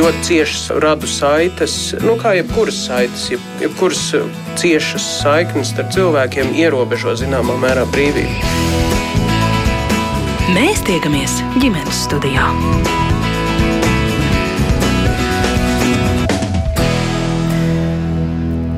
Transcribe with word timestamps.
ļoti 0.00 0.22
ciešas 0.24 0.62
radu 0.80 1.08
saites, 1.10 1.74
nu, 2.00 2.14
kā 2.20 2.32
jebkuras 2.38 2.78
saites, 2.86 3.26
jeb, 3.34 3.42
jebkuras 3.60 4.00
ciešas 4.60 5.08
saiknes 5.20 5.74
starp 5.74 5.92
cilvēkiem 5.96 6.54
ierobežo 6.56 7.16
zināmā 7.20 7.58
mērā 7.60 7.84
brīvību. 7.92 8.56
Mēs 10.56 10.80
tiekamies 10.88 11.36
ģimenes 11.60 12.04
studijā. 12.08 12.48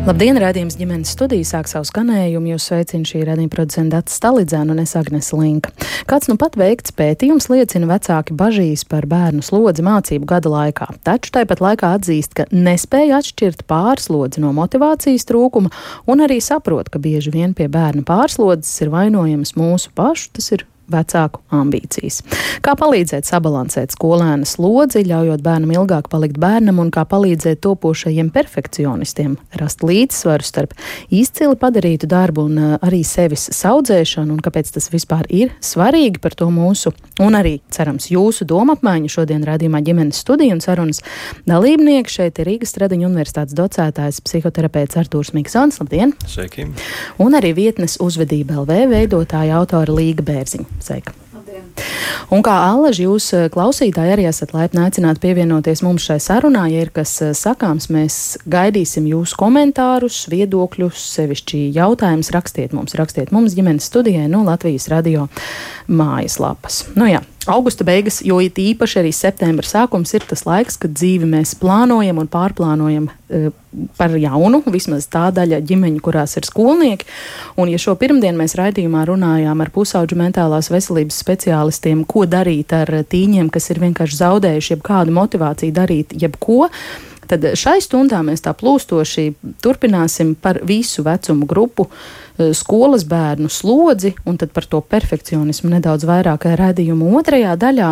Labdien, 0.03 0.34
rādījums 0.34 0.75
ģimenes 0.75 1.12
studijā 1.14 1.46
sāk 1.46 1.69
savu 1.71 1.87
skanējumu. 1.87 2.48
Jūs 2.51 2.64
sveicina 2.66 3.07
šī 3.07 3.21
radījuma 3.29 3.52
producenta 3.52 4.01
Stalidzēna 4.11 4.75
un 4.75 4.80
es 4.82 4.96
Agnes 4.98 5.29
Linka. 5.30 5.71
Kāds 6.11 6.27
nu 6.27 6.34
pat 6.41 6.59
veikts 6.59 6.91
pētījums 6.98 7.46
liecina 7.52 7.87
vecāki 7.87 8.34
bažīs 8.34 8.83
par 8.91 9.07
bērnu 9.07 9.46
slodzi 9.46 9.84
mācību 9.87 10.27
gada 10.27 10.51
laikā, 10.51 10.88
taču 11.07 11.30
tāpat 11.38 11.62
laikā 11.62 11.93
atzīst, 12.01 12.34
ka 12.34 12.48
nespēja 12.51 13.23
atšķirt 13.23 13.62
pārslodzi 13.70 14.43
no 14.43 14.51
motivācijas 14.59 15.29
trūkuma 15.30 15.70
un 16.10 16.27
arī 16.27 16.41
saprot, 16.43 16.91
ka 16.91 16.98
bieži 16.98 17.30
vien 17.30 17.55
pie 17.55 17.71
bērnu 17.71 18.02
pārslodzes 18.02 18.82
ir 18.82 18.91
vainojams 18.91 19.55
mūsu 19.55 19.95
pašu, 19.95 20.32
tas 20.34 20.51
ir 20.59 20.66
vecāku 20.91 21.42
ambīcijas. 21.54 22.20
Kā 22.64 22.74
palīdzēt 22.78 23.28
sabalansēt 23.28 23.95
skolēna 23.95 24.46
slodzi, 24.48 25.04
ļaujot 25.09 25.42
bērnam 25.45 25.74
ilgāk 25.74 26.09
palikt 26.12 26.38
bērnam, 26.42 26.80
un 26.82 26.90
kā 26.95 27.04
palīdzēt 27.09 27.62
topošajiem 27.64 28.30
perfekcionistiem 28.34 29.37
rast 29.60 29.84
līdzsvaru 29.87 30.46
starp 30.46 30.76
izcili 31.12 31.59
padarītu 31.60 32.09
darbu 32.10 32.46
un 32.48 32.59
uh, 32.59 32.74
arī 32.84 33.02
sevis 33.06 33.48
saudzēšanu, 33.54 34.37
un 34.37 34.42
kāpēc 34.45 34.73
tas 34.76 34.90
vispār 34.92 35.28
ir 35.32 35.54
svarīgi 35.62 36.23
par 36.23 36.37
to 36.38 36.48
mūsu, 36.52 36.95
un 37.23 37.38
arī, 37.38 37.59
cerams, 37.73 38.10
jūsu 38.12 38.46
domu 38.48 38.76
apmaiņu 38.76 39.12
šodien 39.16 39.46
rādījumā 39.46 39.82
ģimenes 39.84 40.23
studiju 40.24 40.56
un 40.56 40.64
sarunas 40.64 41.02
dalībnieki. 41.48 42.12
Šeit 42.12 42.40
ir 42.42 42.51
Rīgas 42.51 42.74
Stradiņa 42.74 43.09
universitātes 43.09 43.57
docētājs 43.57 44.20
psihoterapeits 44.26 44.98
Artūrs 45.01 45.32
Miksons. 45.37 45.80
Labdien! 45.82 46.14
Sveiki! 46.29 46.68
Un 47.23 47.38
arī 47.38 47.54
vietnes 47.57 47.98
uzvedība 48.02 48.60
LV 48.62 48.87
veidotāja 48.92 49.60
autora 49.60 49.96
Līga 49.96 50.24
Bērziņa. 50.26 50.71
Sveika! 50.80 51.12
Un 52.32 52.40
kā 52.45 52.52
Allaž, 52.70 53.01
jūs 53.02 53.26
eh, 53.37 53.48
klausītāji 53.52 54.15
arī 54.15 54.24
esat 54.30 54.54
laipni 54.56 54.80
aicināti 54.87 55.20
pievienoties 55.20 55.82
mums 55.84 56.06
šai 56.06 56.16
sarunā. 56.23 56.64
Ja 56.73 56.84
ir 56.87 56.92
kas 56.95 57.12
eh, 57.24 57.34
sakāms, 57.37 57.90
mēs 57.92 58.16
gaidīsim 58.48 59.09
jūsu 59.10 59.37
komentārus, 59.40 60.23
viedokļus, 60.32 61.02
sevišķi 61.18 61.64
jautājumus. 61.76 62.32
Rakstiet 62.32 62.73
mums, 62.76 62.96
rakstiet 62.96 63.34
mums 63.37 63.56
ģimenes 63.59 63.90
studijai 63.90 64.31
no 64.32 64.44
Latvijas 64.47 64.88
radio 64.92 65.26
mājaslapas. 65.92 66.86
Nu 66.97 67.10
jā, 67.10 67.20
Augusta 67.53 67.84
beigas, 67.84 68.22
jo 68.25 68.38
it 68.41 68.56
īpaši 68.62 69.03
arī 69.03 69.12
septembra 69.16 69.66
sākums 69.66 70.14
ir 70.16 70.25
tas 70.28 70.47
laiks, 70.47 70.78
kad 70.81 70.94
dzīvi 70.94 71.28
mēs 71.28 71.56
plānojam 71.60 72.20
un 72.22 72.31
pārplānojam 72.31 73.09
e, 73.10 73.50
par 73.97 74.15
jaunu, 74.19 74.62
vismaz 74.72 75.06
tā 75.12 75.28
daļa 75.34 75.62
ģimeņu, 75.69 76.00
kurās 76.04 76.37
ir 76.37 76.47
skolnieki. 76.48 77.09
Un, 77.60 77.70
ja 77.72 77.81
šo 77.81 77.94
pirmdienu 78.00 78.42
mēs 78.42 78.56
raidījumā 78.59 79.04
runājām 79.09 79.64
ar 79.64 79.72
pusauģu 79.75 80.19
mentālās 80.20 80.70
veselības 80.72 81.20
speciālistiem, 81.25 82.04
ko 82.09 82.26
darīt 82.28 82.75
ar 82.76 82.92
tīņiem, 83.09 83.48
kas 83.53 83.70
ir 83.72 83.82
vienkārši 83.82 84.20
zaudējuši 84.20 84.76
jebkādu 84.76 85.16
motivāciju 85.16 85.76
darīt 85.76 86.16
jebko, 86.20 86.69
tad 87.31 87.47
šai 87.59 87.78
stundā 87.84 88.22
mēs 88.26 88.44
tā 88.44 88.54
plūstoši 88.56 89.28
turpināsim 89.62 90.34
par 90.34 90.60
visu 90.66 91.04
vecumu 91.06 91.47
grupu 91.47 91.88
Eh, 92.38 92.54
skolas 92.54 93.04
bērnu 93.04 93.48
slodzi, 93.48 94.14
un 94.25 94.37
tad 94.37 94.50
par 94.56 94.64
to 94.64 94.81
perfekcionismu 94.81 95.69
nedaudz 95.75 96.06
vairāk 96.09 96.47
redzējumu 96.56 97.10
otrajā 97.19 97.53
daļā. 97.60 97.91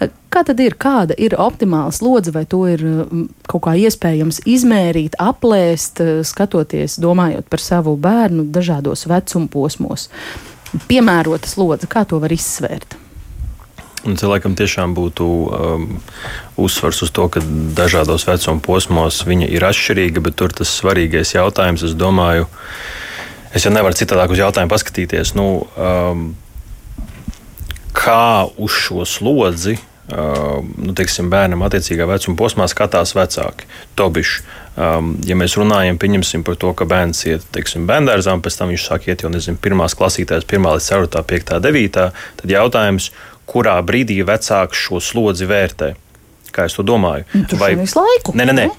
Eh, 0.00 0.14
kā 0.32 0.40
tad 0.48 0.60
ir, 0.64 0.78
kāda 0.80 1.12
ir 1.20 1.36
optimāla 1.36 1.92
slodze, 1.92 2.32
vai 2.32 2.46
to 2.48 2.62
ir 2.70 2.80
mm, 2.80 3.26
kaut 3.50 3.66
kā 3.66 3.76
iespējams 3.76 4.40
izmērīt, 4.48 5.18
aplēst, 5.20 6.00
eh, 6.00 6.24
skatoties, 6.24 6.96
domājot 6.96 7.50
par 7.52 7.60
savu 7.60 7.96
bērnu 8.00 8.48
dažādos 8.48 9.04
vecuma 9.10 9.52
posmos? 9.52 10.08
Piemērota 10.88 11.50
slodze, 11.50 11.86
kā 11.86 12.06
to 12.08 12.18
var 12.24 12.32
izsvērt? 12.32 12.96
Un 14.04 14.18
cilvēkam 14.20 14.56
tiešām 14.58 14.92
būtu 14.96 15.24
um, 15.26 15.86
uzsvars 16.60 17.00
uz 17.06 17.12
to, 17.14 17.28
ka 17.32 17.40
dažādos 17.78 18.26
vecuma 18.28 18.60
posmos 18.64 19.22
viņa 19.24 19.48
ir 19.48 19.64
atšķirīga, 19.64 20.24
bet 20.24 20.36
tur 20.40 20.52
tas 20.52 20.72
svarīgais 20.82 21.36
jautājums, 21.36 21.86
es 21.88 21.96
domāju, 21.96 22.50
Es 23.54 23.62
jau 23.62 23.70
nevaru 23.70 23.94
citādāk 23.94 24.32
uz 24.34 24.40
jautājumu 24.42 24.72
paskatīties. 24.72 25.36
Nu, 25.38 25.46
um, 25.78 26.32
kā 27.94 28.48
uz 28.58 28.74
šo 28.74 29.04
slodzi 29.06 29.76
uh, 29.78 30.58
nu, 30.58 30.94
teiksim, 30.98 31.28
bērnam 31.30 31.62
attiecīgā 31.62 32.08
vecuma 32.10 32.34
posmā 32.40 32.66
skatās 32.70 33.14
vecāki. 33.14 33.68
Tobiši, 33.94 34.42
um, 34.74 35.12
ja 35.22 35.38
mēs 35.38 35.54
runājam 35.60 36.00
par 36.42 36.58
to, 36.58 36.72
ka 36.74 36.88
bērns 36.90 37.22
iet 37.30 37.46
teiksim, 37.54 37.86
bērngārzā, 37.86 38.34
un 38.34 38.42
pēc 38.42 38.58
tam 38.58 38.74
viņš 38.74 38.88
sāk 38.90 39.06
iet 39.06 39.22
jau 39.22 39.30
nezinu, 39.30 39.60
pirmās 39.62 39.94
klasītājs, 39.94 40.50
pirmā 40.50 40.74
līdz 40.74 40.90
4, 40.90 41.22
5, 41.22 41.54
9, 41.62 42.10
tad 42.42 42.56
jautājums, 42.56 43.12
kurā 43.50 43.76
brīdī 43.86 44.20
vecāks 44.26 44.86
šo 44.86 45.02
slodzi 45.02 45.48
vērtē? 45.50 45.94
Kā 46.54 46.68
es 46.68 46.76
to 46.76 46.84
domāju? 46.86 47.26
Nu, 47.34 47.58
Vai 47.58 47.74
visu 47.78 47.98
laiku? 47.98 48.34
Nē, 48.38 48.46
nē, 48.50 48.56
nē. 48.60 48.70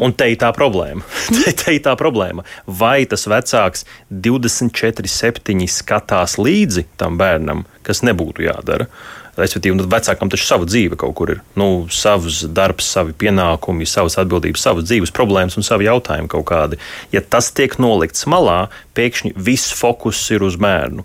Un 0.00 0.14
te 0.16 0.30
ir 0.32 0.38
tā 0.40 0.48
problēma. 0.56 1.04
te, 1.44 1.52
te 1.52 1.74
ir 1.76 1.82
tā 1.84 1.92
problēma. 2.00 2.44
Vai 2.64 3.04
tas 3.08 3.26
vecāks 3.28 3.84
24, 4.08 5.10
7 5.10 5.66
skatās 5.68 6.38
līdzi 6.40 6.86
tam 7.00 7.18
bērnam, 7.20 7.66
kas 7.84 8.00
nebūtu 8.06 8.46
jādara? 8.46 8.88
Respektīvi, 9.34 9.74
nu, 9.74 9.84
vecākam 9.90 10.30
taču 10.30 10.46
sava 10.46 10.66
dzīve 10.68 10.96
kaut 11.00 11.16
kur 11.18 11.32
ir. 11.34 11.42
Nu, 11.58 11.88
savs 11.92 12.44
darbs, 12.54 12.86
savi 12.94 13.16
pienākumi, 13.18 13.86
savas 13.90 14.16
atbildības, 14.22 14.62
savas 14.62 14.86
dzīves 14.86 15.12
problēmas 15.14 15.58
un 15.58 15.66
savi 15.66 15.88
jautājumi 15.88 16.30
kaut 16.30 16.46
kādi. 16.52 16.78
Ja 17.12 17.20
tas 17.20 17.50
tiek 17.52 17.74
nolikts 17.82 18.28
malā, 18.30 18.68
pēkšņi 18.94 19.34
viss 19.34 19.74
fokus 19.74 20.22
ir 20.30 20.46
uz 20.46 20.56
bērnu. 20.60 21.04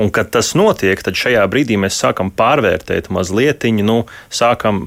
Un, 0.00 0.12
kad 0.14 0.30
tas 0.34 0.52
notiek, 0.58 1.00
tad 1.04 1.18
šajā 1.18 1.46
brīdī 1.50 1.78
mēs 1.80 1.98
sākam 2.00 2.32
pārvērtēt 2.34 3.10
mazliet, 3.14 3.66
nu, 3.84 4.02
sākam 4.32 4.80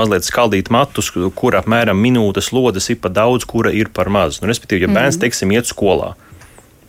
mazliet 0.00 0.26
skaldīt 0.28 0.72
matus, 0.72 1.12
kur 1.36 1.58
apmēram 1.58 2.00
minūtes 2.00 2.52
lodes 2.56 2.90
ir 2.92 3.00
par 3.02 3.14
daudz, 3.16 3.46
kura 3.48 3.72
ir 3.74 3.92
par 3.94 4.10
maz. 4.12 4.40
Nu, 4.40 4.50
respektīvi, 4.50 4.86
ja 4.86 4.92
bērns, 4.92 5.16
mhm. 5.16 5.24
teiksim, 5.26 5.56
iet 5.56 5.70
skolā. 5.70 6.14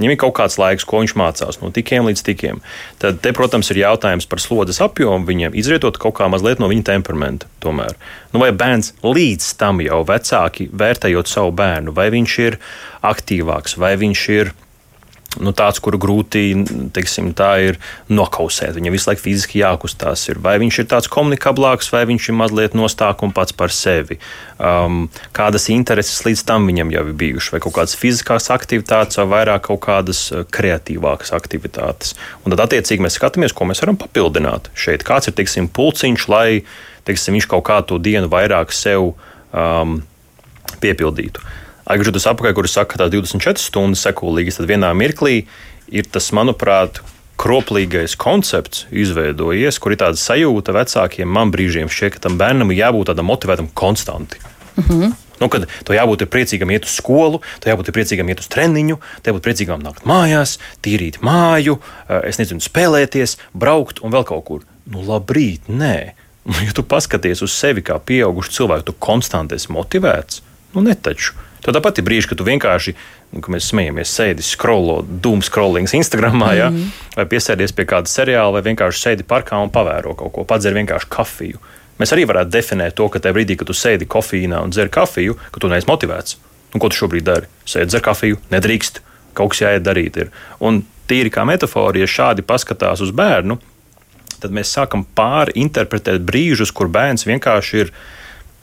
Viņam 0.01 0.15
ir 0.15 0.17
kaut 0.17 0.33
kāds 0.39 0.55
laiks, 0.57 0.85
ko 0.87 1.03
viņš 1.03 1.13
mācās, 1.19 1.59
no 1.61 1.69
tikiem 1.69 2.07
līdz 2.09 2.23
tikiem. 2.25 2.63
Tad, 2.97 3.19
te, 3.21 3.35
protams, 3.37 3.69
ir 3.69 3.83
jautājums 3.83 4.25
par 4.25 4.41
slodzes 4.41 4.81
apjomu 4.81 5.27
viņiem, 5.27 5.53
izrietot 5.53 5.99
kaut 6.01 6.15
kā 6.17 6.25
mazliet 6.31 6.57
no 6.57 6.71
viņa 6.71 6.87
temperamenta. 6.89 7.49
Tomēr. 7.61 7.93
Nu, 8.33 8.41
vai 8.41 8.49
bērns 8.49 8.95
līdz 9.05 9.51
tam 9.61 9.83
jau 9.85 10.01
vecāki 10.09 10.71
vērtējot 10.73 11.29
savu 11.29 11.53
bērnu, 11.53 11.93
vai 11.93 12.09
viņš 12.15 12.37
ir 12.47 12.57
aktīvāks, 13.05 13.77
vai 13.77 13.93
viņš 14.01 14.25
ir 14.39 14.53
nu, 15.39 15.53
tāds, 15.55 15.79
kuru 15.83 15.99
grūti 16.01 16.41
teiksim, 16.91 17.31
ir 17.63 17.77
nokausēt. 18.11 18.75
Viņam 18.75 18.95
visu 18.95 19.09
laiku 19.09 19.23
fiziski 19.23 19.61
jākustās. 19.61 20.25
Ir. 20.27 20.41
Vai 20.43 20.57
viņš 20.61 20.81
ir 20.81 20.89
tāds 20.91 21.07
komunikablāks, 21.11 21.91
vai 21.93 22.03
viņš 22.09 22.27
ir 22.29 22.37
mazliet 22.41 22.75
nostākums 22.75 23.35
pats 23.37 23.55
par 23.55 23.71
sevi. 23.71 24.19
Um, 24.59 25.05
kādas 25.35 25.69
intereses 25.71 26.25
līdz 26.27 26.43
tam 26.49 26.67
viņam 26.67 26.91
jau 26.91 27.05
ir 27.07 27.17
bijušas, 27.23 27.53
vai 27.55 27.63
kaut 27.63 27.77
kādas 27.79 27.95
fiziskās 27.99 28.51
aktivitātes, 28.53 29.21
vai 29.21 29.29
vairāk 29.37 29.69
kaut 29.69 29.83
kādas 29.87 30.25
uh, 30.33 30.43
kreatīvākas 30.51 31.31
aktivitātes. 31.37 32.15
Un 32.43 32.51
tad, 32.51 32.65
attiecīgi, 32.67 33.03
mēs 33.05 33.17
skatāmies, 33.19 33.55
ko 33.55 33.69
mēs 33.69 33.83
varam 33.85 33.99
papildināt 34.01 34.71
šeit. 34.75 35.07
Kāds 35.07 35.31
ir 35.31 35.37
teiksim, 35.39 35.71
pulciņš, 35.71 36.27
lai 36.31 36.61
teiksim, 37.07 37.39
viņš 37.39 37.49
kaut 37.55 37.65
kādu 37.71 38.01
dienu 38.03 38.29
vairāk 38.31 38.75
sev 38.75 39.13
um, 39.55 40.01
piepildītu. 40.83 41.43
Atgriežoties 41.91 42.27
atpakaļ, 42.31 42.53
kur 42.55 42.69
saka, 42.71 42.93
ka 42.93 43.01
tās 43.03 43.11
24 43.11 43.59
stundas 43.59 44.03
sekulīgas, 44.05 44.61
tad 44.61 44.69
vienā 44.69 44.91
mirklī 44.95 45.41
ir 45.91 46.07
tas, 46.07 46.29
manuprāt, 46.35 47.01
kroplīgais 47.41 48.13
koncepts 48.21 48.85
izveidojies, 48.93 49.79
kur 49.81 49.95
ir 49.95 49.99
tāda 50.03 50.19
sajūta 50.19 50.75
vecākiem, 50.77 51.27
man 51.27 51.51
brīžiem 51.53 51.89
šķiet, 51.91 52.15
ka 52.15 52.27
tam 52.27 52.37
bērnam 52.39 52.71
jābūt 52.75 53.11
tādam 53.11 53.27
motivētam 53.31 53.71
konstanti. 53.73 54.39
Mm 54.77 54.83
-hmm. 54.87 55.13
Nu, 55.41 55.49
kad 55.49 55.65
to 55.83 55.93
jābūt 55.93 56.27
priecīgam 56.29 56.71
iet 56.71 56.85
uz 56.85 56.93
skolu, 57.01 57.41
to 57.59 57.69
jābūt 57.69 57.89
priecīgam 57.95 58.29
iet 58.29 58.39
uz 58.43 58.47
treniņu, 58.47 58.97
to 59.21 59.31
jābūt 59.31 59.47
priecīgam 59.47 59.81
nākt 59.81 60.05
mājās, 60.05 60.59
tīrīt 60.85 61.17
māju, 61.25 61.79
eh, 62.07 62.21
es 62.29 62.37
nezinu, 62.37 62.61
spēlēties, 62.61 63.37
braukt 63.53 63.99
un 64.05 64.11
vēl 64.11 64.23
kaut 64.23 64.45
kur. 64.45 64.61
Nu, 64.85 65.01
labrīt, 65.01 65.61
nē. 65.67 66.13
Ja 66.65 66.71
tu 66.73 66.83
paskaties 66.83 67.41
uz 67.41 67.51
sevi 67.53 67.81
kā 67.81 67.99
pieaugušu 67.99 68.51
cilvēku, 68.51 68.83
tu 68.83 68.93
konstanti 68.93 69.55
esi 69.55 69.67
motivēts. 69.67 70.41
Nu, 70.73 70.81
ne 70.81 70.95
taču. 70.95 71.33
Tad 71.61 71.77
tāpat 71.77 71.99
ir 72.01 72.05
brīži, 72.07 72.29
kad 72.31 72.39
tu 72.39 72.45
vienkārši, 72.47 72.93
nu, 73.35 73.41
kad 73.43 73.53
mēs 73.53 73.67
smejamies, 73.69 74.13
sēdi 74.17 74.45
skrolo, 74.45 75.01
dūmu 75.05 75.45
skrolings 75.45 75.93
Instagram, 75.93 76.39
mm 76.39 76.41
-hmm. 76.41 76.57
ja, 76.57 76.71
vai 77.15 77.25
piesēdies 77.25 77.75
pie 77.77 77.85
kāda 77.85 78.09
seriāla, 78.09 78.53
vai 78.57 78.63
vienkārši 78.65 79.03
sēdi 79.05 79.27
parkā 79.27 79.61
un 79.61 79.69
pavēro 79.69 80.15
kaut 80.17 80.33
ko, 80.33 80.43
padzer 80.43 80.73
vienkārši 80.73 81.09
kafiju. 81.09 81.59
Mēs 81.99 82.13
arī 82.15 82.25
varētu 82.25 82.49
definēt 82.49 82.95
to, 82.97 83.09
ka 83.09 83.19
tajā 83.19 83.33
brīdī, 83.33 83.57
kad 83.57 83.67
tu 83.67 83.73
sēdi 83.73 84.07
kofīnā 84.09 84.63
un 84.63 84.71
dzer 84.73 84.89
kafiju, 84.89 85.35
ka 85.51 85.59
tu 85.59 85.67
neesi 85.67 85.87
motivēts. 85.87 86.37
Un 86.73 86.79
ko 86.79 86.89
tu 86.89 86.95
šobrīd 86.95 87.23
dari? 87.23 87.45
Sēdi 87.65 87.85
dzer 87.85 88.01
kafiju, 88.01 88.37
nedrīkst, 88.51 89.01
kaut 89.33 89.51
kas 89.51 89.61
jāiet 89.61 89.83
darīt. 89.85 90.17
Ir. 90.17 90.31
Un 90.59 90.81
tīri 91.07 91.29
kā 91.29 91.45
metāfora, 91.45 91.99
ja 91.99 92.07
šādi 92.07 92.41
paskatās 92.41 93.03
uz 93.05 93.11
bērnu, 93.11 93.59
tad 94.41 94.51
mēs 94.55 94.73
sākam 94.73 95.05
pārinterpretēt 95.15 96.23
brīžus, 96.25 96.73
kur 96.73 96.89
bērns 96.89 97.27
vienkārši 97.29 97.83
ir 97.83 97.93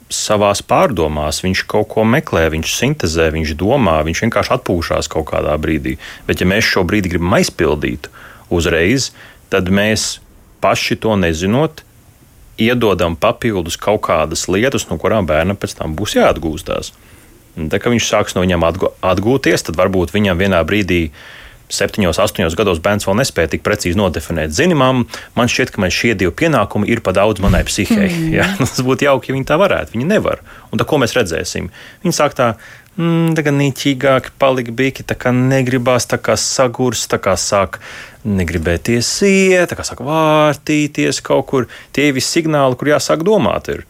savā 0.09 0.49
pārdomās, 0.67 1.43
viņš 1.45 1.63
kaut 1.69 1.91
ko 1.93 2.03
meklē, 2.03 2.47
viņš 2.53 2.75
sintēzē, 2.79 3.29
viņš 3.35 3.53
domā, 3.59 3.99
viņš 4.05 4.23
vienkārši 4.25 4.55
atpūšas 4.57 5.09
kaut 5.11 5.29
kādā 5.29 5.53
brīdī. 5.61 5.97
Bet, 6.27 6.41
ja 6.41 6.49
mēs 6.49 6.65
šo 6.65 6.83
brīdi 6.87 7.13
gribam 7.13 7.37
aizpildīt 7.37 8.09
uzreiz, 8.49 9.11
tad 9.53 9.69
mēs 9.69 10.17
paši 10.61 10.97
to 10.99 11.13
nezinot, 11.19 11.83
iedodam 12.59 13.15
papildus 13.15 13.77
kaut 13.79 14.01
kādas 14.09 14.47
lietas, 14.51 14.89
no 14.89 14.97
kurām 14.99 15.29
bērnam 15.29 15.57
pēc 15.59 15.77
tam 15.79 15.95
būs 15.95 16.17
jāatgūstās. 16.17 16.91
Tā, 17.59 17.79
kad 17.79 17.91
viņš 17.91 18.07
sāks 18.07 18.35
no 18.35 18.43
viņiem 18.43 18.65
atgūties, 18.65 19.65
tad 19.67 19.79
varbūt 19.79 20.13
viņam 20.15 20.39
vienā 20.39 20.59
brīdī 20.67 21.09
septiņos, 21.73 22.19
astoņos 22.23 22.57
gados 22.57 22.81
bērns 22.83 23.07
vēl 23.07 23.19
nespēja 23.21 23.53
tik 23.53 23.63
precīzi 23.65 23.97
nodefinēt. 23.99 24.53
Zini, 24.55 24.77
mam, 24.77 25.05
man 25.37 25.51
šķiet, 25.51 25.73
ka 25.75 25.83
man 25.83 25.93
šie 25.93 26.15
divi 26.17 26.33
pienākumi 26.41 26.89
ir 26.89 27.03
pa 27.05 27.13
daudz 27.15 27.43
manai 27.43 27.63
psihei. 27.67 28.09
Mm. 28.09 28.27
Ja? 28.39 28.45
Tas 28.59 28.79
būtu 28.85 29.07
jauki, 29.07 29.31
ja 29.31 29.35
viņi 29.35 29.47
tā 29.49 29.57
varētu. 29.59 29.95
Viņi 29.95 30.07
nevar. 30.07 30.43
Un 30.69 30.79
tā, 30.79 30.85
ko 30.87 30.99
mēs 31.01 31.15
redzēsim? 31.17 31.71
Viņi 32.03 32.15
sāk 32.15 32.37
tā. 32.37 32.53
Mm, 32.99 33.33
tā 33.37 33.45
kā 33.45 33.51
nīķīgāki 33.55 34.33
palika 34.41 34.73
biki, 34.75 35.05
tā 35.07 35.15
kā 35.15 35.31
negribās, 35.35 36.07
tā 36.09 36.17
kā 36.19 36.35
sagurs, 36.39 37.05
tā 37.07 37.19
kā 37.23 37.35
sāk 37.39 37.77
negribēties 38.27 39.11
iet, 39.27 39.69
tā 39.71 39.77
kā 39.79 39.85
sāk 39.87 40.01
vārtīties 40.03 41.21
kaut 41.23 41.47
kur. 41.51 41.69
Tie 41.95 42.09
ir 42.09 42.17
visi 42.17 42.39
signāli, 42.39 42.75
kur 42.79 42.91
jāsāk 42.91 43.23
domāt. 43.27 43.71
Ir. 43.71 43.85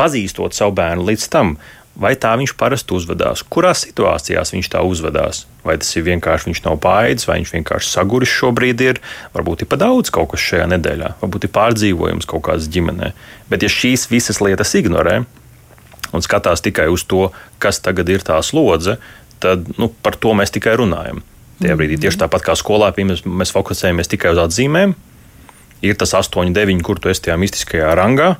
Pazīstot 0.00 0.56
savu 0.56 0.74
bērnu 0.74 1.06
līdz 1.06 1.28
tam, 1.30 1.54
vai 1.98 2.14
tā 2.16 2.32
viņš 2.40 2.54
parasti 2.58 2.94
uzvedās, 2.96 3.42
kurās 3.44 3.84
situācijās 3.86 4.54
viņš 4.54 4.70
tā 4.72 4.82
uzvedās. 4.86 5.44
Vai 5.62 5.76
tas 5.78 5.90
ir 5.94 6.06
vienkārši 6.06 6.48
viņš 6.48 6.62
nav 6.64 6.78
pāēdis, 6.82 7.28
vai 7.28 7.38
viņš 7.40 7.52
vienkārši 7.54 7.92
saguris 7.92 8.32
šobrīd 8.32 8.80
ir, 8.82 9.00
varbūt 9.36 9.62
ir 9.62 9.70
pa 9.70 9.78
daudz 9.78 10.10
kaut 10.14 10.32
kas 10.32 10.42
šajā 10.42 10.66
nedēļā, 10.72 11.12
varbūt 11.20 11.46
ir 11.46 11.54
pārdzīvojums 11.54 12.28
kaut 12.30 12.46
kādas 12.48 12.70
ģimenē. 12.72 13.12
Bet 13.52 13.62
ja 13.62 13.70
šīs 13.70 14.08
visas 14.10 14.40
lietas 14.42 14.74
ignorē 14.78 15.20
un 16.12 16.24
skatās 16.24 16.64
tikai 16.64 16.88
uz 16.92 17.04
to, 17.08 17.28
kas 17.62 17.80
tagad 17.84 18.10
ir 18.12 18.24
tā 18.26 18.40
slodze, 18.44 18.98
tad 19.42 19.68
nu, 19.78 19.90
par 20.02 20.16
to 20.18 20.34
mēs 20.38 20.54
tikai 20.54 20.74
runājam. 20.80 21.22
Tajā 21.62 21.78
brīdī 21.78 22.00
tieši 22.02 22.24
tāpat 22.24 22.44
kā 22.46 22.56
skolā 22.58 22.90
mēs, 22.96 23.22
mēs 23.26 23.54
fokusējamies 23.54 24.10
tikai 24.10 24.34
uz 24.34 24.40
atzīmēm. 24.42 24.96
Ir 25.82 25.98
tas 25.98 26.14
8, 26.14 26.54
9, 26.54 26.82
kur 26.86 26.98
tu 27.02 27.10
esi 27.10 27.24
tajā 27.26 27.36
mistiskajā 27.42 27.90
rangā, 27.98 28.36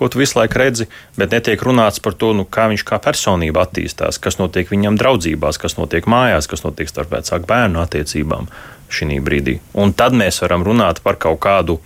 ko 0.00 0.08
tu 0.08 0.18
visu 0.18 0.38
laiku 0.38 0.56
redzi, 0.56 0.86
bet 1.20 1.34
netiek 1.36 1.60
runāts 1.60 2.00
par 2.00 2.16
to, 2.16 2.32
nu, 2.32 2.46
kā 2.48 2.70
viņš 2.72 2.86
kā 2.88 2.96
personība 3.04 3.66
attīstās, 3.66 4.16
kas 4.16 4.40
notiek 4.40 4.72
viņam 4.72 4.96
draudzībās, 4.96 5.60
kas 5.60 5.76
notiek 5.76 6.08
mājās, 6.08 6.48
kas 6.48 6.64
notiek 6.64 6.88
starp 6.88 7.12
vecāku 7.12 7.44
bērnu 7.50 7.82
attiecībām 7.84 8.48
šī 8.88 9.20
brīdī. 9.20 9.58
Un 9.76 9.92
tad 9.92 10.16
mēs 10.16 10.40
varam 10.40 10.64
runāt 10.64 11.04
par 11.04 11.20
kaut 11.20 11.42
kādu 11.44 11.76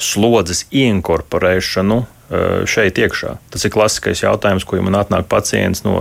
slodzes 0.00 0.64
inkorporēšanu 0.72 2.00
e, 2.00 2.06
šeit 2.66 2.98
iekšā. 2.98 3.36
Tas 3.52 3.68
ir 3.68 3.74
klasiskais 3.76 4.24
jautājums, 4.24 4.64
ko 4.64 4.80
man 4.82 4.96
atnāk 4.98 5.28
pacients 5.30 5.84
no 5.84 6.00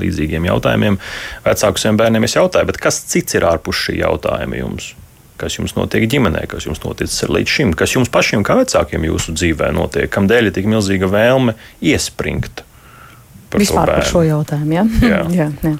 līdzīgiem 0.00 0.48
jautājumiem. 0.48 0.98
Vecākiem 1.44 2.00
bērniem 2.00 2.26
es 2.26 2.40
jautāju, 2.40 2.78
kas 2.80 3.04
cits 3.12 3.36
ir 3.36 3.46
ārpus 3.46 3.84
šī 3.84 4.00
jautājuma 4.00 4.64
jums? 4.64 4.94
Kas 5.40 5.58
jums 5.58 5.76
notiek 5.76 6.06
ģimenē, 6.10 6.46
kas 6.50 6.68
jums 6.68 6.82
noticis 6.84 7.26
līdz 7.28 7.56
šim, 7.58 7.74
kas 7.76 7.96
jums 7.96 8.12
pašiem 8.12 8.44
kā 8.46 8.58
vecākiem 8.60 9.04
jūsu 9.08 9.36
dzīvē 9.36 9.72
notiek, 9.76 10.08
kam 10.12 10.28
dēļ 10.30 10.50
ir 10.50 10.56
tik 10.56 10.70
milzīga 10.70 11.10
vēlme 11.12 11.56
iespringt. 11.84 12.64
Par 13.50 13.62
Vispār 13.62 13.92
par 13.92 14.06
šo 14.08 14.24
jautājumu. 14.26 14.74
Ja? 14.74 14.84
Jā. 15.06 15.20
jā, 15.38 15.46
jā. 15.62 15.74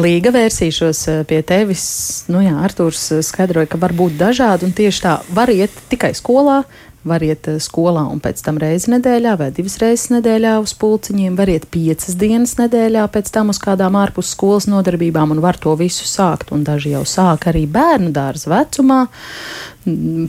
Līga 0.00 0.32
vērsīšos 0.32 1.02
pie 1.28 1.42
tevis. 1.44 1.84
Nu, 2.32 2.40
jā, 2.44 2.54
Artūrs 2.64 3.04
uh, 3.12 3.20
skaidroja, 3.24 3.68
ka 3.72 3.80
var 3.80 3.92
būt 3.96 4.16
dažādi 4.20 4.68
un 4.68 4.72
tieši 4.76 5.04
tā 5.04 5.18
var 5.36 5.52
iet 5.52 5.74
tikai 5.92 6.14
skolā, 6.16 6.62
var 7.08 7.22
iet 7.24 7.48
eh, 7.50 7.58
skolā 7.62 8.04
un 8.12 8.20
pēc 8.22 8.42
tam 8.46 8.60
reizi 8.62 8.92
nedēļā 8.94 9.34
vai 9.40 9.50
divas 9.54 9.78
reizes 9.82 10.10
nedēļā 10.14 10.54
uz 10.62 10.74
pulciņiem, 10.78 11.36
var 11.38 11.50
iet 11.52 11.66
piecas 11.72 12.16
dienas 12.18 12.56
nedēļā 12.60 13.04
pēc 13.12 13.32
tam 13.34 13.52
uz 13.52 13.60
kādām 13.62 13.98
ārpus 13.98 14.32
skolas 14.36 14.68
nodarbībām 14.70 15.34
un 15.34 15.42
var 15.44 15.58
to 15.60 15.74
visu 15.78 16.06
sākt. 16.08 16.52
Un 16.54 16.64
daži 16.66 16.94
jau 16.94 17.04
sāk 17.08 17.48
arī 17.50 17.64
bērnu 17.70 18.12
dārza 18.14 18.50
vecumā, 18.52 19.04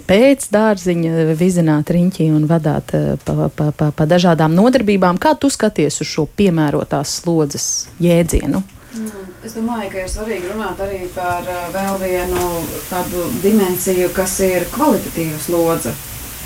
pēc 0.09 0.47
dārziņa 0.53 1.33
vizināt 1.37 1.91
riņķī 1.93 2.29
un 2.33 2.47
vadāt 2.49 2.95
eh, 2.97 3.09
pa, 3.25 3.49
pa, 3.49 3.71
pa, 3.71 3.91
pa 3.93 4.07
dažādām 4.09 4.55
nodarbībām. 4.57 5.21
Kā 5.21 5.35
tu 5.37 5.51
skaties 5.53 6.01
uz 6.01 6.09
šo 6.09 6.27
piemērotās 6.37 7.19
slodzes 7.21 7.67
jēdzienu? 8.01 8.63
Mm, 8.93 9.29
es 9.45 9.55
domāju, 9.57 9.87
ka 9.89 10.03
ir 10.03 10.09
svarīgi 10.09 10.49
runāt 10.51 10.81
arī 10.85 11.03
par 11.15 11.45
eh, 11.49 11.61
vēl 11.73 12.01
vienu 12.01 12.49
tādu 12.89 13.27
dimensiju, 13.45 14.09
kas 14.13 14.39
ir 14.45 14.67
kvalitatīva 14.73 15.39
slodze. 15.41 15.93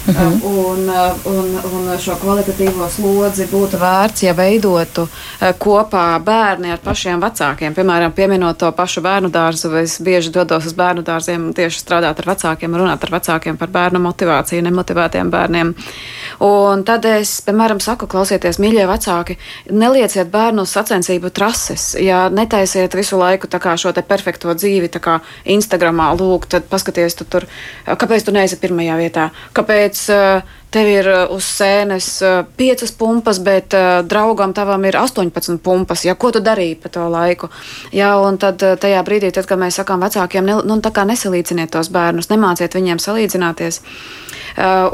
Uh 0.08 0.16
-huh. 0.16 0.44
un, 0.44 0.90
un, 1.24 1.60
un 1.74 2.00
šo 2.00 2.16
kvalitatīvo 2.16 2.88
slodzi 2.90 3.44
būtu 3.52 3.76
vērts, 3.80 4.24
ja 4.24 4.34
veidotu 4.34 5.08
eh, 5.42 5.54
kopā 5.60 6.20
bērni 6.24 6.72
ar 6.72 6.80
pašiem 6.84 7.20
vecākiem. 7.22 7.74
Piemēram, 7.76 8.12
pieminot 8.12 8.58
to 8.58 8.72
pašu 8.72 9.02
bērnu 9.02 9.30
dārzu, 9.30 9.74
es 9.76 10.00
bieži 10.02 10.32
dodos 10.32 10.66
uz 10.66 10.74
bērnu 10.74 11.02
dārziem 11.02 11.54
tieši 11.54 11.80
strādāt 11.80 12.20
ar 12.20 12.26
vecākiem, 12.26 12.76
runāt 12.76 13.04
ar 13.04 13.12
vecākiem 13.12 13.58
par 13.58 13.68
bērnu 13.68 14.00
motivāciju, 14.00 14.62
nemotivētiem 14.62 15.30
bērniem. 15.30 15.74
Un 16.40 16.84
tad 16.84 17.06
es, 17.06 17.42
piemēram, 17.42 17.80
saku, 17.80 18.08
klausieties, 18.08 18.60
mīļie 18.60 18.88
vecāki, 18.88 19.38
nelieciet 19.72 20.32
bērnu 20.32 20.62
uz 20.62 20.70
sacensību 20.70 21.30
trases. 21.30 21.96
Ja 22.00 22.30
netaisiet 22.30 22.96
visu 22.96 23.18
laiku 23.18 23.48
šo 23.76 23.94
perfekto 24.08 24.54
dzīvi, 24.54 24.88
kā 24.88 25.20
Instagramā, 25.46 26.14
lūk, 26.20 26.46
tad 26.46 26.64
paskaties, 26.64 27.16
tu 27.16 27.26
tur, 27.26 27.46
kāpēc 27.86 28.24
tu 28.26 28.32
neesi 28.32 28.56
pirmajā 28.56 28.98
vietā, 28.98 29.30
kāpēc 29.54 29.97
kāpēc 29.98 30.04
uh, 30.14 30.42
tev 30.72 30.90
ir 30.92 31.10
uh, 31.12 31.24
uz 31.34 31.48
sēnes 31.48 32.10
uh, 32.26 32.40
piecas 32.58 32.92
pumpas, 32.92 33.40
bet 33.44 33.76
draugam 34.08 34.54
tavam 34.54 34.84
ir 34.86 34.98
18 35.00 35.60
pumpas. 35.64 36.06
Ja, 36.06 36.16
ko 36.16 36.32
tu 36.32 36.42
darīji 36.44 36.78
pa 36.84 36.92
to 36.94 37.08
laiku? 37.12 37.50
Jā, 37.96 38.14
un 38.24 38.40
tad 38.42 38.62
tajā 38.62 39.02
brīdī, 39.08 39.32
tad, 39.36 39.48
kad 39.50 39.60
mēs 39.60 39.80
sakām 39.82 40.04
vecākiem, 40.04 40.46
ne, 40.46 40.60
nu, 40.68 40.80
nesalīdziniet 40.82 41.72
tos 41.74 41.92
bērnus, 41.94 42.32
nemāciet 42.32 42.76
viņiem 42.78 43.02
salīdzināties. 43.02 43.82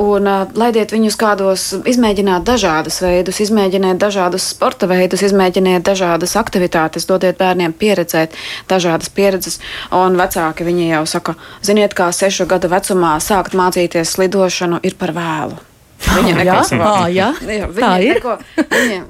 Un 0.03 0.27
laidiet 0.59 0.91
viņus 0.91 1.15
kādos, 1.19 1.65
izmēģināt 1.87 2.43
dažādus 2.43 2.99
veidus, 2.99 3.39
izmēģiniet 3.45 4.01
dažādus 4.01 4.49
sporta 4.51 4.89
veidus, 4.91 5.23
izmēģiniet 5.23 5.85
dažādas 5.87 6.35
aktivitātes, 6.39 7.07
dodiet 7.07 7.39
bērniem 7.39 7.71
pieredzēt 7.71 8.35
dažādas 8.67 9.13
pieredzes. 9.15 9.61
Un 9.95 10.19
vecāki 10.19 10.67
viņi 10.67 10.89
jau 10.91 11.05
saka, 11.15 11.37
ziniet, 11.63 11.95
kā 11.95 12.11
sešu 12.11 12.49
gadu 12.51 12.71
vecumā 12.75 13.15
sākt 13.23 13.55
mācīties 13.55 14.17
slidošanu 14.17 14.83
ir 14.83 14.99
par 14.99 15.15
vēlu. 15.15 15.62
Viņa 16.11 16.33
neko 16.39 16.61
savā. 16.69 16.93
Jā, 17.13 17.29
jā, 17.47 17.69
tā 17.77 17.91
ir. 18.03 18.19
Neko, 18.19 18.37
viņa, 18.73 19.03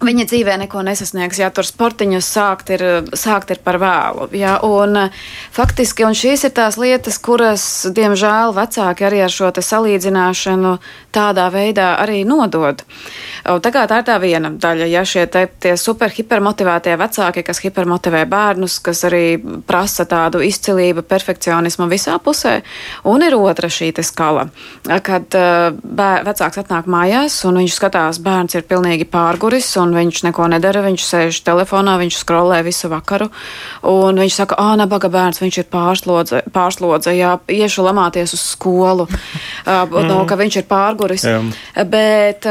Viņa 0.00 0.24
dzīvē 0.30 0.54
neko 0.62 0.80
nesasniegs, 0.86 1.40
ja 1.42 1.50
tur 1.52 1.66
sportiņus 1.66 2.26
sākt 2.32 2.70
ir, 2.72 2.84
sākt 3.18 3.50
ir 3.52 3.58
par 3.64 3.76
vēlu. 3.82 4.28
Ja, 4.38 4.54
un, 4.64 5.10
faktiski, 5.52 6.06
un 6.06 6.14
šīs 6.16 6.46
ir 6.46 6.54
tās 6.56 6.78
lietas, 6.80 7.18
kuras, 7.20 7.64
diemžēl, 7.90 8.54
vecāki 8.56 9.04
arī 9.08 9.24
ar 9.26 9.34
šo 9.34 9.50
salīdzināšanu 9.50 10.76
tādā 11.12 11.48
veidā 11.52 11.90
arī 12.00 12.22
nodod. 12.24 12.84
Un, 13.50 13.60
tā, 13.60 13.72
ir 13.74 14.06
tā 14.06 14.16
viena 14.22 14.52
daļa, 14.54 14.86
ja 14.88 15.02
šie 15.04 15.26
te, 15.26 15.44
tie 15.60 15.74
super 15.76 16.14
hipermotivētie 16.14 16.94
vecāki, 17.00 17.44
kas 17.44 17.60
hipermotivē 17.66 18.22
bērnus, 18.30 18.78
kas 18.86 19.02
arī 19.10 19.24
prasa 19.66 20.06
tādu 20.08 20.40
izcilību, 20.46 21.02
perfekcionismu 21.10 21.90
visā 21.90 22.16
pusē, 22.22 22.60
un 23.10 23.26
ir 23.26 23.36
otra 23.36 23.68
šī 23.68 23.90
skala, 24.06 24.46
kad 24.86 25.34
bēr, 25.34 26.22
vecāks 26.24 26.62
atnāk 26.62 26.86
mājās 26.88 27.42
un 27.48 27.58
viņš 27.60 27.76
skatās, 27.76 28.22
bērns 28.22 28.56
ir 28.56 28.68
pilnīgi 28.70 29.10
pārgājis 29.10 29.39
noguris, 29.40 29.68
un 29.80 29.94
viņš 29.96 30.24
neko 30.28 30.48
nedara. 30.52 30.82
Viņš 30.84 31.04
sēž 31.06 31.40
telefonā, 31.46 31.96
viņš 32.00 32.18
skrolē 32.20 32.60
visu 32.66 32.90
vakaru, 32.92 33.30
un 33.88 34.20
viņš 34.20 34.34
saka, 34.36 34.58
ah, 34.60 34.76
nabaga 34.76 35.08
bērns, 35.08 35.40
viņš 35.40 35.58
ir 35.62 35.68
pārslodze, 35.72 36.42
pārslodze 36.52 37.14
jā, 37.16 37.38
iešu 37.48 37.84
lamāties 37.86 38.34
uz 38.36 38.44
skolu, 38.52 39.08
uh, 39.66 40.00
no, 40.04 40.24
ka 40.28 40.36
viņš 40.36 40.60
ir 40.60 40.68
pārguris. 40.68 41.24
Jā. 41.24 41.40
Bet, 41.88 42.44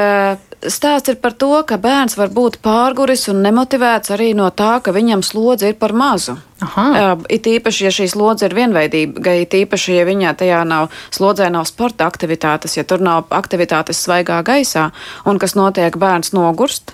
Stāsts 0.59 1.07
ir 1.07 1.15
par 1.23 1.31
to, 1.39 1.53
ka 1.63 1.77
bērns 1.79 2.17
var 2.19 2.33
būt 2.35 2.57
pārguris 2.59 3.29
un 3.31 3.39
nemotivēts 3.45 4.11
arī 4.11 4.33
no 4.35 4.49
tā, 4.51 4.81
ka 4.83 4.91
viņam 4.91 5.23
slodze 5.23 5.71
ir 5.71 5.77
par 5.79 5.93
mazu. 5.95 6.35
Aha. 6.59 7.15
It 7.31 7.47
īpaši, 7.47 7.85
ja 7.87 7.91
šī 7.95 8.09
slodze 8.11 8.49
ir 8.49 8.55
vienveidīga, 8.57 9.37
it 9.39 9.55
īpaši, 9.55 9.95
ja 9.95 10.03
viņā 10.09 10.35
tajā 10.41 10.59
nav 10.67 10.89
slodzē, 11.15 11.47
nav 11.53 11.63
sporta 11.69 12.09
aktivitātes, 12.11 12.75
ja 12.75 12.83
tur 12.83 12.99
nav 12.99 13.31
aktivitātes 13.31 14.03
svaigā 14.03 14.41
gaisā, 14.43 14.89
un 15.23 15.39
kas 15.39 15.55
notiek, 15.55 15.95
bērns 15.95 16.35
nogurst, 16.35 16.91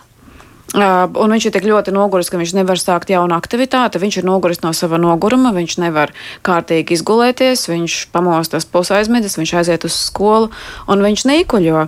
Uh, 0.73 1.05
un 1.21 1.29
viņš 1.29 1.45
ir 1.45 1.53
tik 1.53 1.65
ļoti 1.69 1.91
noguris, 1.93 2.27
ka 2.27 2.39
viņš 2.39 2.55
nevar 2.57 2.79
sākt 2.81 3.11
jaunu 3.13 3.35
aktivitāti. 3.37 3.99
Viņš 4.01 4.17
ir 4.19 4.25
noguris 4.27 4.63
no 4.63 4.71
sava 4.73 4.97
noguruma, 4.99 5.53
viņš 5.55 5.75
nevar 5.83 6.11
kārtīgi 6.43 6.97
izgulēties, 6.97 7.67
viņš 7.69 7.97
pamostas 8.11 8.65
pusaizmedzis, 8.73 9.37
viņš 9.37 9.53
aiziet 9.61 9.85
uz 9.85 9.95
skolu 10.09 10.49
un 10.91 11.03
viņš 11.05 11.25
nīkuļo. 11.29 11.85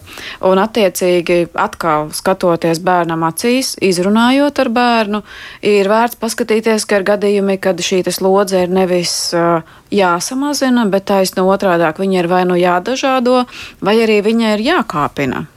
Un, 0.48 0.62
attiecīgi, 0.62 1.40
atkal 1.58 2.14
skatoties 2.16 2.80
bērnam 2.86 3.26
acīs, 3.28 3.74
izrunājot 3.84 4.62
ar 4.64 4.72
bērnu, 4.78 5.24
ir 5.66 5.90
vērts 5.92 6.22
paskatīties, 6.22 6.86
ka 6.88 7.02
ir 7.02 7.08
gadījumi, 7.10 7.58
kad 7.60 7.82
šī 7.82 8.06
slodze 8.14 8.62
ir 8.64 8.72
nevis 8.72 9.34
uh, 9.36 9.66
jāsamazina, 9.92 10.86
bet 10.92 11.10
taisno 11.10 11.48
otrādāk 11.50 12.00
viņa 12.00 12.22
ir 12.22 12.30
vai 12.32 12.46
nu 12.48 12.56
jādažādo, 12.56 13.42
vai 13.82 13.98
arī 14.06 14.22
viņa 14.30 14.54
ir 14.54 14.64
jākāpina. 14.70 15.48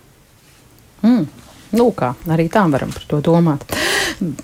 Mm. 1.05 1.29
Nu, 1.77 1.91
kā, 1.95 2.15
arī 2.31 2.49
tā 2.51 2.65
varam 2.71 2.91
par 2.95 3.05
to 3.11 3.21
domāt. 3.23 3.65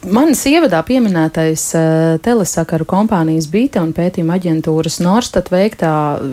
Manis 0.07 0.45
ievadā 0.49 0.79
pieminētais 0.87 1.65
uh, 1.77 2.19
telesakaru 2.25 2.87
kompānijas 2.89 3.49
Bīta 3.53 3.83
un 3.85 3.91
pētījuma 3.97 4.39
aģentūras 4.39 5.01
Norstat 5.05 5.51
veiktā 5.53 5.91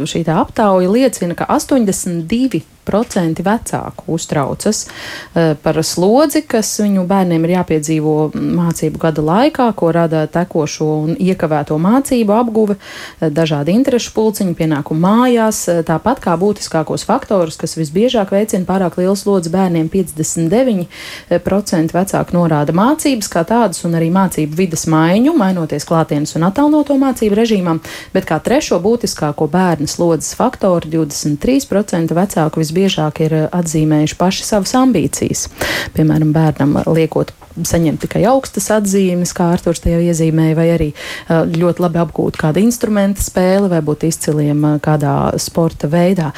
šī 0.08 0.24
aptauja 0.32 0.92
liecina, 0.94 1.36
ka 1.36 1.50
82 1.52 2.62
procenti 2.86 3.44
vecāku 3.46 4.14
uztraucas 4.14 4.88
uh, 4.88 5.54
par 5.64 5.80
slodzi, 5.84 6.44
kas 6.48 6.72
viņu 6.84 7.06
bērniem 7.08 7.48
ir 7.48 7.56
jāpiedzīvo 7.58 8.16
mācību 8.36 9.02
gada 9.02 9.24
laikā, 9.24 9.70
ko 9.78 9.92
rada 9.96 10.26
tekošo 10.32 10.90
un 11.08 11.16
iekavēto 11.20 11.78
mācību 11.82 12.36
apguve, 12.36 12.78
uh, 12.78 13.30
dažādi 13.34 13.76
interešu 13.78 14.14
pulciņi, 14.16 14.56
pienākumu 14.60 15.04
mājās, 15.04 15.64
uh, 15.72 15.82
tāpat 15.88 16.22
kā 16.24 16.36
būtiskākos 16.40 17.08
faktorus, 17.08 17.58
kas 17.60 17.78
visbiežāk 17.80 18.34
veicina 18.36 18.68
pārāk 18.68 19.00
lielu 19.02 19.18
slodzi 19.20 19.52
bērniem. 19.54 19.90
59% 19.94 21.94
vecāku 21.94 22.36
norāda 22.36 22.74
mācības 22.76 23.30
kā 23.32 23.44
tādas 23.48 23.84
un 23.88 23.96
arī 23.98 24.10
mācību 24.14 24.58
vidas 24.58 24.86
maiņu, 24.90 25.34
mainoties 25.38 25.86
klātienes 25.88 26.36
un 26.38 26.48
attālinoto 26.48 26.96
mācību 27.00 27.38
režīmam, 27.38 27.82
bet 28.14 28.28
kā 28.30 28.40
trešo 28.44 28.80
būtiskāko 28.84 29.48
bērnu 29.52 29.88
slodzes 29.90 30.36
faktoru 30.38 30.90
23% 30.90 32.14
vecāku 32.18 32.62
visbiežāk 32.62 32.73
visbiežāk 32.74 33.22
ir 33.24 33.34
eh, 33.38 33.48
atzīmējuši 33.54 34.18
paši 34.18 34.46
savas 34.48 34.74
ambīcijas. 34.78 35.48
Piemēram, 35.96 36.34
bērnam 36.34 36.78
liekot 36.90 37.34
saņemt 37.54 38.02
tikai 38.02 38.24
augstas 38.26 38.72
atzīmes, 38.74 39.34
kā 39.38 39.52
Arthurs 39.54 39.84
jau 39.86 40.02
iezīmēja, 40.02 40.58
vai 40.58 40.70
arī 40.74 40.90
eh, 40.94 41.44
ļoti 41.54 41.86
labi 41.86 42.02
apgūt 42.02 42.40
kādu 42.42 42.64
instrumentu 42.64 43.24
spēli 43.24 43.70
vai 43.70 43.84
būt 43.86 44.08
izciliem 44.10 44.66
eh, 44.66 44.80
kādā 44.84 45.34
sporta 45.38 45.90
veidā. 45.92 46.32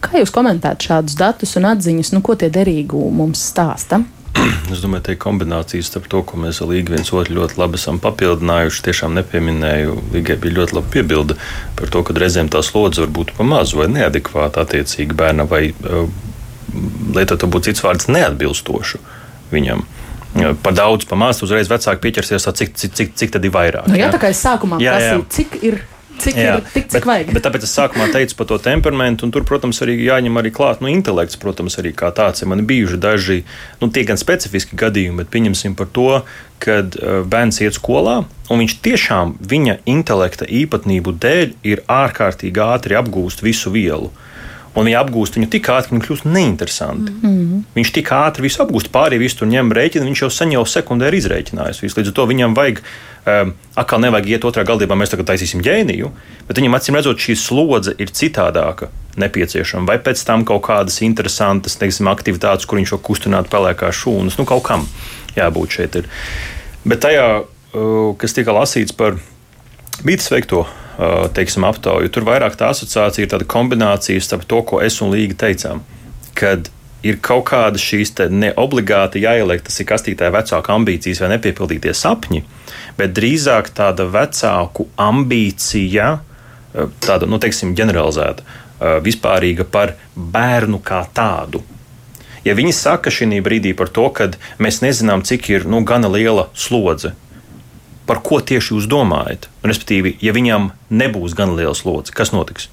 Kā 0.00 0.16
jūs 0.16 0.32
komentētu 0.32 0.88
šādus 0.88 1.18
datus 1.18 1.58
un 1.60 1.68
atziņas, 1.74 2.14
nu, 2.14 2.24
ko 2.24 2.38
tie 2.40 2.48
derīgu 2.52 3.10
mums 3.12 3.42
stāsta? 3.50 4.00
Es 4.72 4.82
domāju, 4.84 5.02
ka 5.08 5.16
kombinācija 5.24 5.82
starp 5.82 6.06
to, 6.12 6.22
ko 6.26 6.38
mēs 6.40 6.60
ar 6.62 6.70
Līgu 6.70 6.94
viens 6.94 7.10
otru 7.10 7.40
ļoti 7.40 7.58
labi 7.58 7.78
esam 7.80 7.98
papildinājuši, 8.02 8.84
tiešām 8.86 9.16
nepieminēju. 9.18 9.96
Līgai 10.14 10.36
bija 10.42 10.60
ļoti 10.60 10.76
laba 10.78 10.92
piebilde 10.94 11.36
par 11.78 11.90
to, 11.90 12.04
ka 12.06 12.14
reizēm 12.14 12.50
tā 12.52 12.62
slodze 12.66 13.02
var 13.02 13.10
būt 13.18 13.34
pa 13.36 13.46
mazu 13.46 13.80
vai 13.80 13.88
neadekvāta 13.90 14.62
attiecīgi 14.62 15.16
bērnam, 15.18 15.50
vai 15.50 15.72
lietot 17.16 17.48
būtu 17.50 17.70
cits 17.70 17.82
vārds 17.84 18.10
neatbilstošu 18.12 19.02
viņam. 19.50 19.82
Par 20.62 20.74
daudz, 20.78 21.08
pa 21.10 21.18
maz, 21.18 21.40
uzreiz 21.42 21.70
vecāki 21.70 22.04
pieķersies, 22.04 22.46
cik, 22.54 22.76
cik, 22.78 22.92
cik, 22.94 23.16
cik 23.18 23.32
tad 23.34 23.46
ir 23.46 23.54
vairāk. 23.54 23.88
Nu, 23.90 23.98
jā, 23.98 24.06
jā, 24.06 24.12
tā 24.14 24.20
kā 24.22 24.30
es 24.30 24.42
sākumā 24.44 24.78
prasīju, 24.78 25.24
cik 25.34 25.56
ir 25.66 25.80
cik 26.22 26.38
jā, 26.38 26.56
ir 26.58 26.66
tik, 26.74 26.86
cik 26.92 26.98
bet, 27.00 27.08
vajag. 27.10 27.32
Bet 27.36 27.46
tāpēc 27.46 27.66
es 27.66 27.74
sākumā 27.76 28.08
teicu 28.14 28.36
par 28.38 28.48
to 28.50 28.58
temperamentu, 28.62 29.26
un 29.26 29.34
tur, 29.34 29.46
protams, 29.48 29.80
arī 29.84 29.96
jāņem 30.04 30.40
arī 30.40 30.52
klāt 30.54 30.84
nu, 30.84 30.90
intelekts, 30.92 31.38
protams, 31.40 31.78
arī 31.80 31.94
kā 31.96 32.12
tāds. 32.16 32.44
Ja 32.44 32.50
man 32.50 32.64
bijuši 32.68 33.00
daži, 33.00 33.40
nu, 33.82 33.90
tie 33.94 34.04
gan 34.08 34.20
specifiski 34.20 34.78
gadījumi, 34.80 35.22
bet 35.22 35.32
pieņemsim 35.34 35.76
par 35.78 35.90
to, 35.96 36.08
kad 36.60 36.96
uh, 36.98 37.22
bērns 37.28 37.62
iet 37.64 37.78
skolā, 37.78 38.20
un 38.52 38.62
viņš 38.62 38.78
tiešām 38.84 39.36
viņa 39.50 39.80
intelekta 39.88 40.48
īpatnību 40.48 41.16
dēļ 41.22 41.54
ir 41.72 41.84
ārkārtīgi 41.88 42.64
ātri 42.64 42.98
apgūst 43.00 43.44
visu 43.46 43.72
vielu. 43.72 44.10
Un 44.70 44.86
viņi 44.86 44.98
apgūst 45.00 45.34
viņu 45.34 45.48
tik 45.50 45.66
ātri, 45.72 45.90
ka 45.90 45.96
viņi 45.96 46.04
kļūst 46.04 46.26
neinteresanti. 46.30 47.12
Mm 47.12 47.30
-hmm. 47.30 47.62
Viņš 47.74 47.90
tik 47.96 48.10
ātri 48.14 48.44
visu 48.46 48.62
apgūst, 48.62 48.92
pārējie 48.94 49.18
visu 49.18 49.40
tur 49.40 49.48
ņem 49.50 49.72
rēķinu, 49.74 50.06
viņš 50.06 50.22
jau 50.22 50.30
sen 50.30 50.52
jau 50.54 50.62
sekundē 50.62 51.08
ir 51.08 51.16
izrēķinājis. 51.18 51.82
Visu. 51.82 51.98
Līdz 51.98 52.12
ar 52.12 52.14
to 52.14 52.26
viņam 52.30 52.54
vajag, 52.54 52.82
um, 53.26 53.52
atkal 53.74 54.00
nevajag 54.00 54.28
iet 54.28 54.44
otrā 54.46 54.62
galdībā, 54.64 54.94
mēs 54.94 55.10
tagad 55.10 55.26
taisīsim 55.26 55.64
ģēniju, 55.66 56.10
bet 56.46 56.58
viņam 56.62 56.78
acīm 56.78 56.94
redzot, 56.94 57.18
šī 57.18 57.34
slodze 57.34 57.94
ir 57.98 58.14
citādāka 58.14 58.88
nepieciešama. 59.16 59.86
Vai 59.86 59.98
pēc 59.98 60.22
tam 60.24 60.44
kaut 60.44 60.62
kādas 60.62 61.02
interesantas 61.02 61.74
teiksim, 61.76 62.06
aktivitātes, 62.06 62.66
kur 62.66 62.78
viņš 62.78 62.92
jau 62.94 63.00
kustinātu 63.02 63.50
pelēkās 63.50 64.04
šūnas, 64.04 64.38
nu 64.38 64.46
kaut 64.46 64.62
kam 64.62 64.86
jābūt 65.34 65.70
šeit. 65.70 65.96
Ir. 65.96 66.06
Bet 66.84 67.02
tajā, 67.02 67.42
uh, 67.74 68.14
kas 68.16 68.32
tika 68.32 68.54
lasīts 68.54 68.94
par 68.94 69.18
Bītas 70.00 70.30
veikto 70.30 70.64
teiksim, 71.36 71.64
aptauju. 71.68 72.10
Tur 72.12 72.26
vairāk 72.28 72.58
tā 72.60 72.72
asociācija 72.74 73.24
ir 73.24 73.32
tāda 73.32 73.48
kombinācija 73.48 74.20
starp 74.22 74.44
to, 74.50 74.60
ko 74.66 74.82
es 74.84 75.00
un 75.00 75.12
Līga 75.14 75.38
teicām. 75.46 75.82
Kad 76.36 76.68
ir 77.06 77.20
kaut 77.24 77.46
kāda 77.50 77.80
šīs 77.80 78.12
neobligāti 78.28 79.22
jāieliek, 79.24 79.62
tas 79.64 79.80
ir 79.80 79.88
kastītē 79.88 80.28
vecāku 80.34 80.74
ambīcijas 80.74 81.22
vai 81.24 81.32
nepiepildītie 81.34 81.94
sapņi, 81.96 82.44
bet 82.98 83.14
drīzāk 83.16 83.72
tāda 83.76 84.04
vecāku 84.10 84.88
ambīcija, 85.00 86.10
tāda, 87.00 87.28
nu, 87.30 87.40
teiksim, 87.40 87.74
ģeneralizēta, 87.78 88.44
vispārīga 89.04 89.66
par 89.68 89.96
bērnu 90.14 90.80
kā 90.84 91.02
tādu. 91.16 91.62
Ja 92.44 92.54
viņi 92.56 92.72
saka 92.72 93.12
šī 93.12 93.40
brīdī 93.44 93.74
par 93.76 93.90
to, 93.92 94.06
ka 94.16 94.30
mēs 94.58 94.80
nezinām, 94.84 95.24
cik 95.24 95.50
ir 95.52 95.66
nu, 95.68 95.82
gana 95.84 96.08
liela 96.08 96.48
slodze, 96.56 97.12
par 98.10 98.22
ko 98.26 98.42
tieši 98.42 98.74
jūs 98.74 98.90
domājat? 98.90 99.46
Respektīvi, 99.62 100.16
ja 100.24 100.34
viņam 100.34 100.72
nebūs 100.90 101.38
gan 101.38 101.54
liels 101.54 101.84
slodzi, 101.84 102.14
kas 102.16 102.34
notiks? 102.34 102.66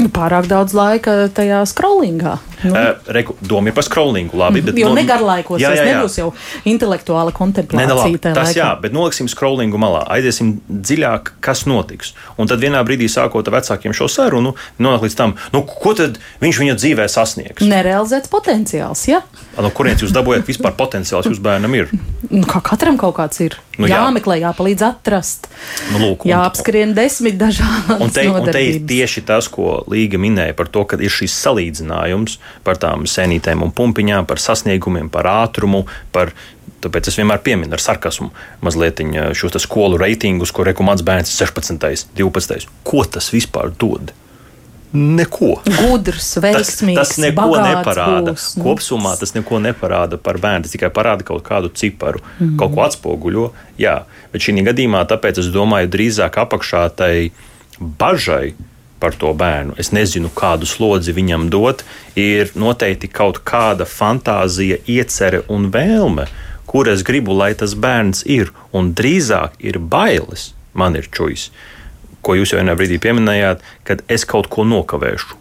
Nu, 0.00 0.08
pārāk 0.08 0.46
daudz 0.48 0.72
laika 0.72 1.26
tajā 1.34 1.60
scrollingā. 1.68 2.38
Nu. 2.62 2.72
Uh, 2.72 3.10
reku, 3.12 3.34
doma 3.44 3.68
ir 3.68 3.74
par 3.76 3.84
scrollingu, 3.84 4.36
labi. 4.40 4.62
Bet, 4.64 4.78
jo 4.80 4.88
no, 4.88 4.96
negarlaikos 4.96 5.60
jā, 5.60 5.72
jā, 5.76 5.84
jā. 5.84 5.96
nebūs 5.98 6.16
jau 6.20 6.28
intelektuāla 6.68 7.34
kontemplācija. 7.36 7.88
Ne, 7.88 7.96
labi, 7.98 8.20
tas 8.22 8.38
laikā. 8.38 8.56
jā, 8.56 8.68
bet 8.80 8.94
noliksim 8.96 9.28
scrollingu 9.32 9.80
malā, 9.80 10.06
aiziesim 10.16 10.54
dziļāk, 10.68 11.34
kas 11.44 11.66
notiks. 11.68 12.14
Un 12.40 12.48
tad 12.48 12.62
vienā 12.64 12.80
brīdī 12.86 13.10
sākot 13.12 13.48
ar 13.50 13.58
vecākiem 13.58 13.96
šo 13.96 14.08
sarunu, 14.12 14.54
nonāk 14.80 15.04
līdz 15.04 15.18
tam, 15.20 15.36
nu, 15.52 15.64
ko 15.68 15.92
tad 15.98 16.20
viņš 16.44 16.62
viņa 16.64 16.78
dzīvē 16.80 17.08
sasniegs. 17.12 17.64
Nerealizēts 17.68 18.32
potenciāls, 18.32 19.04
jā. 19.10 19.20
Ja? 19.20 19.49
No 19.58 19.70
kurienes 19.74 20.04
jūs 20.04 20.12
dabūjat 20.14 20.46
vispār 20.46 20.72
potenciāls 20.78 21.26
jūsu 21.26 21.42
bērnam 21.42 21.74
ir? 21.74 21.90
Nu, 22.30 22.44
kā 22.48 22.60
katram 22.64 22.96
kaut 23.00 23.16
kāds 23.18 23.40
ir. 23.42 23.56
Nu, 23.80 23.88
jā. 23.90 23.98
Jāmeklē, 23.98 24.36
jāpalīdz 24.44 24.84
atrast. 24.86 25.48
Nu, 25.90 25.98
lūk, 26.04 26.24
un, 26.24 26.30
jāapskrien 26.30 26.94
desmit 26.96 27.36
dažādas 27.40 27.98
un 27.98 28.14
te, 28.14 28.24
un 28.30 28.46
te 28.46 28.62
ir 28.62 28.78
tieši 28.86 29.24
tas, 29.26 29.50
ko 29.50 29.80
Līga 29.90 30.20
minēja 30.22 30.54
par 30.56 30.70
to, 30.72 30.84
ka 30.88 31.00
ir 31.02 31.12
šis 31.12 31.34
salīdzinājums 31.42 32.38
par 32.66 32.78
tām 32.80 33.08
sēnītēm 33.10 33.66
un 33.66 33.74
pumpiņām, 33.74 34.28
par 34.30 34.42
sasniegumiem, 34.42 35.10
par 35.12 35.28
ātrumu, 35.32 35.84
par 36.14 36.34
Tāpēc 36.80 37.10
es 37.10 37.18
vienmēr 37.18 37.42
pieminu 37.44 37.76
ar 37.76 37.82
sarkasmu 37.82 38.30
mazliet 38.64 39.02
šos 39.36 39.58
skolu 39.66 39.98
reitingus, 40.00 40.52
ko 40.56 40.64
rekomendāts 40.64 41.04
bērns 41.04 41.34
16, 41.36 42.08
12. 42.16 42.70
Ko 42.88 43.04
tas 43.04 43.28
vispār 43.34 43.74
dod? 43.76 44.14
Neko. 44.92 45.60
Gudrs, 45.66 46.32
veiksmīgs. 46.42 46.98
Tas, 46.98 47.12
tas 47.14 47.20
neko 47.22 47.46
neparāda. 47.62 48.32
Būs, 48.34 48.46
nu. 48.58 48.64
Kopumā 48.64 49.12
tas 49.20 49.36
neko 49.36 49.60
neparāda 49.62 50.18
par 50.18 50.40
bērnu. 50.42 50.66
Tas 50.66 50.74
tikai 50.74 50.90
parāda 50.94 51.26
kaut 51.26 51.44
kādu 51.46 51.70
ciparu, 51.70 52.18
mm 52.18 52.46
-hmm. 52.46 52.56
kaut 52.58 52.74
ko 52.74 52.82
atspoguļo. 52.82 53.50
Jā, 53.78 54.02
bet 54.32 54.42
šī 54.42 54.64
gadījumā 54.66 55.04
tāpēc 55.06 55.38
es 55.38 55.52
domāju, 55.54 55.88
drīzāk 55.94 56.42
apakšā 56.42 56.90
tai 56.96 57.30
bažai 57.78 58.54
par 58.98 59.14
to 59.14 59.32
bērnu. 59.32 59.74
Es 59.78 59.92
nezinu, 59.92 60.28
kādu 60.34 60.66
slodzi 60.66 61.12
viņam 61.12 61.48
dot. 61.50 61.84
Ir 62.16 62.50
noteikti 62.54 63.08
kaut 63.08 63.38
kāda 63.44 63.86
fantāzija, 63.86 64.76
iecerē 64.86 65.42
un 65.48 65.70
vēlme, 65.70 66.26
kur 66.66 66.88
es 66.88 67.02
gribu, 67.02 67.32
lai 67.32 67.54
tas 67.54 67.74
bērns 67.74 68.26
ir. 68.26 68.52
Un 68.72 68.94
drīzāk 68.94 69.50
ir 69.58 69.78
bailes, 69.78 70.52
man 70.74 70.96
ir 70.96 71.06
čujas 71.12 71.50
ko 72.22 72.36
jūs 72.38 72.54
jau 72.54 72.60
vienā 72.60 72.76
brīdī 72.78 73.00
pieminējāt, 73.02 73.62
kad 73.84 74.02
es 74.08 74.26
kaut 74.28 74.50
ko 74.52 74.64
nokavēšu. 74.68 75.38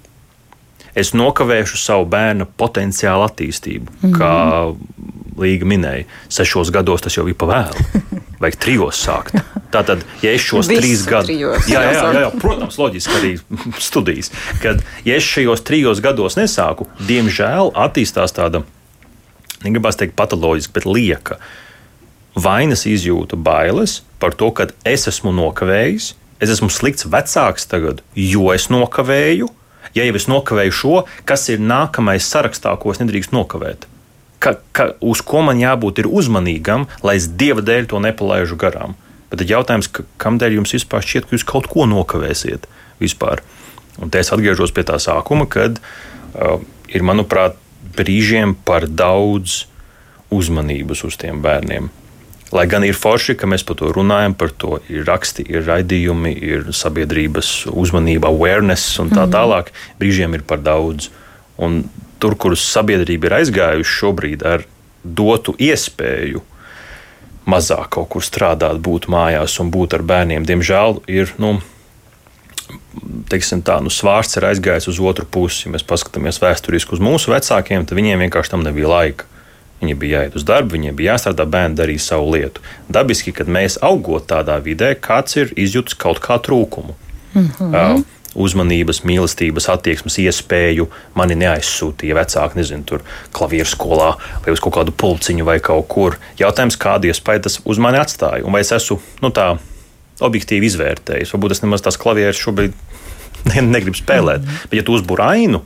Es 0.98 1.14
nokavēšu 1.14 1.78
savu 1.80 2.08
bērnu 2.10 2.48
potenciālu 2.58 3.28
attīstību, 3.28 3.92
mm 3.92 4.10
-hmm. 4.10 4.18
kā 4.18 4.76
Līga 5.40 5.66
minēja. 5.66 6.04
Sešos 6.28 6.72
gados 6.76 7.02
tas 7.02 7.16
jau 7.16 7.24
ir 7.28 7.36
pavēlu. 7.40 7.86
Vajag 8.42 8.58
trijos 8.60 9.00
sākt. 9.00 9.38
Tātad, 9.72 10.02
ja 10.24 10.34
es 10.34 10.42
šos 10.42 10.68
Visu 10.68 10.82
trīs 10.82 11.06
gadus, 11.08 11.30
jā, 11.30 11.54
jā, 11.68 11.94
jā, 11.94 12.06
jā, 12.24 12.30
protams, 12.44 12.78
loģiski 12.80 13.16
arī 13.20 13.32
studijas, 13.90 14.32
kad 14.64 14.82
ja 15.06 15.16
es 15.20 15.28
šajos 15.28 15.62
trijos 15.68 16.02
gados 16.02 16.38
nesāku, 16.40 16.88
diemžēl 17.08 17.72
attīstās 17.78 18.34
tāda, 18.36 18.64
negribas 19.64 20.00
teikt, 20.00 20.16
patoloģiska, 20.20 20.74
bet 20.74 20.88
lieka 20.90 21.38
vainas 22.40 22.88
izjūta, 22.90 23.38
bailes 23.38 24.00
par 24.20 24.34
to, 24.34 24.50
ka 24.56 24.70
es 24.88 25.08
esmu 25.12 25.36
nokavējis, 25.36 26.14
es 26.40 26.52
esmu 26.56 26.72
slikts 26.74 27.08
vecāks 27.10 27.68
tagad, 27.70 28.04
jo 28.16 28.50
es 28.56 28.70
nokavēju. 28.72 29.50
Ja 29.96 30.06
jau 30.06 30.18
es 30.20 30.28
nokavēju 30.30 30.74
šo, 30.76 30.98
kas 31.26 31.48
ir 31.50 31.62
nākamais 31.64 32.28
sarakstā, 32.30 32.76
ko 32.78 32.94
es 32.94 33.00
nedrīkst 33.02 33.34
nokavēt? 33.34 33.88
Ka, 34.40 34.54
ka, 34.76 34.92
uz 35.04 35.24
ko 35.26 35.42
man 35.44 35.60
jābūt 35.60 36.04
uzmanīgam, 36.06 36.86
lai 37.04 37.18
es 37.20 37.28
dieva 37.40 37.64
dēļ 37.66 37.90
to 37.92 38.02
nepalaidu 38.04 38.58
garām? 38.60 38.96
Bet 39.30 39.42
tad 39.42 39.52
jautājums, 39.52 39.90
ka, 39.92 40.06
kamdēļ 40.22 40.60
jums 40.60 40.76
vispār 40.78 41.06
šķiet, 41.06 41.28
ka 41.28 41.36
jūs 41.36 41.48
kaut 41.48 41.68
ko 41.72 41.88
nokavēsiet 41.90 42.70
vispār? 43.02 43.44
Un 44.00 44.14
te 44.14 44.22
es 44.22 44.32
atgriežos 44.32 44.72
pie 44.76 44.86
tā 44.88 45.00
sākuma, 45.02 45.50
kad 45.50 45.82
uh, 45.82 46.62
ir, 46.88 47.04
manuprāt, 47.06 47.58
brīžiem 47.98 48.56
par 48.66 48.88
daudz 48.88 49.66
uzmanības 50.34 51.04
uz 51.08 51.18
tiem 51.20 51.42
bērniem. 51.44 51.90
Lai 52.56 52.66
gan 52.66 52.84
ir 52.86 52.98
forši, 52.98 53.36
ka 53.38 53.46
mēs 53.50 53.62
par 53.68 53.78
to 53.78 53.92
runājam, 53.94 54.34
par 54.34 54.50
to 54.50 54.80
ir 54.90 55.06
raksti, 55.06 55.46
ir 55.54 55.68
raidījumi, 55.68 56.34
ir 56.34 56.70
sabiedrības 56.74 57.70
uzmanība, 57.70 58.32
awareness 58.32 58.98
un 59.02 59.12
tā 59.14 59.28
mhm. 59.28 59.34
tālāk, 59.36 59.74
brīžiem 60.02 60.38
ir 60.38 60.46
par 60.50 60.64
daudz. 60.66 61.12
Un 61.60 61.84
tur, 62.20 62.36
kur 62.40 62.56
sabiedrība 62.58 63.30
ir 63.30 63.38
aizgājusi 63.42 63.98
šobrīd 64.00 64.46
ar 64.48 64.66
dotu 65.04 65.54
iespēju 65.60 66.42
mazāk 67.50 67.90
kaut 67.96 68.10
kur 68.14 68.26
strādāt, 68.26 68.80
būt 68.84 69.08
mājās 69.12 69.58
un 69.62 69.72
būt 69.74 69.96
ar 69.98 70.06
bērniem, 70.06 70.46
diemžēl 70.48 71.02
ir. 71.10 71.34
Nu, 71.42 71.58
teiksim, 73.32 73.64
tā, 73.66 73.80
nu, 73.84 73.92
svārsts 73.94 74.38
ir 74.40 74.48
aizgājis 74.50 74.90
uz 74.92 75.00
otru 75.02 75.26
pusi. 75.30 75.68
Ja 75.68 75.74
mēs 75.74 75.86
paskatāmies 75.88 76.42
vēsturiski 76.44 76.96
uz 76.98 77.04
mūsu 77.04 77.34
vecākiem, 77.34 77.88
tad 77.88 77.98
viņiem 77.98 78.26
vienkārši 78.26 78.54
tam 78.56 78.66
nebija 78.66 78.92
laika. 78.92 79.30
Viņi 79.80 79.96
bija 79.96 80.22
jāiet 80.22 80.36
uz 80.36 80.44
darbu, 80.44 80.76
viņiem 80.76 80.96
bija 80.96 81.16
jāstrādā, 81.16 81.46
bērni 81.48 81.80
darīja 81.80 82.04
savu 82.04 82.34
lietu. 82.36 82.64
Dabiski, 82.92 83.32
kad 83.36 83.48
mēs 83.48 83.78
augot 83.86 84.28
tādā 84.28 84.60
vidē, 84.64 84.92
kāds 85.00 85.38
ir 85.40 85.54
izjūts 85.56 85.96
kaut 86.00 86.20
kā 86.20 86.40
trūkumu. 86.44 86.96
Mm 87.34 87.50
-hmm. 87.60 87.76
uh, 87.76 88.02
uzmanības, 88.36 89.02
mīlestības, 89.08 89.70
attieksmes 89.74 90.18
iespēju 90.22 90.88
mani 91.18 91.38
neaizsūtīja 91.40 92.18
vecāki, 92.18 92.60
nezinu, 92.60 92.86
tur 92.86 93.04
klavieru 93.36 93.70
skolā 93.70 94.12
vai 94.46 94.54
uz 94.54 94.62
kaut 94.64 94.76
kādu 94.78 94.92
pulciņu 94.92 95.48
vai 95.48 95.60
kaut 95.60 95.88
kur. 95.88 96.18
Jautājums, 96.40 96.78
kādu 96.78 97.10
iespēju 97.10 97.46
tas 97.48 97.60
uz 97.66 97.82
mani 97.82 97.98
atstāja, 97.98 98.46
un 98.46 98.56
vai 98.56 98.62
es 98.62 98.72
esmu 98.76 99.00
nu, 99.22 99.34
tā 99.36 99.58
objektīvi 100.20 100.70
izvērtējis. 100.70 101.34
Varbūt 101.34 101.56
es 101.56 101.64
nemaz 101.64 101.82
tās 101.86 101.98
klavieres 101.98 102.40
šobrīd 102.40 102.74
negribu 103.74 103.98
spēlēt, 103.98 104.42
mm 104.42 104.48
-hmm. 104.48 104.70
bet 104.70 104.82
ja 104.82 104.84
tu 104.84 104.98
uzbūri 104.98 105.26
ainu, 105.26 105.64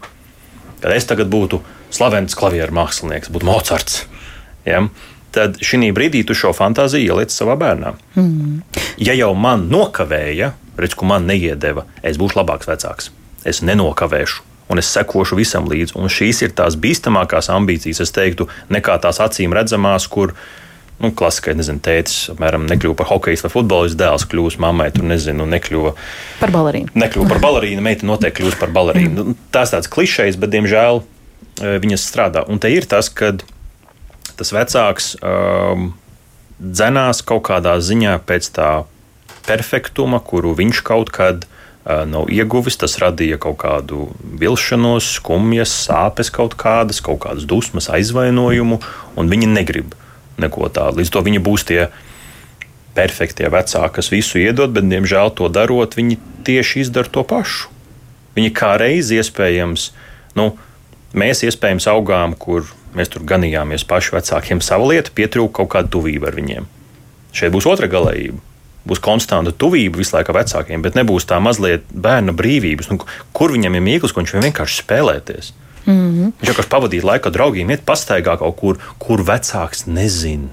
tad 0.82 0.92
es 0.92 1.06
tagad 1.10 1.28
būtu 1.28 1.62
slavens 1.94 2.38
klavieru 2.38 2.76
mākslinieks, 2.76 3.32
būtu 3.34 3.48
Mocards. 3.48 4.04
Ja? 4.68 4.86
Tad 5.34 5.58
šī 5.66 5.90
brīdī 5.96 6.22
tu 6.28 6.36
šo 6.38 6.54
fantāziju 6.54 7.16
ieliec 7.16 7.34
savā 7.34 7.58
bērnā. 7.60 7.96
Mm. 8.14 8.62
Ja 9.02 9.16
jau 9.18 9.34
man 9.34 9.68
nokavēja, 9.72 10.54
redz, 10.78 10.98
ko 10.98 11.10
man 11.10 11.26
neiedeva, 11.30 11.88
es 12.06 12.20
būšu 12.22 12.42
labāks 12.42 12.70
vecāks. 12.70 13.10
Es 13.46 13.64
nenokavēšu. 13.66 14.44
Un 14.72 14.80
es 14.80 14.90
sekošu 14.94 15.36
visam 15.38 15.66
līdzi. 15.70 15.98
Un 16.00 16.10
šīs 16.10 16.44
ir 16.46 16.54
tās 16.56 16.78
bīstamākās 16.80 17.50
ambīcijas, 17.52 18.04
es 18.06 18.14
teiktu, 18.16 18.48
nekā 18.74 18.96
tās 19.04 19.20
acīm 19.22 19.54
redzamās, 19.54 20.08
kur 20.08 20.36
nu, 21.04 21.10
klasiskais, 21.12 21.58
nezinu, 21.58 21.82
tētis, 21.84 22.30
apmēram, 22.32 22.68
nekļuva 22.70 22.96
par 23.02 23.10
hokeju 23.10 23.42
vai 23.44 23.52
futbolistu, 23.52 24.00
dēls 24.00 24.26
kļūst 24.32 24.62
mammai, 24.64 24.88
tur 24.96 25.08
nezinu, 25.10 25.46
nekļuva 25.52 25.92
par 26.40 26.54
balerīnu. 26.54 26.94
Nekļuva 26.96 27.34
par 27.34 27.42
balerīnu, 27.44 27.84
meita 27.84 28.08
noteikti 28.08 28.40
kļūst 28.40 28.62
par 28.62 28.72
balerīnu. 28.76 29.26
Mm. 29.34 29.42
Tās 29.54 29.74
tāds 29.74 29.92
klišejs, 29.92 30.40
bet, 30.40 30.54
diemžēl, 30.54 31.04
viņas 31.62 32.08
strādā. 32.10 32.46
Un 32.50 32.62
te 32.62 32.72
ir 32.74 32.88
tas, 32.90 33.10
ka 33.14 33.34
tas 34.38 34.54
vecāks 34.56 35.14
um, 35.22 35.92
dzenās 36.58 37.22
kaut 37.26 37.46
kādā 37.50 37.78
ziņā 37.84 38.18
pēc 38.28 38.50
tā 38.56 38.70
perfektuma, 39.48 40.22
kuru 40.24 40.54
viņš 40.58 40.82
kaut 40.88 41.12
kad 41.14 41.46
uh, 41.46 42.04
nav 42.10 42.32
ieguvis. 42.34 42.80
Tas 42.82 42.98
radīja 43.02 43.40
kaut 43.42 43.60
kādu 43.66 44.08
vilšanos, 44.42 45.12
skumjas, 45.20 45.74
sāpes, 45.88 46.32
kaut 46.34 46.58
kādas, 46.60 47.04
kaut 47.04 47.22
kādas 47.26 47.46
dusmas, 47.50 47.92
aizvainojumu, 47.94 48.80
un 49.20 49.30
viņi 49.30 49.52
negrib 49.52 49.94
neko 50.42 50.72
tādu. 50.74 51.02
Līdz 51.02 51.14
to 51.14 51.22
viņi 51.26 51.44
būs 51.44 51.68
tie 51.70 51.88
perfektie 52.98 53.50
vecāki, 53.50 53.96
kas 53.98 54.12
visu 54.14 54.42
iedod, 54.42 54.74
bet, 54.74 54.86
diemžēl, 54.90 55.34
to 55.38 55.50
darot, 55.50 55.98
viņi 55.98 56.20
tieši 56.46 56.86
izdara 56.86 57.10
to 57.10 57.26
pašu. 57.26 57.72
Viņi 58.38 58.54
kā 58.54 58.74
reiz 58.82 59.12
iespējams, 59.14 59.92
nu, 60.38 60.54
Mēs 61.14 61.44
iespējams 61.46 61.86
augām, 61.92 62.34
kur 62.34 62.66
mēs 62.98 63.12
tur 63.14 63.26
ganījāmies 63.30 63.86
paši 63.86 64.16
vecākiem 64.16 64.62
savu 64.66 64.90
lietu, 64.90 65.14
pietrūka 65.14 65.60
kaut 65.62 65.70
kāda 65.76 65.92
tuvība 65.94 66.32
ar 66.32 66.38
viņiem. 66.40 66.66
Šeit 67.34 67.54
būs 67.54 67.68
otra 67.70 67.90
galējība. 67.90 68.42
Būs 68.84 69.00
konstanta 69.00 69.54
tuvība 69.56 70.02
visu 70.02 70.16
laiku 70.18 70.34
vecākiem, 70.36 70.82
bet 70.84 70.98
nebūs 70.98 71.28
tā 71.30 71.38
mazliet 71.40 71.86
bērna 71.94 72.34
brīvības. 72.36 72.90
Nu, 72.92 73.00
kur 73.32 73.54
viņam 73.54 73.78
ir 73.78 73.86
mīkls, 73.86 74.12
ko 74.12 74.24
viņš 74.24 74.36
vienkārši 74.44 74.82
spēlēties? 74.82 75.54
Mm 75.86 75.94
-hmm. 75.94 76.34
Viņš 76.42 76.50
vienkārši 76.50 76.74
pavadīja 76.74 77.08
laiku 77.08 77.30
ar 77.30 77.38
draugiem, 77.38 77.72
iet 77.72 77.86
pastaigā 77.86 78.38
kaut 78.40 78.58
kur, 78.60 78.82
kur 79.00 79.24
vecāks 79.24 79.86
nezina. 79.88 80.50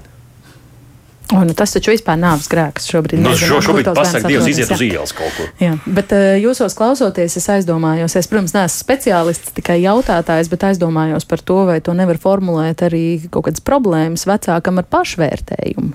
O, 1.31 1.43
nu 1.47 1.53
tas 1.55 1.71
taču 1.71 1.93
vispār 1.93 2.17
nav 2.19 2.43
grēks 2.51 2.89
šobrīd. 2.91 3.21
Nu, 3.23 3.31
šo, 3.39 3.61
šobrīd 3.63 3.87
pasakā, 3.95 4.27
Dievs 4.27 4.49
iziet 4.51 4.71
uz 4.75 4.83
ielas 4.83 5.13
kaut 5.15 5.31
kur. 5.37 5.47
Jā, 5.63 5.77
bet 5.87 6.11
uh, 6.15 6.35
jūsos 6.41 6.75
klausoties, 6.75 7.37
es 7.39 7.47
aizdomājos, 7.53 8.17
es, 8.19 8.27
protams, 8.31 8.53
neesmu 8.57 8.83
speciālists, 8.83 9.53
tikai 9.55 9.79
jautātājs, 9.85 10.51
bet 10.51 10.67
aizdomājos 10.67 11.27
par 11.29 11.43
to, 11.47 11.61
vai 11.71 11.79
to 11.83 11.95
nevar 11.95 12.19
formulēt 12.19 12.83
arī 12.87 13.05
kaut 13.31 13.47
kādas 13.47 13.63
problēmas 13.63 14.27
vecākam 14.27 14.83
ar 14.83 14.89
pašvērtējumu. 14.91 15.93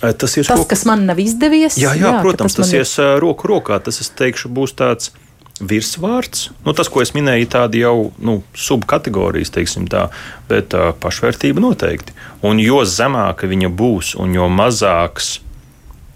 Tas, 0.00 0.16
tas 0.16 0.48
roku... 0.48 0.64
kas 0.70 0.86
man 0.88 1.04
nav 1.04 1.18
izdevies, 1.20 1.76
jā, 1.76 1.92
jā, 1.92 2.08
jā 2.08 2.20
protams, 2.24 2.56
tas, 2.56 2.70
tas 2.70 2.76
ies 2.78 2.94
ir... 2.96 3.18
roku 3.20 3.50
rokā. 3.50 3.76
Tas, 3.84 4.00
es 4.00 4.08
teikšu, 4.16 4.48
būs 4.56 4.72
tāds 4.78 5.12
virsvārds. 5.60 6.48
Nu, 6.64 6.72
tas, 6.76 6.88
ko 6.92 7.02
es 7.04 7.12
minēju, 7.16 7.44
ir 7.44 7.52
tādi 7.52 7.82
jau 7.82 8.10
nu, 8.24 8.40
subkategorijas, 8.56 9.52
teiksim 9.54 9.86
tā, 9.90 10.08
bet 10.48 10.74
uh, 10.76 10.90
pašvērtība 11.00 11.62
noteikti. 11.62 12.16
Un 12.46 12.60
jo 12.62 12.80
zemāka 12.88 13.48
viņa 13.50 13.70
būs, 13.76 14.14
un 14.20 14.34
jo 14.36 14.48
mazāks, 14.52 15.38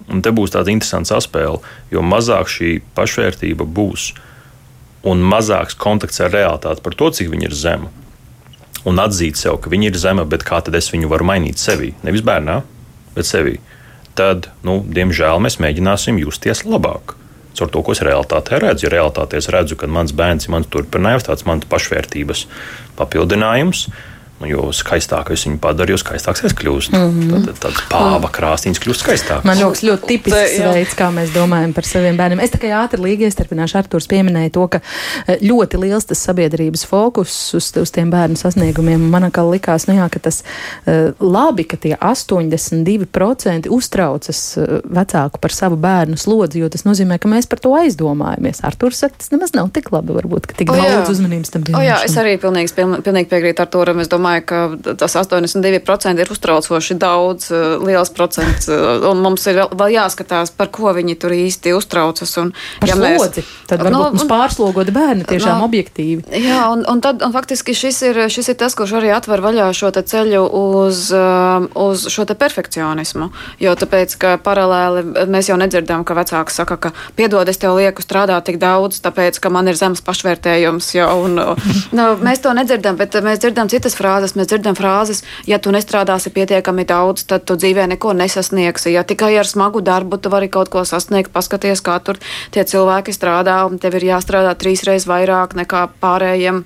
un 0.08 0.22
te 0.24 0.32
būs 0.34 0.54
tāds 0.54 0.72
interesants 0.72 1.12
aspēle, 1.14 1.60
jo 1.92 2.04
mazāk 2.04 2.50
šī 2.50 2.78
pašvērtība 2.96 3.66
būs, 3.68 4.12
un 5.04 5.24
mazāks 5.28 5.76
kontakts 5.76 6.22
ar 6.24 6.32
realitāti 6.32 6.84
par 6.84 6.96
to, 6.96 7.10
cik 7.12 7.28
viņa 7.32 7.50
ir 7.50 7.58
zema. 7.58 7.92
Un 8.88 9.00
atzīt 9.00 9.40
sev, 9.40 9.58
ka 9.64 9.72
viņa 9.72 9.90
ir 9.90 10.00
zema, 10.00 10.24
bet 10.28 10.44
kā 10.44 10.60
tad 10.64 10.76
es 10.76 10.90
viņu 10.92 11.08
varu 11.12 11.28
mainīt 11.28 11.60
sevī? 11.60 11.94
Nevis 12.04 12.24
bērnā, 12.24 12.60
bet 13.16 13.28
sevī. 13.28 13.58
Tad, 14.16 14.50
nu, 14.64 14.78
diemžēl, 14.84 15.40
mēs 15.42 15.56
mēģināsim 15.60 16.20
justies 16.20 16.62
labāk 16.68 17.16
caur 17.58 17.70
to, 17.70 17.82
ko 17.86 17.94
es 17.94 18.02
realitātē 18.04 18.60
redzu. 18.62 18.88
Ja 18.88 18.94
realitātē 18.96 19.40
es 19.40 19.50
redzu, 19.52 19.78
ka 19.80 19.88
mans 19.90 20.14
bērns 20.16 20.48
ir 20.48 20.54
mans 20.54 20.70
turpinājums, 20.72 21.26
tāds 21.28 21.46
mans 21.48 21.66
pašvērtības 21.70 22.46
papildinājums, 22.98 23.86
Nu, 24.40 24.48
jo 24.50 24.64
skaistāku 24.74 25.32
es 25.36 25.44
viņu 25.46 25.60
padaru, 25.62 25.94
jo 25.94 25.98
skaistāks 26.00 26.42
es 26.48 26.54
kļūstu. 26.58 26.98
Mm 26.98 27.18
-hmm. 27.30 27.44
Tad 27.46 27.60
tāds 27.62 27.82
pāva 27.90 28.30
krāsnīs 28.34 28.80
kļūst 28.82 29.04
skaistāks. 29.04 29.46
Man 29.46 29.60
liekas, 29.60 29.84
ļoti 29.86 30.08
tipisks 30.10 30.56
Te, 30.58 30.70
veids, 30.74 30.96
kā 30.98 31.10
mēs 31.14 31.30
domājam 31.34 31.72
par 31.72 31.86
saviem 31.86 32.16
bērniem. 32.18 32.42
Es 32.42 32.50
tikai 32.50 32.72
ātri 32.74 32.98
līgi 32.98 33.28
iestarpināšu. 33.28 33.78
Artūrs 33.78 34.08
pieminēja 34.10 34.50
to, 34.50 34.66
ka 34.68 34.80
eh, 35.26 35.38
ļoti 35.38 35.78
liels 35.84 36.04
tas 36.10 36.18
sabiedrības 36.18 36.82
fokus 36.86 37.54
uz, 37.54 37.70
uz 37.78 37.90
tiem 37.94 38.10
bērnu 38.10 38.36
sasniegumiem. 38.36 39.06
Man 39.10 39.30
kā 39.30 39.44
likās, 39.46 39.86
nu 39.86 39.94
jā, 39.94 40.08
ka 40.10 40.18
tas 40.18 40.42
uh, 40.42 41.14
labi, 41.20 41.64
ka 41.64 41.76
tie 41.76 41.94
82% 41.96 43.70
uztraucas 43.70 44.42
uh, 44.58 44.80
vecāku 44.84 45.38
par 45.40 45.52
savu 45.54 45.76
bērnu 45.76 46.18
slodzi, 46.18 46.58
jo 46.58 46.68
tas 46.68 46.84
nozīmē, 46.84 47.18
ka 47.22 47.30
mēs 47.30 47.46
par 47.46 47.62
to 47.62 47.72
aizdomājamies. 47.78 48.64
Artūrs 48.66 48.98
saka, 49.04 49.14
tas 49.18 49.30
nemaz 49.30 49.54
nav 49.54 49.70
tik 49.70 49.92
labi, 49.94 50.12
varbūt, 50.18 50.50
ka 50.50 50.58
tik 50.58 50.74
o, 50.74 50.76
daudz 50.76 51.14
uzmanības 51.14 51.54
tam 51.54 51.64
bija. 51.64 51.82
Jā, 51.86 52.00
es 52.04 52.18
arī 52.20 52.36
pilnīgi, 52.42 52.74
pilnīgi 52.76 53.30
piekrītu 53.30 53.64
Artūram. 53.64 54.02
Domāju, 54.24 54.44
ka 54.48 54.94
tas 54.96 55.16
82% 55.20 56.20
ir 56.20 56.30
uztraucoši 56.32 56.94
daudz, 56.96 57.50
eh, 57.52 57.76
liels 57.84 58.10
procents. 58.10 58.68
Eh, 58.68 59.04
un 59.10 59.20
mums 59.20 59.44
ir 59.46 59.66
vēl 59.68 59.92
jāskatās, 59.98 60.50
par 60.56 60.68
ko 60.72 60.94
viņi 60.96 61.18
tur 61.20 61.30
īsti 61.30 61.74
uztraucas. 61.76 62.32
Un, 62.40 62.54
par 62.80 62.88
ja 62.88 62.94
slodzi. 62.96 63.44
Mēs, 63.44 63.66
tad 63.68 63.80
varbūt 63.84 63.92
no, 63.92 64.10
mums 64.14 64.24
pārslogoti 64.30 64.94
bērni 64.94 65.26
tiešām 65.28 65.60
no, 65.60 65.68
objektīvi. 65.68 66.24
Jā, 66.40 66.70
un, 66.72 66.86
un, 66.88 67.02
tad, 67.04 67.20
un 67.20 67.32
faktiski 67.32 67.74
šis 67.76 68.00
ir, 68.08 68.22
šis 68.32 68.48
ir 68.48 68.56
tas, 68.56 68.74
kurš 68.74 68.96
arī 69.00 69.12
atver 69.12 69.44
vaļā 69.44 69.68
šo 69.76 69.92
ceļu 69.92 70.40
uz, 70.48 71.12
eh, 71.12 71.68
uz 71.84 72.06
šo 72.08 72.24
te 72.24 72.34
perfekcionismu. 72.34 73.28
Jo 73.60 73.76
tāpēc, 73.76 74.16
ka 74.16 74.38
paralēli 74.38 75.28
mēs 75.28 75.52
jau 75.52 75.58
nedzirdam, 75.60 76.04
ka 76.04 76.16
vecāks 76.16 76.56
saka, 76.56 76.76
ka 76.80 76.94
piedod, 77.16 77.48
es 77.48 77.60
tev 77.60 77.76
lieku 77.76 78.00
strādāt 78.00 78.48
tik 78.48 78.56
daudz, 78.56 79.02
tāpēc, 79.04 79.38
ka 79.40 79.52
man 79.52 79.68
ir 79.68 79.76
zemes 79.76 80.00
pašvērtējums. 80.00 80.94
Jau, 80.94 81.12
un, 81.26 81.36
nu, 81.92 82.08
mēs 82.24 82.40
to 82.40 82.56
nedzirdam, 82.56 82.96
bet 82.96 83.20
mēs 83.20 83.44
dzirdam 83.44 83.68
citas 83.68 83.96
frāzes 83.98 84.13
frāzes, 84.14 84.34
mēs 84.38 84.48
dzirdam 84.48 84.76
frāzes, 84.78 85.22
ja 85.46 85.58
tu 85.58 85.72
nestrādāsi 85.74 86.30
pietiekami 86.30 86.84
daudz, 86.86 87.24
tad 87.26 87.44
tu 87.44 87.56
dzīvē 87.56 87.86
neko 87.94 88.12
nesasniegsi. 88.14 88.92
Ja 88.94 89.02
tikai 89.02 89.34
ar 89.38 89.46
smagu 89.46 89.82
darbu 89.82 90.18
tu 90.18 90.30
vari 90.30 90.48
kaut 90.48 90.70
ko 90.70 90.84
sasniegt, 90.84 91.32
paskaties, 91.32 91.82
kā 91.82 91.98
tur 92.00 92.18
tie 92.54 92.62
cilvēki 92.64 93.12
strādā, 93.12 93.64
un 93.66 93.78
tev 93.78 93.94
ir 93.98 94.12
jāstrādā 94.12 94.54
trīsreiz 94.54 95.06
vairāk 95.06 95.56
nekā 95.58 95.88
pārējiem. 96.00 96.64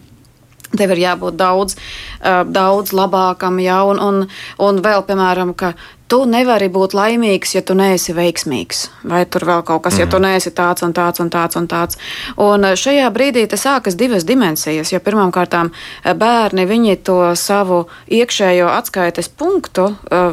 Tev 0.68 0.90
ir 0.92 1.00
jābūt 1.00 1.36
daudz, 1.40 1.78
daudz 2.20 2.92
labākam, 2.92 3.56
ja, 3.64 3.80
un, 3.88 3.96
un, 3.96 4.26
un 4.60 4.80
vēl, 4.84 5.00
piemēram, 5.08 5.54
ka 5.56 5.72
tu 6.08 6.22
nevari 6.24 6.70
būt 6.72 6.96
laimīgs, 6.96 7.52
ja 7.56 7.62
tu 7.62 7.76
neesi 7.76 8.14
veiksmīgs. 8.16 8.86
Vai 9.08 9.22
tur 9.28 9.44
vēl 9.48 9.62
kaut 9.68 9.84
kas, 9.84 9.98
mm. 9.98 10.00
ja 10.00 10.06
tu 10.08 10.16
mhm. 10.18 10.26
neesi 10.26 10.52
tāds 10.56 10.84
un 10.84 10.94
tāds 10.96 11.20
un 11.22 11.30
tāds 11.32 11.58
un 11.60 11.68
tāds. 11.68 12.00
Un 12.40 12.64
eh, 12.70 12.76
šajā 12.80 13.08
brīdī 13.14 13.44
te 13.48 13.60
sākas 13.60 13.98
divas 13.98 14.24
dimensijas. 14.28 14.92
Jo 14.94 15.02
pirmkārt, 15.04 15.54
eh, 15.54 16.14
bērni 16.16 16.64
viņi 16.68 16.98
to 17.04 17.20
savu 17.36 17.84
iekšējo 18.08 18.70
atskaites 18.72 19.28
punktu, 19.28 19.90
eh, 20.10 20.32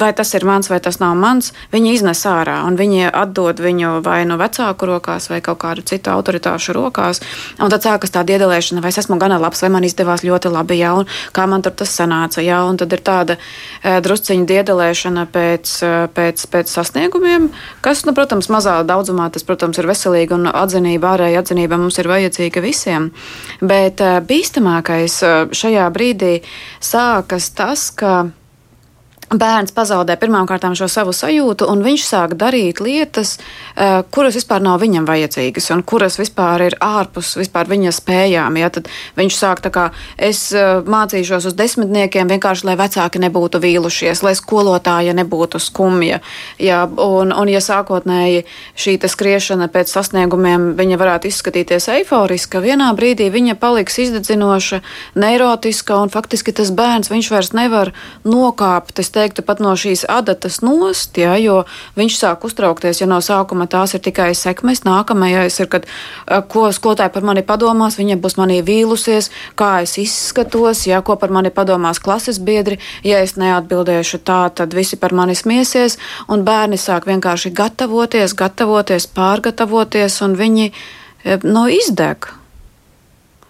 vai 0.00 0.10
tas 0.16 0.32
ir 0.34 0.44
mans 0.48 0.70
vai 0.72 0.80
tas 0.82 0.98
nav 0.98 1.14
mans, 1.20 1.52
viņi 1.70 1.92
iznes 1.94 2.24
ārā 2.26 2.64
un 2.66 2.74
viņi 2.76 3.12
atdod 3.12 3.60
viņu 3.62 4.00
vai 4.02 4.24
no 4.26 4.34
vecāku 4.40 4.88
rokās 4.90 5.28
vai 5.30 5.38
kaut 5.44 5.60
kādu 5.62 5.84
citu 5.86 6.10
autoritāšu 6.10 6.74
rokās. 6.74 7.20
Un 7.62 7.70
tad 7.70 7.84
sākas 7.84 8.10
tā 8.10 8.24
iedelēšana, 8.24 8.82
vai 8.82 8.90
es 8.90 8.98
esmu 8.98 9.20
gana 9.22 9.38
labs, 9.38 9.62
vai 9.62 9.70
man 9.70 9.86
izdevās 9.86 10.24
ļoti 10.26 10.50
labi, 10.50 10.80
jā, 10.80 10.96
un 10.98 11.06
kā 11.32 11.46
man 11.46 11.62
tur 11.62 11.76
tas 11.78 11.92
sanāca, 11.94 12.42
jā, 12.42 12.58
un 12.66 12.80
tad 12.80 12.92
ir 12.92 13.04
tāda 13.06 13.38
drusciņa 13.84 14.58
iedelēšana 14.58 14.93
izvērtēšana 14.94 15.26
pēc, 15.32 15.70
pēc, 16.14 16.44
pēc 16.50 16.70
sasniegumiem, 16.70 17.50
kas, 17.82 18.04
nu, 18.06 18.14
protams, 18.14 18.48
mazā 18.48 18.82
daudzumā 18.86 19.30
tas, 19.32 19.44
protams, 19.44 19.78
ir 19.78 19.86
veselīgi 19.86 20.34
un 20.34 20.46
atzinība, 20.46 21.14
ārēja 21.14 21.42
atzinība 21.42 21.78
mums 21.78 21.98
ir 21.98 22.08
vajadzīga 22.08 22.62
visiem. 22.62 23.10
Bet 23.60 24.00
bīstamākais 24.00 25.20
šajā 25.52 25.90
brīdī 25.94 26.42
sākas 26.80 27.50
tas, 27.54 27.90
ka 27.90 28.30
bērns 29.40 29.74
pazaudē 29.74 30.16
pirmkārt 30.20 30.64
šo 30.78 30.88
savu 30.90 31.12
sajūtu, 31.14 31.68
un 31.70 31.82
viņš 31.84 32.04
sāk 32.06 32.34
darīt 32.40 32.80
lietas, 32.82 33.36
uh, 33.38 34.02
kuras 34.10 34.36
vispār 34.38 34.62
nav 34.64 34.80
viņam 34.82 35.06
vajadzīgas, 35.08 35.70
un 35.74 35.82
kuras 35.86 36.18
vispār 36.20 36.66
ir 36.68 36.76
ārpus 36.82 37.34
vispār 37.38 37.68
viņa 37.70 37.92
spējām. 37.94 38.58
Ja? 38.60 38.70
Tad 38.74 38.90
viņš 39.18 39.38
sāk 39.38 39.62
tā 39.64 39.72
kā 39.74 39.86
es 40.16 40.46
uh, 40.54 40.82
mācīšos 40.86 41.48
uz 41.50 41.56
desmitniekiem, 41.58 42.30
vienkārši 42.30 42.68
lai 42.68 42.76
vecāki 42.80 43.22
nebūtu 43.22 43.60
vīlušies, 43.62 44.24
lai 44.26 44.34
skolotāja 44.38 45.14
nebūtu 45.16 45.60
skumja. 45.62 46.20
Ja? 46.58 46.84
Un, 46.86 47.32
un 47.34 47.52
ja 47.52 47.62
sākotnēji 47.64 48.44
šī 48.74 48.98
skriešana 49.04 49.68
pēc 49.72 49.90
sasniegumiem 49.92 50.72
viņa 50.78 50.98
varētu 51.00 51.28
izskatīties 51.28 51.88
eiforiska, 51.92 52.62
vienā 52.64 52.90
brīdī 52.96 53.28
viņa 53.32 53.56
paliks 53.60 53.98
izdedzinoša, 54.02 54.80
neirotiska, 55.18 55.98
un 56.02 56.12
faktiski 56.12 56.54
tas 56.56 56.72
bērns 56.74 57.10
vairs 57.30 57.52
nevar 57.56 57.92
nokāpt. 58.24 58.98
Es 59.02 59.10
teiktu, 59.14 59.23
pat 59.46 59.60
no 59.64 59.72
šīs 59.78 60.04
adatas 60.10 60.60
nost, 60.60 61.16
ja, 61.16 61.36
jo 61.40 61.62
viņš 61.96 62.18
sāk 62.20 62.44
uztraukties, 62.44 63.00
ja 63.00 63.08
no 63.08 63.20
sākuma 63.24 63.66
tās 63.70 63.94
ir 63.96 64.02
tikai 64.04 64.34
sekmes. 64.36 64.84
Nākamais 64.84 65.56
ir, 65.60 65.70
kad 65.72 65.88
ko 66.52 66.66
skolotāji 66.74 67.14
par 67.14 67.24
mani 67.24 67.42
padomās, 67.46 67.96
viņa 67.96 68.18
būs 68.20 68.36
manī 68.36 68.60
vīlusies, 68.66 69.30
kā 69.56 69.80
es 69.86 69.96
izskatos, 69.98 70.84
ja 70.86 71.00
ko 71.00 71.16
par 71.16 71.32
mani 71.32 71.50
padomās 71.54 72.02
klases 72.02 72.38
biedri. 72.38 72.78
Ja 73.04 73.24
es 73.24 73.38
neatbildēšu 73.40 74.20
tā, 74.20 74.42
tad 74.52 74.76
visi 74.76 75.00
par 75.00 75.16
mani 75.16 75.34
smiesies, 75.38 75.96
un 76.28 76.44
bērni 76.44 76.76
sāk 76.76 77.08
vienkārši 77.08 77.54
gatavoties, 77.56 78.36
gatavoties, 78.36 79.08
pārgatavoties, 79.16 80.20
un 80.26 80.36
viņi 80.36 80.72
no 81.48 81.68
izdeg. 81.72 82.43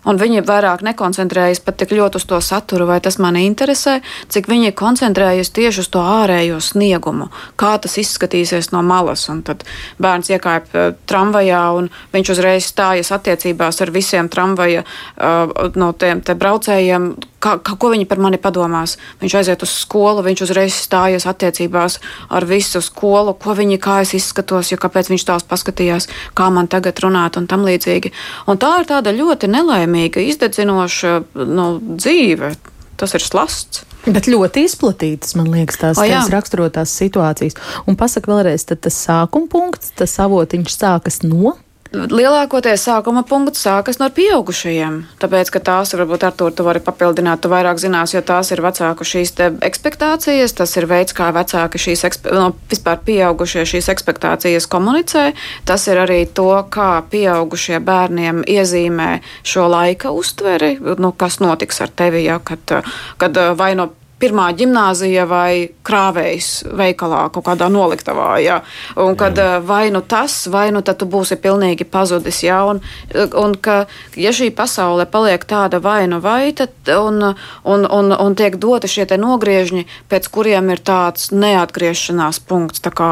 Un 0.05 0.21
viņi 0.21 0.45
vairāk 0.45 0.85
nekoncentrējas 0.85 1.62
pat 1.64 1.79
tik 1.81 1.95
ļoti 1.97 2.21
uz 2.21 2.27
to 2.29 2.40
saturu, 2.45 2.88
vai 2.90 3.01
tas 3.05 3.17
mani 3.23 3.47
interesē, 3.49 4.01
cik 4.33 4.49
viņi 4.51 4.75
koncentrējas 4.77 5.53
tieši 5.57 5.85
uz 5.85 5.90
to 5.93 6.03
ārējo 6.05 6.61
sniegumu, 6.61 7.31
kā 7.61 7.75
tas 7.81 7.97
izskatīsies 8.01 8.71
no 8.75 8.83
malas. 8.85 9.27
Un 9.33 9.43
tad 9.47 9.64
bērns 10.03 10.33
iekāp 10.35 10.73
uh, 10.75 10.90
tramvajā, 11.09 11.64
un 11.79 11.90
viņš 12.14 12.35
uzreiz 12.37 12.69
stājas 12.69 13.12
attiecībās 13.17 13.81
ar 13.81 13.95
visiem 13.95 14.29
tramvaja 14.33 14.85
uh, 14.85 15.71
no 15.81 15.93
tiem 15.97 16.21
braucējiem, 16.25 17.14
kā, 17.44 17.57
kā, 17.61 17.76
ko 17.80 17.92
viņi 17.92 18.09
par 18.09 18.20
mani 18.22 18.40
padomās. 18.40 18.96
Viņš 19.22 19.37
aiziet 19.40 19.64
uz 19.66 19.72
skolu, 19.85 20.24
viņš 20.24 20.44
uzreiz 20.46 20.76
stājas 20.87 21.28
attiecībās 21.30 22.00
ar 22.35 22.48
visu 22.48 22.83
skolu, 22.85 23.37
ko 23.40 23.57
viņi 23.59 23.80
kā 23.83 24.00
es 24.04 24.14
izskatos, 24.16 24.72
jo 24.72 24.80
kāpēc 24.80 25.12
viņš 25.12 25.26
tās 25.28 25.46
paskatījās, 25.48 26.09
kā 26.37 26.50
man 26.54 26.70
tagad 26.72 27.00
runāt 27.04 27.38
un 27.40 27.48
tam 27.50 27.66
līdzīgi. 27.68 28.14
Un 28.50 28.61
tā 28.61 28.76
ir 28.80 28.88
tāda 28.90 29.14
ļoti 29.14 29.50
nelaimīga, 29.52 30.24
izdedzinoša 30.24 31.18
nu, 31.44 31.68
dzīve. 31.98 32.54
Tas 32.94 33.11
ir 33.16 33.24
slasts. 33.26 33.83
Bet 34.04 34.28
ļoti 34.28 34.66
izplatītas, 34.68 35.33
man 35.35 35.48
liekas, 35.50 35.80
tās, 35.80 35.98
o, 35.98 36.04
tās 36.07 36.28
raksturotās 36.30 36.92
situācijas. 36.94 37.57
Un 37.90 37.96
pasaka 37.98 38.30
vēlreiz, 38.30 38.66
tad 38.68 38.85
tas 38.85 38.98
sākuma 39.07 39.48
punkts, 39.50 39.90
tas 39.98 40.14
avotiņš 40.22 40.76
sākas 40.76 41.22
no 41.24 41.57
Lielākoties 41.94 42.83
sākuma 42.88 43.22
punkts 43.26 43.62
sākas 43.64 44.00
no 44.00 44.09
pieaugušajiem, 44.14 44.96
tāpēc, 45.22 45.50
ka 45.54 45.62
tās 45.62 45.94
varbūt 45.94 46.26
ar 46.26 46.35
to 46.37 46.48
tu 46.50 46.66
vari 46.66 46.83
papildināt, 46.83 47.42
tu 47.44 47.50
vairāk 47.52 47.78
zinās, 47.83 48.14
jo 48.14 48.22
tās 48.26 48.50
ir 48.54 48.62
vecāku 48.64 49.07
šīs 49.07 49.35
ekspektācijas, 49.64 50.57
tas 50.59 50.74
ir 50.78 50.88
veids, 50.90 51.14
kā 51.16 51.30
vecāki 51.35 51.80
šīs, 51.87 52.04
no, 52.35 52.50
vispār 52.70 53.00
pieaugušie 53.07 53.66
šīs 53.74 53.90
ekspektācijas 53.94 54.68
komunicē, 54.70 55.26
tas 55.68 55.87
ir 55.90 56.02
arī 56.02 56.24
to, 56.26 56.50
kā 56.74 57.04
pieaugušie 57.11 57.80
bērniem 57.85 58.42
iezīmē 58.42 59.11
šo 59.46 59.68
laika 59.70 60.14
uztveri, 60.14 60.76
nu, 60.98 61.14
kas 61.16 61.38
notiks 61.44 61.85
ar 61.85 61.94
tevi, 61.94 62.26
ja, 62.26 62.40
kad, 62.42 62.80
kad 63.22 63.44
vai 63.59 63.74
no 63.78 63.92
pirmā 64.24 64.48
gimnāzija 64.56 65.26
vai 65.28 65.68
krāvējs 65.84 66.50
veikalā, 66.78 67.26
kaut 67.34 67.44
kādā 67.48 67.68
noliktavā. 67.72 68.30
Ja? 68.40 68.60
Un 69.00 69.18
kad 69.20 69.37
jā. 69.37 69.58
Eh, 69.58 69.66
vai 69.66 69.90
nu 69.92 70.00
tas, 70.00 70.46
vai 70.48 70.70
nu 70.74 70.80
tad 70.87 71.02
tu 71.02 71.08
būsi 71.10 71.37
pilnīgi 71.40 71.84
pazudis. 71.84 72.40
Ja? 72.46 72.62
Un, 72.70 72.80
un 73.14 73.56
ka, 73.60 73.84
ja 74.16 74.32
šī 74.34 74.50
pasaule 74.56 75.06
paliek 75.10 75.44
tāda 75.48 75.82
vai 75.84 76.04
nu 76.08 76.20
vai, 76.24 76.54
tad 76.56 76.72
un, 76.96 77.20
un, 77.64 77.87
un, 77.87 78.12
un 78.16 78.38
tiek 78.38 78.56
doti 78.60 78.90
šie 78.90 79.06
nogriežņi, 79.20 79.84
pēc 80.10 80.28
kuriem 80.32 80.72
ir 80.72 80.80
tāds 80.80 81.30
neatgriešanās 81.34 82.40
punkts. 82.48 82.82
Tā 82.84 82.94
kā 82.94 83.10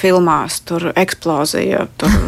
filmās, 0.00 0.60
tur 0.66 0.90
eksplozija, 0.96 1.86
tur, 2.00 2.18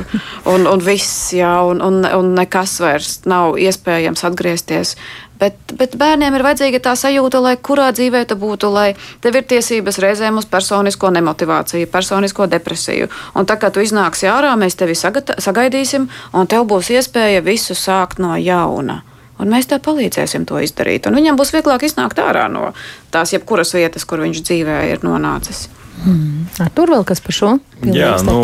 un, 0.52 0.68
un 0.68 0.84
viss, 0.84 1.32
jā, 1.36 1.54
un, 1.68 1.82
un, 1.84 2.02
un 2.04 2.32
nekas 2.36 2.78
vairs 2.84 3.20
nav 3.28 3.58
iespējams 3.60 4.24
atgriezties. 4.28 4.96
Bet, 5.42 5.56
bet 5.74 5.96
bērniem 5.98 6.36
ir 6.38 6.44
vajadzīga 6.46 6.78
tā 6.84 6.92
sajūta, 6.94 7.40
lai 7.42 7.56
kurā 7.58 7.88
dzīvē 7.90 8.20
tu 8.30 8.36
būtu, 8.38 8.68
lai 8.70 8.92
tev 9.24 9.40
ir 9.40 9.46
tiesības 9.50 9.98
reizēm 10.04 10.38
uz 10.38 10.46
personisko 10.46 11.10
nemotivāciju, 11.16 11.88
personisko 11.90 12.46
depresiju. 12.52 13.08
Un 13.34 13.48
tā 13.50 13.56
kā 13.58 13.72
tu 13.74 13.82
iznāksi 13.82 14.30
ārā, 14.30 14.52
mēs 14.60 14.78
tevi 14.78 14.94
sagaidīsim, 14.94 16.06
un 16.38 16.46
tev 16.46 16.68
būs 16.70 16.92
iespēja 16.94 17.42
visu 17.42 17.74
sākt 17.74 18.22
no 18.22 18.36
jauna. 18.38 19.00
Un 19.42 19.50
mēs 19.50 19.66
tev 19.66 19.82
palīdzēsim 19.82 20.46
to 20.46 20.62
izdarīt. 20.62 21.10
Un 21.10 21.18
viņam 21.18 21.40
būs 21.40 21.50
vieglāk 21.56 21.88
iznākt 21.88 22.22
ārā 22.22 22.46
no 22.52 22.70
tās 23.10 23.34
jebkuras 23.34 23.74
vietas, 23.74 24.06
kur 24.06 24.22
viņš 24.22 24.44
dzīvē 24.46 24.82
ir 24.92 25.02
nonācis. 25.02 25.66
Hmm. 26.02 26.46
Ar 26.62 26.70
tur 26.74 26.90
vēl 26.90 27.04
kas 27.06 27.22
par 27.22 27.36
šo? 27.36 27.50
Jā, 27.86 28.14
nu, 28.26 28.36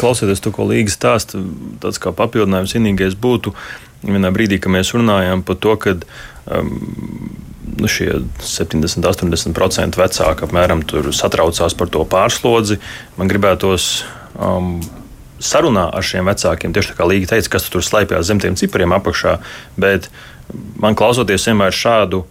klausoties 0.00 0.40
to, 0.44 0.52
ko 0.54 0.66
Līga 0.68 0.92
stāsta, 0.92 1.40
tāds 1.82 2.00
kā 2.00 2.14
papildinājums 2.16 2.74
vienīgais 2.76 3.16
būtu 3.20 3.52
vienā 4.04 4.30
brīdī, 4.34 4.58
kad 4.60 4.72
mēs 4.72 4.92
runājām 4.96 5.44
par 5.44 5.58
to, 5.60 5.76
ka 5.80 5.94
um, 5.96 6.74
nu, 7.76 7.88
šie 7.90 8.20
70, 8.40 9.04
80% 9.04 10.00
vecāki 10.00 10.46
apmēram 10.46 10.84
satraucās 11.12 11.76
par 11.78 11.92
to 11.92 12.04
pārslodzi. 12.08 12.80
Man 13.18 13.32
gribētos 13.32 14.04
um, 14.36 14.78
sarunā 15.44 15.88
ar 15.92 16.04
šiem 16.04 16.28
vecākiem, 16.30 16.74
tieši 16.74 16.92
tā 16.92 16.98
kā 16.98 17.08
Līga 17.08 17.34
teica, 17.34 17.56
kas 17.56 17.68
tur 17.72 17.84
slēpjas 17.84 18.28
zem 18.28 18.40
tiem 18.42 18.56
cipriem 18.58 18.94
apakšā, 18.96 19.38
bet 19.80 20.08
man 20.80 20.96
klausoties 20.98 21.48
vienmēr 21.48 21.74
šādu 21.74 22.24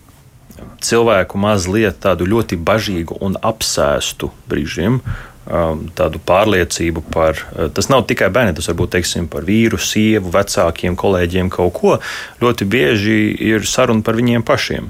cilvēku 0.84 1.40
mazliet 1.40 2.02
tādu 2.04 2.28
ļoti 2.30 2.58
bažīgu 2.58 3.20
un 3.24 3.38
apsēstu 3.42 4.32
brīžiem, 4.50 5.02
Um, 5.44 5.90
tādu 5.92 6.22
pārliecību 6.24 7.02
par. 7.12 7.36
Uh, 7.52 7.66
tas 7.68 7.90
nav 7.92 8.06
tikai 8.08 8.30
bērni, 8.32 8.54
tas 8.56 8.70
var 8.70 8.78
būt 8.80 8.94
teiksim, 8.96 9.26
par 9.28 9.44
vīru, 9.44 9.76
sievu, 9.76 10.30
vecākiem, 10.32 10.96
kolēģiem, 10.96 11.50
kaut 11.52 11.74
ko. 11.76 11.98
Ļoti 12.40 12.68
bieži 12.72 13.18
ir 13.52 13.68
saruna 13.68 14.06
par 14.08 14.16
viņiem 14.16 14.46
pašiem. 14.48 14.88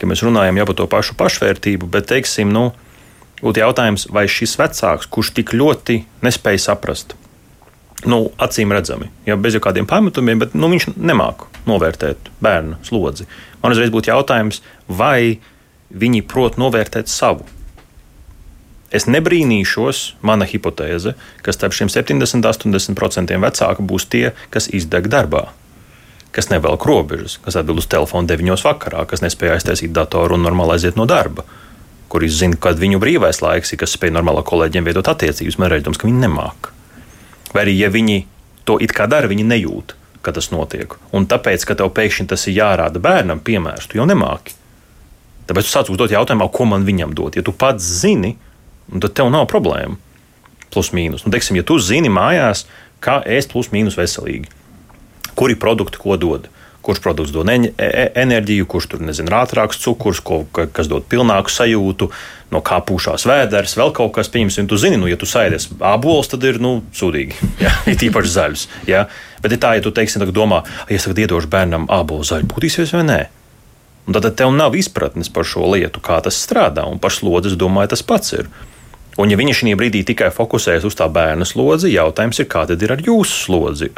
Kad 0.00 0.08
mēs 0.08 0.24
runājam 0.24 0.56
jau 0.56 0.66
par 0.70 0.78
to 0.78 0.86
pašu 0.94 1.18
pašvērtību, 1.20 1.90
bet 1.92 2.08
teiksim, 2.08 2.48
nu, 2.56 2.70
būtu 3.42 3.60
jautājums, 3.60 4.06
vai 4.08 4.24
šis 4.32 4.56
vecāks, 4.62 5.10
kurš 5.12 5.34
tik 5.36 5.52
ļoti 5.60 5.98
nespēja 6.24 6.64
saprast, 6.70 7.12
nu, 8.08 8.24
acīm 8.40 8.72
redzami, 8.72 9.12
jau 9.28 9.36
bez 9.44 9.60
jebkādiem 9.60 9.84
pametumiem, 9.92 10.40
bet 10.40 10.56
nu, 10.56 10.72
viņš 10.72 10.88
nemāku 10.96 11.52
novērtēt 11.68 12.32
bērnu 12.40 12.80
slodzi. 12.88 13.28
Man 13.62 13.74
uzreiz 13.74 13.92
būtu 13.94 14.10
jautājums, 14.10 14.62
vai 14.88 15.40
viņi 15.92 16.24
prot 16.26 16.58
novērtēt 16.58 17.10
savu 17.10 17.46
Es 18.92 19.06
nebrīnīšos, 19.08 20.18
mana 20.20 20.44
hipotēze, 20.44 21.14
ka 21.40 21.52
starp 21.56 21.72
šiem 21.72 21.88
70-80% 21.88 23.38
vecāku 23.40 23.86
būs 23.88 24.04
tie, 24.12 24.34
kas 24.52 24.68
izdeg 24.68 25.08
darbā, 25.12 25.46
kas 26.36 26.50
nevelk 26.52 26.84
robežas, 26.84 27.38
kas 27.40 27.56
atbild 27.56 27.80
uz 27.80 27.88
telefonu 27.88 28.28
9 28.28 28.66
vakarā, 28.66 29.06
kas 29.08 29.24
nespēja 29.24 29.56
aiztaisīt 29.56 29.94
datoru 29.96 30.36
un 30.36 30.44
normāli 30.44 30.76
aiziet 30.76 31.00
no 31.00 31.08
darba, 31.08 31.46
kuri 32.12 32.28
zina, 32.28 32.58
kad 32.60 32.76
viņu 32.76 33.00
brīvais 33.00 33.40
laiks 33.40 33.72
ir, 33.72 33.80
kas 33.80 33.96
spēj 33.96 34.12
normāli 34.12 34.44
kolēģiem 34.44 34.84
veidot 34.84 35.08
attiecības. 35.08 35.56
Man 35.56 35.70
ir 35.70 35.78
redzams, 35.78 35.96
ka 35.96 36.10
viņi 36.10 36.24
nemāk. 36.26 36.68
Vai 37.56 37.64
arī, 37.64 37.78
ja 37.80 37.88
viņi 37.92 38.26
to 38.68 38.76
it 38.84 38.92
kā 38.92 39.08
dara, 39.08 39.32
viņi 39.32 39.48
nejūt, 39.48 39.96
ka 40.22 40.32
tas 40.34 40.50
notiek. 40.54 40.94
Un 41.14 41.26
tāpēc, 41.30 41.64
ka 41.66 41.76
tev 41.78 41.90
pēkšņi 41.96 42.28
tas 42.30 42.46
ir 42.48 42.58
jārāda 42.60 43.02
bērnam, 43.02 43.42
piemērs, 43.44 43.88
tu 43.90 43.98
jau 43.98 44.06
nemāki. 44.08 44.54
Tāpēc 45.50 45.66
tu 45.66 45.74
sāc 45.74 45.90
uzdot 45.92 46.14
jautājumu, 46.14 46.48
ko 46.54 46.66
man 46.70 46.86
viņam 46.86 47.14
dot. 47.18 47.36
Ja 47.36 47.44
tu 47.44 47.54
pats 47.54 47.84
zini, 48.02 48.36
tad 48.92 49.12
tev 49.18 49.32
nav 49.34 49.48
problēma. 49.50 49.98
Plus 50.72 50.92
mīnus. 50.96 51.26
Nu, 51.26 51.32
teiksim, 51.34 51.58
ja 51.58 51.66
tu 51.66 51.76
zini 51.82 52.08
mājās, 52.12 52.64
kā 53.02 53.18
ēst 53.28 53.52
plus 53.52 53.72
mīnus 53.74 53.98
veselīgi, 53.98 54.48
kuri 55.36 55.58
produkti 55.58 56.00
ko 56.00 56.16
dod. 56.20 56.48
Kurš 56.82 56.98
produkts 57.04 57.32
dod 57.34 57.46
e, 57.52 57.58
e, 57.78 58.06
enerģiju, 58.18 58.66
kurš 58.70 58.88
tur 58.90 59.02
nezina, 59.06 59.42
ātrāks 59.42 59.78
cukurs, 59.82 60.18
ko, 60.24 60.40
kas 60.50 60.90
dod 60.90 61.06
pilnāku 61.10 61.52
sajūtu, 61.54 62.08
no 62.50 62.62
kā 62.66 62.80
pūšās 62.82 63.26
vēders, 63.28 63.76
vēl 63.78 63.92
kaut 63.96 64.14
kas. 64.16 64.30
Pieņemsim, 64.32 64.66
tu 64.70 64.78
zini, 64.80 64.98
nu, 64.98 65.06
ja 65.10 65.18
tu 65.20 65.28
sēdies 65.28 65.68
abols, 65.78 66.32
tad 66.32 66.42
ir 66.48 66.58
nu, 66.62 66.80
sūdīgi. 66.96 67.38
Jā, 67.64 67.76
ir 67.92 68.00
tīpaši 68.02 68.34
zaļus. 68.34 68.66
Jā. 68.90 69.06
Bet 69.44 69.54
ir 69.54 69.62
tā, 69.62 69.76
ja 69.78 69.84
tu 69.84 69.94
teiksi, 69.94 70.20
domā, 70.34 70.64
ja 70.88 70.98
es 70.98 71.06
tagad 71.06 71.22
iedošu 71.24 71.50
bērnam 71.52 71.86
abolu 71.90 72.26
zaļu, 72.26 72.50
būtīsies 72.50 72.94
vai 72.98 73.06
nē. 73.06 73.22
Un 74.06 74.16
tad 74.16 74.26
tev 74.38 74.50
nav 74.54 74.74
izpratnes 74.74 75.30
par 75.30 75.46
šo 75.46 75.68
lietu, 75.70 76.02
kā 76.02 76.18
tas 76.22 76.38
strādā, 76.42 76.84
un 76.90 76.98
par 77.02 77.14
slodzi, 77.14 77.52
es 77.52 77.58
domāju, 77.58 77.92
tas 77.94 78.02
pats 78.06 78.34
ir. 78.34 78.48
Un, 79.20 79.30
ja 79.30 79.36
viņi 79.38 79.54
šajā 79.54 79.78
brīdī 79.78 80.02
tikai 80.08 80.30
fokusējas 80.32 80.86
uz 80.88 80.96
tā 80.98 81.06
bērna 81.12 81.46
slodzi, 81.46 81.92
jautājums 81.92 82.40
ir, 82.40 82.48
kā 82.50 82.64
tad 82.68 82.82
ir 82.82 82.94
ar 82.94 83.02
jūsu 83.04 83.44
slodzi? 83.44 83.90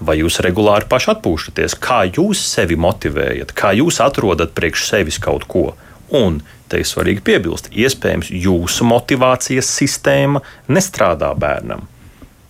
Vai 0.00 0.16
jūs 0.22 0.40
regulāri 0.40 0.88
paši 0.88 1.10
atpūšaties? 1.12 1.76
Kā 1.76 2.02
jūs 2.08 2.40
sevi 2.40 2.78
motivējat? 2.80 3.52
Kā 3.56 3.74
jūs 3.76 4.00
atrodat 4.00 4.54
priekš 4.56 4.86
sevis 4.88 5.20
kaut 5.20 5.44
ko? 5.50 5.74
Un 6.16 6.40
te 6.70 6.80
ir 6.80 6.88
svarīgi 6.88 7.20
piebilst, 7.26 7.68
iespējams, 7.74 8.30
jūsu 8.32 8.86
motivācijas 8.88 9.68
sistēma 9.76 10.40
nestrādā 10.72 11.30
bērnam. 11.36 11.84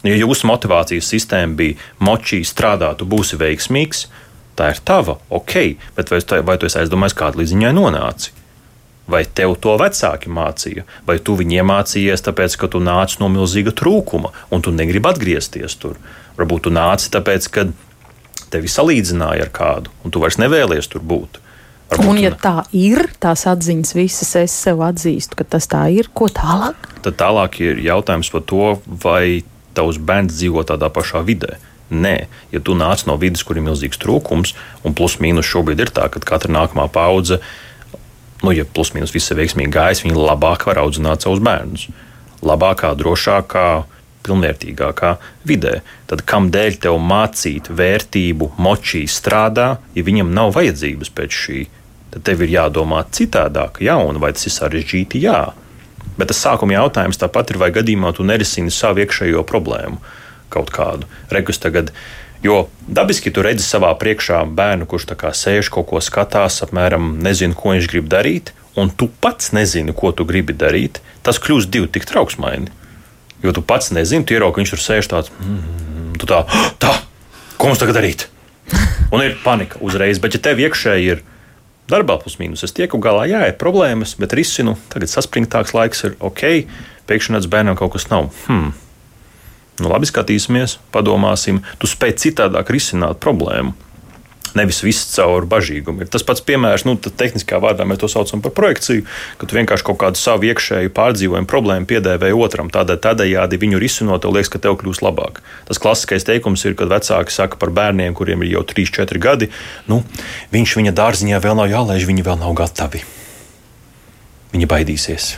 Ja 0.06 0.14
jūsu 0.16 0.48
motivācijas 0.48 1.10
sistēma 1.12 1.58
bija 1.58 1.88
močī, 2.00 2.40
strādā, 2.46 2.92
tu 2.96 3.08
būsi 3.08 3.36
veiksmīgs, 3.40 4.06
tā 4.56 4.70
ir 4.72 4.80
tava, 4.86 5.18
ok, 5.28 5.56
bet 5.96 6.12
vai, 6.12 6.20
vai 6.46 6.56
tu 6.60 6.68
esi 6.68 6.80
aizdomājies, 6.80 7.16
kāda 7.18 7.42
līdz 7.42 7.56
viņai 7.56 7.74
nonāci? 7.76 8.36
Vai 9.10 9.24
tev 9.26 9.56
to 9.58 9.74
vecāki 9.80 10.30
mācīja, 10.30 10.86
vai 11.08 11.18
tu 11.18 11.34
viņiem 11.34 11.64
iemācījies, 11.64 12.22
tāpēc, 12.28 12.54
ka 12.60 12.70
tu 12.70 12.80
nāc 12.84 13.16
no 13.18 13.28
milzīga 13.32 13.74
trūkuma 13.76 14.30
un 14.54 14.62
tu 14.62 14.72
negribi 14.72 15.10
atgriezties 15.10 15.74
tur? 15.82 15.98
Varbūt 16.40 16.66
tu 16.66 16.72
nāci 16.72 17.12
tāpēc, 17.12 17.48
ka 17.52 17.68
tevi 18.50 18.70
salīdzināja 18.72 19.46
ar 19.46 19.54
kādu, 19.54 19.92
un 20.04 20.14
tu 20.14 20.22
vairs 20.22 20.40
nevēlies 20.40 20.88
tur 20.90 21.04
būt. 21.04 21.40
Varbūt 21.90 22.06
un, 22.06 22.18
ja 22.22 22.30
tā 22.38 22.54
ir, 22.76 23.08
tās 23.22 23.44
atziņas 23.50 23.96
visas 23.98 24.30
es 24.38 24.54
sev 24.54 24.82
atzīstu, 24.86 25.36
ka 25.38 25.46
tas 25.56 25.66
tā 25.70 25.84
ir, 25.92 26.08
ko 26.14 26.30
tālāk? 26.30 26.86
Tad 27.02 27.18
tālāk 27.18 27.58
ir 27.64 27.80
jautājums 27.82 28.30
par 28.30 28.44
to, 28.46 28.68
vai 28.86 29.42
tavs 29.74 29.98
bērns 29.98 30.36
dzīvo 30.36 30.62
tādā 30.68 30.90
pašā 30.92 31.22
vidē. 31.26 31.58
Nē, 31.90 32.14
ja 32.54 32.60
tu 32.62 32.76
nāc 32.78 33.02
no 33.08 33.16
vidas, 33.18 33.42
kur 33.42 33.58
ir 33.58 33.66
milzīgs 33.66 33.98
trūkums, 33.98 34.54
un 34.86 34.94
plus 34.94 35.18
mīnus 35.22 35.48
šobrīd 35.50 35.82
ir 35.82 35.90
tā, 35.94 36.06
ka 36.12 36.22
katra 36.22 36.52
nākamā 36.54 36.86
paudze, 36.94 37.40
nu, 38.44 38.54
ja 38.54 38.62
plus 38.62 38.94
mīnus 38.94 39.14
viss 39.14 39.32
ir 39.32 39.40
veiksmīgi 39.40 39.74
gājis, 39.74 40.04
viņi 40.06 40.14
labāk 40.14 40.68
var 40.70 40.84
audzināt 40.84 41.26
savus 41.26 41.42
bērnus. 41.42 41.88
Labākā, 42.46 42.94
drošākā, 42.96 43.66
pilnvērtīgākā 44.26 45.14
vidē. 45.48 45.80
Tad 46.10 46.24
kam 46.28 46.50
dēļ 46.54 46.78
tev 46.84 46.98
mācīt 47.02 47.70
vērtību, 47.72 48.52
močī 48.60 49.04
strādā, 49.08 49.72
ja 49.96 50.06
viņam 50.06 50.32
nav 50.36 50.54
vajadzības 50.56 51.12
pēc 51.16 51.40
šī? 51.42 51.60
Tad 52.10 52.26
tev 52.26 52.42
ir 52.44 52.54
jādomā 52.56 53.04
citādāk, 53.14 53.82
jā, 53.86 53.96
un 54.02 54.18
vai 54.22 54.32
tas 54.34 54.48
ir 54.48 54.56
sarežģīti, 54.56 55.22
jā. 55.22 55.42
Bet 56.18 56.32
tas 56.32 56.40
sākuma 56.42 56.74
jautājums 56.76 57.20
tāpat 57.20 57.52
ir, 57.52 57.60
vai 57.62 57.70
gadījumā 57.74 58.12
tu 58.16 58.26
nerisini 58.26 58.72
savu 58.74 59.04
iekšējo 59.04 59.44
problēmu 59.48 60.00
kaut 60.50 60.72
kādu. 60.74 61.06
Rekus 61.30 61.60
tagad, 61.62 61.92
jo 62.42 62.64
dabiski 62.90 63.30
tu 63.30 63.44
redzi 63.46 63.62
savā 63.62 63.92
priekšā 63.98 64.42
bērnu, 64.58 64.88
kurš 64.90 65.06
sēž 65.38 65.70
kaut 65.70 65.86
ko 65.92 66.02
skatās, 66.02 66.58
apmēram 66.66 67.20
nezinu, 67.22 67.54
ko 67.54 67.76
viņš 67.76 67.86
grib 67.92 68.10
darīt, 68.10 68.50
un 68.74 68.90
tu 68.90 69.08
pats 69.22 69.52
nezini, 69.54 69.94
ko 69.94 70.10
tu 70.10 70.26
gribi 70.26 70.52
darīt. 70.52 71.00
Tas 71.22 71.38
kļūst 71.38 71.70
divi 71.70 71.86
tik 71.86 72.08
trauksmaini. 72.08 72.72
Jo 73.44 73.54
tu 73.56 73.62
pats 73.64 73.92
nezini, 73.96 74.26
tu 74.26 74.36
ieraugi, 74.36 74.60
viņš 74.60 74.74
tur 74.74 74.82
sēž 74.84 75.08
tāds, 75.10 75.32
mm, 75.40 76.20
tā, 76.28 76.42
tā, 76.82 76.92
ko 77.56 77.70
mums 77.70 77.80
tagad 77.80 77.96
darīt? 78.00 78.26
Un 79.14 79.24
ir 79.24 79.38
panika 79.44 79.80
uzreiz, 79.84 80.20
bet 80.22 80.36
ja 80.36 80.42
tev 80.44 80.60
iekšēji 80.60 81.14
ir 81.14 81.24
darbā 81.90 82.18
plus 82.20 82.36
mīnus, 82.38 82.62
es 82.66 82.76
tieku 82.76 83.00
galā, 83.02 83.24
jā, 83.30 83.40
ir 83.48 83.56
problēmas, 83.58 84.14
bet 84.20 84.36
risinu, 84.36 84.76
tagad 84.92 85.10
saspringtāks 85.10 85.74
laiks 85.74 86.04
ir 86.06 86.14
ok, 86.20 86.44
pēkšņi 87.10 87.36
nāc 87.36 87.48
bērnam 87.50 87.78
kaut 87.80 87.96
kas 87.96 88.06
nav. 88.12 88.30
Hmm. 88.46 88.70
Nu, 89.80 89.88
labi, 89.88 90.04
skatīsimies, 90.08 90.76
padomāsim. 90.92 91.62
Tu 91.80 91.88
spēj 91.88 92.18
citādāk 92.20 92.68
risināt 92.74 93.20
problēmu. 93.24 93.72
Nevis 94.58 94.80
viss 94.82 95.06
caur 95.14 95.44
bažīgumu. 95.46 96.02
Ir 96.02 96.10
tas 96.10 96.24
pats 96.26 96.42
piemērs, 96.42 96.82
nu, 96.88 96.96
tehniskā 96.98 97.60
vārdā 97.62 97.86
mēs 97.86 98.00
to 98.02 98.08
saucam 98.10 98.42
par 98.42 98.54
projekciju, 98.56 99.04
ka 99.38 99.46
tu 99.46 99.58
vienkārši 99.58 99.86
kaut 99.86 100.00
kādu 100.02 100.18
savu 100.18 100.48
iekšēju 100.50 100.90
pārdzīvojumu 100.96 101.50
problēmu 101.50 101.86
piedēvēji 101.90 102.38
otram. 102.38 102.72
Tādēļ, 102.74 102.98
tādējādi 103.04 103.60
viņu 103.62 103.82
risinot, 103.82 104.24
tev 104.24 104.34
liekas, 104.34 104.50
ka 104.50 104.62
tev 104.66 104.80
kļūs 104.80 105.02
labāk. 105.06 105.38
Tas 105.70 105.78
klasiskais 105.82 106.26
teikums 106.26 106.66
ir, 106.66 106.74
kad 106.78 106.90
vecāki 106.90 107.34
saka 107.34 107.60
par 107.60 107.70
bērniem, 107.76 108.16
kuriem 108.18 108.42
ir 108.42 108.56
jau 108.56 108.64
3, 108.74 108.90
4 108.98 109.22
gadi, 109.22 109.50
nu, 109.90 110.02
viņš 110.50 110.76
viņa 110.80 110.96
dārziņā 110.98 111.40
vēl 111.44 111.58
nav 111.62 111.70
jālaiž, 111.70 112.08
viņi 112.10 112.26
vēl 112.26 112.42
nav 112.42 112.56
gatavi. 112.58 113.04
Viņi 114.50 114.66
baidīsies, 114.66 115.32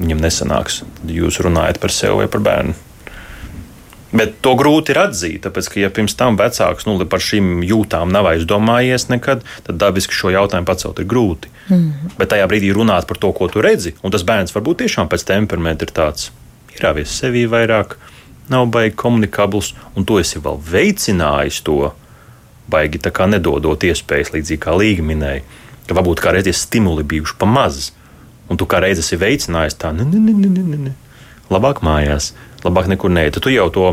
viņam 0.00 0.24
nesanāks. 0.24 0.82
Jūs 1.04 1.42
runājat 1.44 1.82
par 1.82 1.92
sevi 1.92 2.22
vai 2.22 2.32
par 2.32 2.40
bērnu. 2.44 2.93
Bet 4.14 4.36
to 4.46 4.52
grūti 4.54 4.94
ir 4.94 5.00
atzīt, 5.02 5.40
tāpēc, 5.42 5.68
ka, 5.72 5.80
ja 5.82 5.90
pirms 5.90 6.14
tam 6.14 6.36
vecāks 6.38 6.86
nu, 6.86 6.94
par 7.10 7.22
šīm 7.22 7.64
jūtām 7.66 8.12
nav 8.14 8.28
aizdomājies 8.30 9.08
nekad, 9.10 9.42
tad 9.66 9.80
dabiski 9.80 10.14
šo 10.14 10.30
jautājumu 10.30 10.68
pacelt 10.68 11.00
ir 11.02 11.08
grūti. 11.10 11.50
Mm. 11.66 12.12
Bet 12.20 12.30
tajā 12.30 12.46
brīdī 12.50 12.70
runāt 12.76 13.08
par 13.10 13.18
to, 13.18 13.32
ko 13.34 13.50
tu 13.50 13.64
redzi, 13.64 13.96
un 14.06 14.14
tas 14.14 14.22
bērns 14.26 14.54
varbūt 14.54 14.84
tiešām 14.84 15.10
pēc 15.10 15.26
temperamenta 15.32 15.88
ir 15.88 15.94
tāds 15.96 16.30
ierāvies 16.76 17.10
sevī 17.10 17.48
vairāk, 17.50 17.98
nav 18.52 18.68
baigi 18.70 18.94
komunikabls, 19.02 19.72
un 19.98 20.06
to 20.06 20.20
esi 20.22 20.42
vēl 20.42 20.62
veicinājis 20.62 21.62
to 21.66 21.90
baigi 22.70 23.00
nedodot 23.26 23.82
iespējas, 23.82 24.32
līdzīgi 24.36 24.62
kā 24.62 24.78
Līga 24.78 25.02
minēja, 25.02 25.42
ka 25.88 25.98
varbūt 25.98 26.22
kādreiz 26.22 26.46
ir 26.48 26.56
stimuli 26.56 27.02
bijuši 27.02 27.36
pa 27.38 27.46
maz, 27.50 27.92
un 28.48 28.56
tu 28.56 28.66
kā 28.66 28.80
reiz 28.80 29.00
esi 29.02 29.18
veicinājis 29.20 29.74
tā, 29.80 29.92
ne, 29.92 30.04
ne, 30.04 30.20
ne, 30.20 30.32
ne, 30.32 30.62
ne, 30.62 30.78
ne. 30.88 30.94
Labāk 31.52 31.82
mājās 31.84 32.32
labāk 32.64 32.88
nekur 32.90 33.12
neiet. 33.12 33.36
Tu 33.40 33.54
jau 33.54 33.68
to 33.72 33.86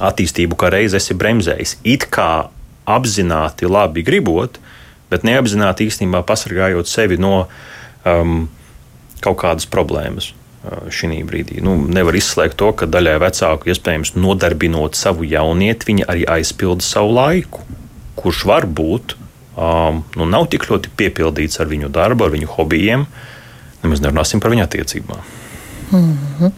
attīstību 0.00 0.58
kā 0.58 0.70
reiz 0.72 0.94
esi 0.96 1.16
bremzējis. 1.18 1.76
It 1.84 2.06
kā 2.12 2.48
apzināti 2.88 3.68
labi 3.68 4.04
gribot, 4.06 4.58
bet 5.10 5.26
neapzināti 5.26 5.88
īstenībā 5.90 6.22
pasargājot 6.26 6.88
sevi 6.88 7.18
no 7.20 7.46
um, 8.06 8.44
kaut 9.24 9.40
kādas 9.42 9.68
problēmas. 9.70 10.32
Uh, 10.60 10.90
šī 10.92 11.22
brīdī 11.24 11.62
nu, 11.64 11.72
nevar 11.88 12.16
izslēgt 12.18 12.58
to, 12.60 12.68
ka 12.76 12.88
daļai 12.88 13.16
vecāku 13.22 13.70
iespējams 13.72 14.12
nodarbinot 14.20 14.98
savu 14.98 15.24
jaunieti, 15.24 15.88
viņi 15.88 16.04
arī 16.04 16.26
aizpilda 16.28 16.84
savu 16.84 17.14
laiku, 17.16 17.64
kurš 18.20 18.44
var 18.50 18.68
būt 18.68 19.16
um, 19.56 20.02
nu, 20.20 20.28
nav 20.28 20.50
tik 20.52 20.68
ļoti 20.68 20.92
piepildīts 21.00 21.60
ar 21.64 21.70
viņu 21.70 21.88
darbu, 21.92 22.28
ar 22.28 22.36
viņu 22.36 22.52
hobijiem. 22.58 23.06
Nemaz 23.80 24.04
nerunāsim 24.04 24.44
par 24.44 24.52
viņu 24.52 24.66
attiecībām. 24.66 25.24
Mm 25.90 26.18
-hmm. 26.38 26.50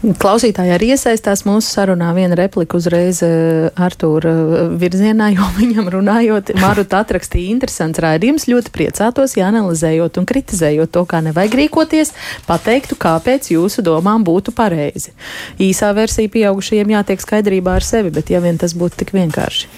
Klausītāji 0.00 0.72
arī 0.72 0.94
iesaistās 0.94 1.42
mūsu 1.44 1.74
sarunā. 1.74 2.14
Viena 2.16 2.36
replika 2.38 2.78
uzreiz 2.78 3.18
eh, 3.20 3.68
Artūra 3.76 4.30
eh, 4.32 4.70
virzienā, 4.80 5.28
jo 5.34 5.44
viņam 5.60 5.90
runājot, 5.92 6.54
Maruta 6.60 7.02
atrakstīja 7.04 7.52
interesants 7.52 8.00
raidījums. 8.00 8.48
Ļoti 8.48 8.72
priecātos, 8.72 9.36
ja 9.36 9.50
analizējot 9.52 10.16
un 10.22 10.28
kritizējot 10.30 10.94
to, 10.96 11.04
kā 11.04 11.20
nevajag 11.26 11.58
rīkoties, 11.60 12.14
pateiktu, 12.48 12.96
kāpēc 12.96 13.50
jūsu 13.52 13.84
domām 13.84 14.24
būtu 14.24 14.56
pareizi. 14.56 15.12
Īsā 15.60 15.92
versija 15.92 16.32
pieaugušajiem 16.32 16.96
jātiek 16.96 17.20
skaidrībā 17.20 17.76
ar 17.76 17.84
sevi, 17.84 18.14
bet 18.14 18.32
ja 18.32 18.40
vien 18.40 18.56
tas 18.56 18.72
būtu 18.72 19.04
tik 19.04 19.12
vienkārši. 19.12 19.68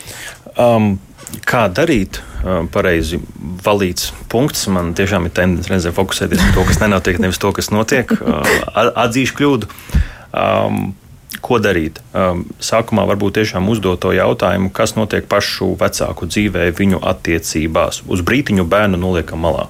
Um, 0.55 1.01
kā 1.49 1.67
darīt 1.73 2.21
pareizi 2.75 3.21
valīts 3.65 4.11
punkts. 4.33 4.67
Man 4.73 4.93
tiešām 4.99 5.29
ir 5.29 5.35
tendence 5.37 5.71
reizē 5.71 5.93
fokusēties 5.95 6.43
uz 6.43 6.57
to, 6.57 6.65
kas 6.69 6.81
nenotiek, 6.83 7.21
nevis 7.23 7.41
to, 7.43 7.53
kas 7.55 7.71
notiek. 7.75 8.11
Atzīšu 8.75 9.39
kļūdu. 9.39 9.71
Um, 10.33 10.93
ko 11.43 11.59
darīt? 11.63 12.01
Um, 12.17 12.45
sākumā 12.63 13.05
varbūt 13.11 13.39
tiešām 13.41 13.69
uzdot 13.73 14.03
to 14.05 14.13
jautājumu, 14.17 14.71
kas 14.75 14.97
notiek 14.99 15.27
pašu 15.31 15.73
vecāku 15.81 16.29
dzīvē, 16.31 16.71
viņu 16.79 17.03
attiecībās. 17.13 18.03
Uz 18.07 18.25
brītiņu 18.27 18.67
bērnu 18.69 19.01
noliekam 19.01 19.43
malā. 19.45 19.69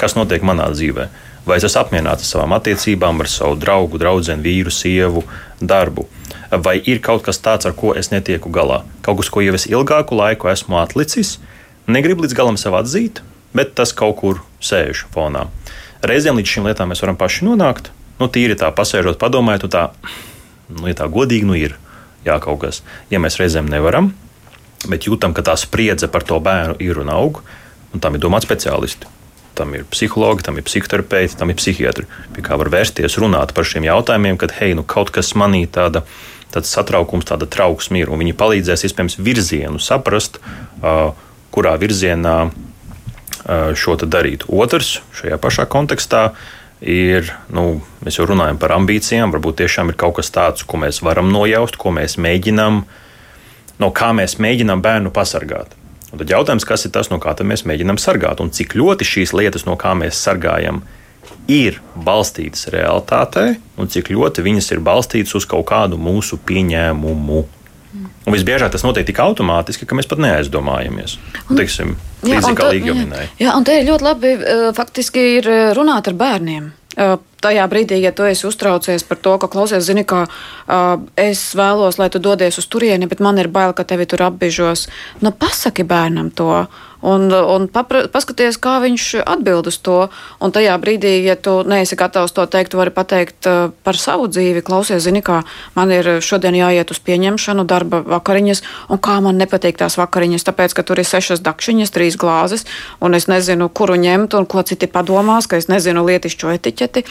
Kas 0.00 0.16
notiek 0.18 0.44
manā 0.46 0.70
dzīvē? 0.74 1.08
Vai 1.46 1.56
es 1.58 1.66
esmu 1.66 1.80
apmierināts 1.80 2.22
ar 2.22 2.28
savām 2.28 2.52
attiecībām, 2.54 3.22
ar 3.22 3.28
savu 3.30 3.56
draugu, 3.58 3.98
draugu, 3.98 4.36
vīru, 4.44 4.70
sievu, 4.70 5.24
darbu? 5.58 6.06
Vai 6.52 6.76
ir 6.86 7.00
kaut 7.02 7.24
kas 7.26 7.40
tāds, 7.42 7.66
ar 7.66 7.74
ko 7.74 7.94
es 7.98 8.12
netieku 8.12 8.52
galā? 8.52 8.82
Kaut 9.02 9.18
kas, 9.18 9.30
ko 9.32 9.42
jau 9.42 9.54
es 9.56 9.66
ilgāku 9.66 10.14
laiku 10.14 10.50
esmu 10.52 10.78
atlicis, 10.78 11.38
negribu 11.86 12.22
līdz 12.22 12.36
galam 12.38 12.58
sev 12.60 12.76
atzīt, 12.78 13.22
bet 13.56 13.74
tas 13.74 13.90
kaut 13.96 14.20
kur 14.20 14.42
sēž 14.62 15.06
fonā. 15.14 15.48
Reizēm 16.06 16.38
līdz 16.38 16.52
šīm 16.52 16.68
lietām 16.68 16.92
mēs 16.92 17.02
varam 17.02 17.18
paši 17.18 17.48
nonākt. 17.48 17.90
Nu, 18.20 18.28
tīri 18.30 18.54
tā, 18.58 18.70
pasēžot, 18.74 19.18
padomājot, 19.18 19.66
nu 19.66 19.72
tā, 19.72 19.84
nu, 20.70 20.86
ja 20.86 20.94
tā 20.98 21.08
godīgi 21.10 21.48
nu 21.48 21.56
ir 21.58 21.74
jā, 22.26 22.36
kaut 22.42 22.62
kas. 22.62 22.82
Ja 23.10 23.18
mēs 23.22 23.40
reizēm 23.40 23.66
nevaram, 23.70 24.12
bet 24.86 25.08
jūtam, 25.08 25.34
ka 25.34 25.42
tā 25.46 25.56
spriedze 25.58 26.06
par 26.12 26.26
to 26.26 26.38
bērnu 26.42 26.78
ir 26.82 27.02
un 27.02 27.10
aug, 27.10 27.42
un 27.90 28.02
tam 28.02 28.14
ir 28.14 28.22
domāti 28.22 28.46
speciālisti. 28.46 29.10
Tam 29.54 29.74
ir 29.76 29.84
psihologi, 29.92 30.44
tam 30.46 30.56
ir 30.56 30.64
psihoterapeiti, 30.64 31.36
tam 31.36 31.52
ir 31.52 31.58
psihiatri, 31.60 32.06
pie 32.32 32.44
kā 32.44 32.56
var 32.60 32.70
vērsties, 32.72 33.18
runāt 33.20 33.52
par 33.52 33.68
šiem 33.68 33.84
jautājumiem, 33.84 34.38
kad 34.40 34.54
hei, 34.56 34.72
nu 34.78 34.84
kaut 34.88 35.12
kas 35.12 35.34
manī 35.36 35.66
tāda, 35.68 36.06
tāds 36.54 36.72
satraukums, 36.72 37.28
tāda 37.28 37.48
trauksme 37.50 38.00
ir, 38.00 38.12
viņi 38.12 38.32
palīdzēs 38.38 38.86
iespējams 38.88 39.18
virzienu 39.20 39.82
saprast, 39.82 40.40
uh, 40.40 41.12
kurā 41.52 41.74
virzienā 41.80 42.36
uh, 42.48 43.74
šo 43.76 43.98
darīt. 44.00 44.48
Otrs, 44.48 45.02
šajā 45.20 45.36
pašā 45.42 45.68
kontekstā, 45.68 46.30
ir, 46.80 47.34
nu, 47.52 47.82
mēs 48.00 48.18
jau 48.18 48.26
runājam 48.32 48.56
par 48.62 48.72
ambīcijām, 48.78 49.36
varbūt 49.36 49.60
tiešām 49.60 49.92
ir 49.92 50.00
kaut 50.00 50.16
kas 50.22 50.32
tāds, 50.32 50.64
ko 50.64 50.80
mēs 50.80 51.04
varam 51.04 51.28
nojaust, 51.34 51.76
ko 51.76 51.92
mēs 51.92 52.16
mēģinām, 52.16 52.82
no 53.84 53.92
kā 53.92 54.10
mēs 54.16 54.40
mēģinām 54.40 54.80
bērnu 54.80 55.12
pasargāt 55.12 55.76
Un 56.12 56.20
tad 56.20 56.28
jautājums, 56.28 56.66
kas 56.68 56.84
ir 56.84 56.92
tas, 56.92 57.08
no 57.08 57.16
kā 57.22 57.32
mēs 57.40 57.64
mēģinām 57.68 57.96
sargāt, 58.00 58.42
un 58.44 58.52
cik 58.52 58.76
ļoti 58.76 59.06
šīs 59.08 59.32
lietas, 59.32 59.64
no 59.64 59.78
kā 59.80 59.94
mēs 59.96 60.20
sargājam, 60.20 60.82
ir 61.48 61.78
balstītas 61.96 62.68
realitātē, 62.74 63.46
un 63.80 63.88
cik 63.88 64.12
ļoti 64.12 64.44
viņas 64.44 64.68
ir 64.74 64.82
balstītas 64.84 65.32
uz 65.40 65.48
kaut 65.48 65.64
kādu 65.72 65.96
mūsu 66.00 66.36
pieņēmumu. 66.36 67.40
Un 68.22 68.36
visbiežāk 68.36 68.70
tas 68.72 68.84
notiek 68.84 69.08
tik 69.08 69.18
automātiski, 69.24 69.88
ka 69.88 69.96
mēs 69.96 70.06
pat 70.08 70.20
neaizdomājamies. 70.22 71.16
Teiksim, 71.50 71.96
līdzīgi 72.24 72.60
kā 72.60 72.68
Līga 72.70 72.94
minēja. 72.96 73.32
Jā, 73.40 73.56
un 73.56 73.66
te 73.66 73.80
ļoti 73.84 74.06
labi 74.06 74.36
faktiski 74.76 75.26
ir 75.40 75.50
runāt 75.76 76.12
ar 76.12 76.16
bērniem 76.20 76.70
tajā 77.42 77.66
brīdī, 77.70 77.98
ja 78.02 78.12
tu 78.12 78.26
esi 78.28 78.46
uztraucies 78.46 79.04
par 79.08 79.18
to, 79.24 79.34
ka 79.40 79.48
klausies, 79.50 79.84
zini, 79.86 80.04
ka 80.08 80.26
uh, 80.26 81.02
es 81.16 81.42
vēlos, 81.58 81.98
lai 81.98 82.10
tu 82.12 82.20
dodies 82.22 82.58
uz 82.60 82.68
turieni, 82.70 83.08
bet 83.10 83.22
man 83.24 83.40
ir 83.40 83.48
bail, 83.52 83.74
ka 83.76 83.86
tevi 83.88 84.06
tur 84.06 84.26
apbižos, 84.28 84.86
nu 85.24 85.32
pasaki 85.32 85.86
bērnam 85.88 86.30
to. 86.30 86.66
Un, 87.02 87.26
un 87.32 87.66
papra, 87.66 88.04
paskaties, 88.12 88.58
kā 88.62 88.76
viņš 88.82 89.06
atbild 89.26 89.66
uz 89.66 89.78
to. 89.82 89.98
Un 90.42 90.54
tajā 90.54 90.76
brīdī, 90.82 91.16
ja 91.26 91.34
tu 91.34 91.58
neesi 91.66 91.98
gatavs 91.98 92.34
to 92.36 92.44
teikt, 92.46 92.76
vari 92.78 92.94
pateikt 92.94 93.48
uh, 93.50 93.72
par 93.82 93.98
savu 93.98 94.28
dzīvi. 94.30 94.62
Klausies, 94.66 95.02
zini, 95.02 95.22
kā 95.24 95.40
man 95.74 95.90
ir 95.94 96.20
šodien 96.22 96.54
jāiet 96.58 96.92
uz 96.94 97.00
pieņemšanu, 97.02 97.66
darba 97.66 98.02
vakariņas, 98.14 98.62
un 98.94 99.02
kā 99.02 99.18
man 99.24 99.40
nepatīk 99.42 99.80
tās 99.82 99.98
vakariņas, 99.98 100.46
tāpēc, 100.46 100.76
ka 100.78 100.86
tur 100.86 101.02
ir 101.02 101.08
sešas 101.08 101.42
dakšiņas, 101.42 101.94
trīs 101.94 102.18
glāzes, 102.20 102.66
un 103.02 103.18
es 103.18 103.26
nezinu, 103.30 103.66
kuru 103.68 103.98
ņemt, 103.98 104.38
un 104.38 104.46
ko 104.46 104.62
citi 104.66 104.86
padomās, 104.86 105.50
ka 105.50 105.58
es 105.58 105.66
nezinu 105.72 106.06
lietišķo 106.06 106.54
etiķeti. 106.58 107.06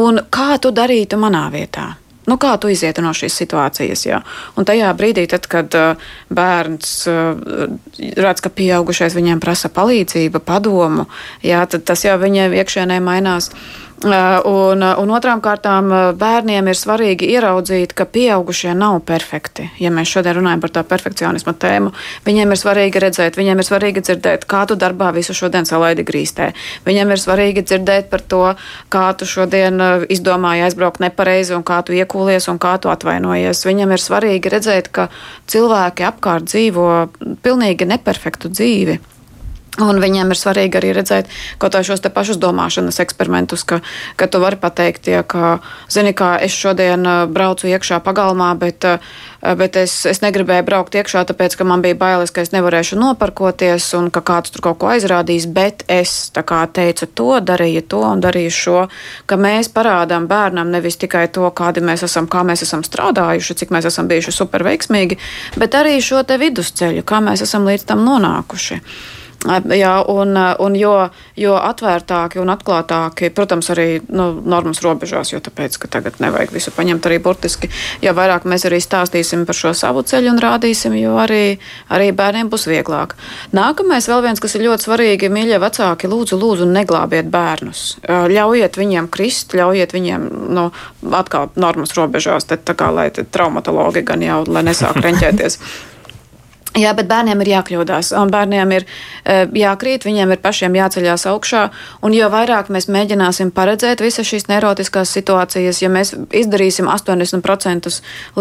Un 0.00 0.24
kā 0.32 0.54
tu 0.56 0.72
darītu 0.72 1.20
manā 1.20 1.50
vietā? 1.52 1.92
Nu, 2.30 2.38
kā 2.40 2.54
tu 2.60 2.70
izieti 2.72 3.04
no 3.04 3.12
šīs 3.16 3.36
situācijas? 3.42 4.04
Jā? 4.08 4.20
Un 4.56 4.64
tajā 4.68 4.90
brīdī, 4.96 5.26
tad, 5.28 5.48
kad 5.50 5.74
uh, 5.76 6.04
bērns 6.32 6.92
uh, 7.10 7.40
redz, 8.16 8.44
ka 8.44 8.52
pieaugušais 8.52 9.16
viņiem 9.16 9.42
prasa 9.44 9.68
palīdzību, 9.74 10.40
padomu, 10.44 11.08
jā, 11.44 11.64
tad 11.68 11.84
tas 11.88 12.06
jau 12.06 12.16
viņiem 12.20 12.56
iekšienē 12.56 13.00
mainās. 13.04 13.52
Uh, 14.02 14.10
un, 14.44 14.82
uh, 14.82 14.98
un 14.98 15.10
otrām 15.14 15.38
kārtām 15.40 15.86
uh, 15.88 16.00
bērniem 16.18 16.66
ir 16.68 16.76
svarīgi 16.76 17.28
ieraudzīt, 17.36 17.94
ka 17.96 18.04
pieaugušie 18.10 18.74
nav 18.76 18.98
perfekti. 19.06 19.68
Ja 19.80 19.92
mēs 19.94 20.10
šodien 20.10 20.34
runājam 20.40 20.64
par 20.64 20.72
tā 20.74 20.82
perfekcionisma 20.84 21.54
tēmu, 21.62 21.92
viņiem 22.26 22.52
ir 22.52 22.60
svarīgi 22.60 23.00
redzēt, 23.00 23.38
viņiem 23.38 23.62
ir 23.62 23.68
svarīgi 23.68 24.02
dzirdēt, 24.04 24.48
kā 24.50 24.64
tu 24.68 24.76
darbā 24.76 25.12
visu 25.14 25.32
šodien 25.38 25.64
salaidi 25.70 26.04
grīstē. 26.04 26.50
Viņiem 26.84 27.14
ir 27.14 27.22
svarīgi 27.22 27.64
dzirdēt 27.64 28.10
par 28.10 28.26
to, 28.34 28.42
kā 28.92 29.06
tu 29.14 29.30
šodien 29.30 29.78
izdomāji 30.10 30.66
aizbraukt 30.66 31.00
nepareizi 31.00 31.54
un 31.56 31.64
kā 31.64 31.80
tu 31.86 31.94
iekūlies 31.94 32.50
un 32.50 32.60
kā 32.60 32.74
tu 32.82 32.92
atvainojies. 32.92 33.62
Viņam 33.64 33.94
ir 33.94 34.04
svarīgi 34.04 34.52
redzēt, 34.58 34.90
ka 34.90 35.08
cilvēki 35.48 36.10
apkārt 36.10 36.50
dzīvo 36.50 36.92
pilnīgi 37.46 37.88
neperfektu 37.94 38.52
dzīvi. 38.52 39.00
Un 39.82 39.98
viņiem 39.98 40.30
ir 40.30 40.38
svarīgi 40.38 40.78
arī 40.78 40.92
redzēt 40.94 41.30
kaut 41.58 41.74
kādus 41.74 41.88
šos 41.88 42.04
pašus 42.14 42.38
domāšanas 42.38 43.00
eksperimentus, 43.02 43.64
ka, 43.66 43.80
ka 44.14 44.28
tu 44.30 44.38
vari 44.38 44.58
pateikt, 44.60 45.08
ja, 45.10 45.24
ka, 45.26 45.58
zini, 45.90 46.12
kā 46.14 46.36
es 46.46 46.54
šodien 46.54 47.02
uh, 47.02 47.24
braucu 47.26 47.66
iekšā 47.66 47.98
pagalmā, 48.06 48.52
bet, 48.60 48.86
uh, 48.86 49.54
bet 49.58 49.74
es, 49.80 49.96
es 50.06 50.22
negribēju 50.22 50.66
braukt 50.68 50.94
iekšā, 50.94 51.24
tāpēc, 51.26 51.56
ka 51.58 51.66
man 51.66 51.82
bija 51.82 51.98
bailes, 51.98 52.30
ka 52.30 52.44
es 52.46 52.52
nevarēšu 52.54 53.00
noparkoties 53.00 53.88
un 53.98 54.12
ka 54.14 54.22
kāds 54.22 54.54
tur 54.54 54.62
kaut 54.68 54.78
ko 54.78 54.92
aizrādīs, 54.92 55.48
bet 55.50 55.82
es 55.90 56.30
kā, 56.38 56.60
teicu 56.70 57.10
to, 57.10 57.32
darīju 57.42 57.82
to 57.90 58.04
un 58.06 58.22
darīju 58.22 58.54
šo, 58.54 58.86
ka 59.26 59.40
mēs 59.40 59.72
parādām 59.74 60.30
bērnam 60.30 60.70
nevis 60.70 61.00
tikai 61.02 61.26
to, 61.34 61.50
kādi 61.50 61.82
mēs 61.82 62.06
esam, 62.06 62.30
kā 62.30 62.46
mēs 62.46 62.62
esam 62.62 62.86
strādājuši, 62.86 63.58
cik 63.64 63.74
mēs 63.74 63.90
esam 63.90 64.06
bijuši 64.06 64.38
superveiksmīgi, 64.38 65.18
bet 65.58 65.74
arī 65.82 65.98
šo 65.98 66.22
te 66.22 66.38
vidusceļu, 66.38 67.02
kā 67.02 67.18
mēs 67.26 67.42
esam 67.42 67.66
līdz 67.66 67.90
tam 67.90 68.06
nonākuši. 68.06 68.80
Jā, 69.44 69.92
un, 70.08 70.32
un 70.64 70.76
jo, 70.78 70.92
jo 71.36 71.54
atvērtāki 71.58 72.40
un 72.40 72.48
atklātāki, 72.54 73.28
protams, 73.34 73.68
arī 73.74 74.00
nu, 74.08 74.30
normas 74.40 74.80
robežās, 74.84 75.34
jo 75.34 75.40
tāpēc, 75.44 75.76
ka 75.82 75.90
tagad 75.98 76.16
nevajag 76.24 76.54
visu 76.54 76.72
paņemt 76.72 77.04
arī 77.10 77.18
burtiski, 77.20 77.68
jo 78.00 78.14
vairāk 78.16 78.46
mēs 78.48 78.64
arī 78.70 78.80
stāstīsim 78.80 79.44
par 79.44 79.58
šo 79.58 79.74
savu 79.76 80.00
ceļu 80.08 80.32
un 80.32 80.40
rādīsim, 80.40 80.96
jo 80.96 81.18
arī, 81.20 81.58
arī 81.92 82.08
bērniem 82.16 82.48
būs 82.52 82.64
vieglāk. 82.70 83.16
Nākamais 83.52 84.08
vēl 84.08 84.24
viens, 84.24 84.40
kas 84.40 84.56
ir 84.56 84.64
ļoti 84.64 84.88
svarīgi, 84.88 85.32
mīļie 85.36 85.60
vecāki, 85.60 86.08
lūdzu, 86.08 86.40
lūdzu, 86.40 86.68
neglābiet 86.72 87.28
bērnus. 87.32 87.86
Ļaujiet 88.08 88.80
viņiem 88.80 89.12
krist, 89.12 89.52
ļaujiet 89.58 89.92
viņiem, 89.92 90.28
nu, 90.56 90.70
atkal 91.12 91.52
normas 91.60 91.92
robežās, 91.98 92.48
tad 92.48 92.64
tā 92.64 92.78
kā, 92.78 92.88
lai 92.96 93.10
traumatologi 93.12 94.06
gan 94.08 94.24
jau, 94.24 94.44
lai 94.48 94.64
nesāk 94.72 95.04
reņķēties. 95.04 95.60
Jā, 96.74 96.90
bet 96.90 97.06
bērniem 97.06 97.38
ir 97.44 97.52
jākļūdās, 97.52 98.08
un 98.18 98.30
bērniem 98.34 98.72
ir 98.74 98.82
uh, 98.82 99.44
jākrīt, 99.54 100.02
viņiem 100.02 100.32
ir 100.34 100.40
pašiem 100.42 100.74
jāceļās 100.74 101.22
augšā. 101.30 101.60
Un 102.02 102.14
jo 102.16 102.26
vairāk 102.32 102.66
mēs 102.74 102.88
mēģināsim 102.90 103.52
paredzēt 103.54 104.00
visas 104.02 104.26
šīs 104.26 104.48
neirotiskās 104.50 105.12
situācijas, 105.14 105.78
ja 105.84 105.90
mēs 105.94 106.10
izdarīsim 106.34 106.88
80% 106.90 107.92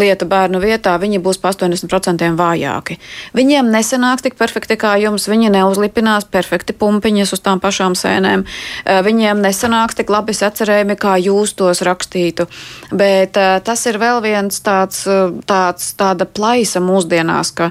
lietu 0.01 0.27
bērnu 0.31 0.61
vietā, 0.63 0.95
viņi 0.97 1.19
būs 1.21 1.37
pa 1.43 1.51
80% 1.53 2.31
vājāki. 2.39 2.97
Viņiem 3.37 3.69
nesanāks 3.75 4.25
tik 4.25 4.39
perfekti 4.39 4.79
kā 4.81 4.95
jums, 5.03 5.27
viņi 5.29 5.53
neuzlipinās 5.53 6.25
perfekti 6.33 6.73
pumpiņas 6.73 7.35
uz 7.37 7.43
tām 7.45 7.61
pašām 7.61 7.93
sēnēm, 7.99 8.47
uh, 8.47 9.03
viņiem 9.05 9.45
nesanāks 9.45 9.99
tik 10.01 10.09
labi 10.09 10.33
sacerējumi, 10.33 10.97
kā 10.97 11.19
jūs 11.21 11.53
tos 11.61 11.83
rakstītu. 11.85 12.49
Bet 12.89 13.37
uh, 13.37 13.59
tas 13.61 13.85
ir 13.85 14.01
vēl 14.01 14.25
viens 14.25 14.57
tāds, 14.65 15.05
tāds 15.45 15.93
tāda 16.01 16.25
plaisa 16.25 16.81
mūsdienās, 16.81 17.53
ka 17.53 17.69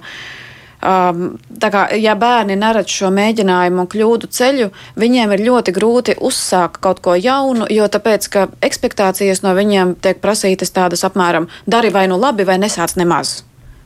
Um, 0.82 1.36
kā, 1.62 1.84
ja 1.94 2.16
bērni 2.18 2.56
neredz 2.58 2.90
šo 2.90 3.12
mēģinājumu 3.14 3.84
un 3.84 3.88
kļūdu 3.90 4.26
ceļu, 4.34 4.70
viņiem 4.98 5.34
ir 5.36 5.44
ļoti 5.46 5.74
grūti 5.76 6.16
uzsākt 6.18 6.80
kaut 6.82 6.98
ko 7.04 7.14
jaunu, 7.14 7.68
jo 7.70 7.86
tāpēc, 7.86 8.26
ka 8.32 8.48
expectācijas 8.66 9.44
no 9.44 9.54
viņiem 9.54 9.94
tiek 10.02 10.18
prasītas 10.18 10.74
tādas 10.74 11.06
apmēram 11.06 11.46
dari 11.70 11.92
vai 11.94 12.08
nu 12.10 12.18
labi, 12.18 12.48
vai 12.48 12.58
nesāc 12.58 12.96
nemaz. 12.98 13.44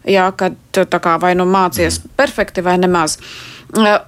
Jā, 0.09 0.30
kad 0.38 0.56
tā 0.72 1.02
kā 1.02 1.18
vai 1.20 1.35
nu 1.37 1.44
mācies 1.50 1.98
mm. 2.00 2.16
perfekti 2.16 2.64
vai 2.64 2.78
nemaz. 2.80 3.18
Uh, 3.18 3.56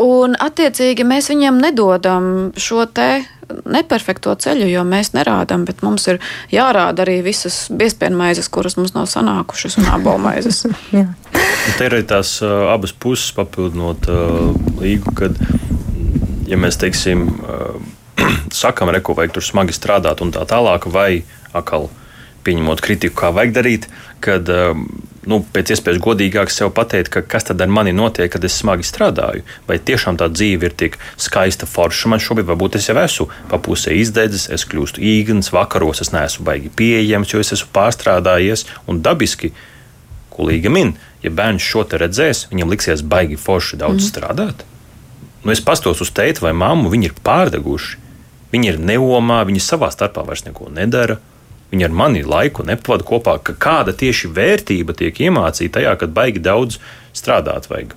un 0.03 0.37
attiecīgi 0.39 1.05
mēs 1.07 1.29
viņiem 1.33 1.59
nedodam 1.61 2.29
šo 2.57 2.85
te 2.87 3.25
neperfekto 3.69 4.35
ceļu, 4.39 4.67
jo 4.69 4.85
mēs 4.85 5.15
nerādām, 5.17 5.65
bet 5.69 5.81
mums 5.83 6.05
ir 6.13 6.21
jārāda 6.53 7.03
arī 7.05 7.19
visas 7.25 7.67
biezpienmaizes, 7.73 8.51
kuras 8.53 8.77
mums 8.77 8.93
nav 8.95 9.09
sanākušas, 9.11 9.79
un 9.81 9.89
abolmaizes. 9.97 10.67
Te 11.79 11.87
ir 11.87 11.95
arī 11.95 12.05
tās 12.09 12.39
uh, 12.43 12.69
abas 12.73 12.95
puses 12.95 13.31
papildinot 13.37 14.09
uh, 14.11 14.55
līgu, 14.81 15.15
kad, 15.19 15.39
ja 16.49 16.59
mēs 16.61 16.81
teiksim, 16.81 17.27
uh, 17.43 17.79
sakam, 18.63 18.91
reko, 18.95 19.17
vajag 19.19 19.37
tur 19.37 19.47
smagi 19.47 19.77
strādāt 19.77 20.25
un 20.25 20.35
tā 20.35 20.47
tālāk, 20.49 20.89
vai 20.91 21.23
atkal 21.53 21.91
pieņemot 22.47 22.83
kritiku, 22.85 23.17
kā 23.19 23.31
vajag 23.35 23.55
darīt, 23.59 23.87
kad 24.25 24.49
um, 24.53 24.87
nu, 25.29 25.41
pēc 25.53 25.75
iespējas 25.75 26.01
godīgāk 26.03 26.53
sev 26.53 26.73
pateikt, 26.77 27.11
ka 27.13 27.23
kas 27.35 27.49
tad 27.51 27.61
ar 27.63 27.71
mani 27.73 27.93
notiek, 27.97 28.31
kad 28.33 28.45
es 28.47 28.57
smagi 28.61 28.87
strādāju. 28.87 29.45
Vai 29.69 29.79
tiešām 29.91 30.19
tā 30.21 30.31
dzīve 30.33 30.71
ir 30.71 30.77
tik 30.79 30.99
skaista, 31.21 31.69
forša 31.69 32.13
man 32.13 32.23
šobrīd, 32.23 32.49
varbūt 32.49 32.79
es 32.81 32.89
jau 32.89 32.97
esmu 33.03 33.29
pa 33.51 33.61
pusē 33.63 33.95
izdedzis, 33.99 34.49
es 34.55 34.67
kļūstu 34.69 35.03
īgns, 35.05 35.53
vakaros 35.55 36.05
es 36.05 36.15
neesmu 36.15 36.47
baigi 36.49 36.73
pieejams, 36.81 37.35
jo 37.35 37.43
es 37.45 37.53
esmu 37.59 37.73
pārstrādājies 37.77 38.67
un 38.89 39.03
dabiski. 39.05 39.53
Kulīga 40.39 40.71
min, 40.71 40.95
ja 41.25 41.33
bērns 41.35 41.67
šo 41.67 41.83
te 41.91 41.99
redzēs, 41.99 42.47
viņam 42.53 42.71
liksies 42.71 43.03
baigi 43.03 43.39
forši 43.41 43.81
daudz 43.81 44.05
mm. 44.05 44.09
strādāt. 44.09 44.67
Nu, 45.43 45.51
es 45.55 45.63
pastos 45.65 46.03
uz 46.05 46.13
teitu 46.15 46.47
vai 46.47 46.55
mammu, 46.55 46.91
viņi 46.93 47.11
ir 47.11 47.17
pārdeguši. 47.27 48.05
Viņi 48.53 48.71
ir 48.73 48.79
neomā, 48.81 49.43
viņi 49.49 49.61
savā 49.61 49.91
starpā 49.93 50.25
vairs 50.25 50.47
neko 50.47 50.71
nedara. 50.73 51.19
Viņi 51.69 51.85
ar 51.85 51.93
mani 51.93 52.23
laiku 52.25 52.65
nepavada 52.65 53.05
kopā, 53.05 53.35
ka 53.45 53.53
kāda 53.61 53.93
tieši 53.93 54.31
vērtība 54.33 54.95
tiek 54.97 55.19
iemācīta 55.27 55.77
tajā, 55.79 55.97
kad 56.01 56.15
baigi 56.17 56.41
daudz 56.41 56.79
strādāt 57.17 57.69
vajag. 57.69 57.93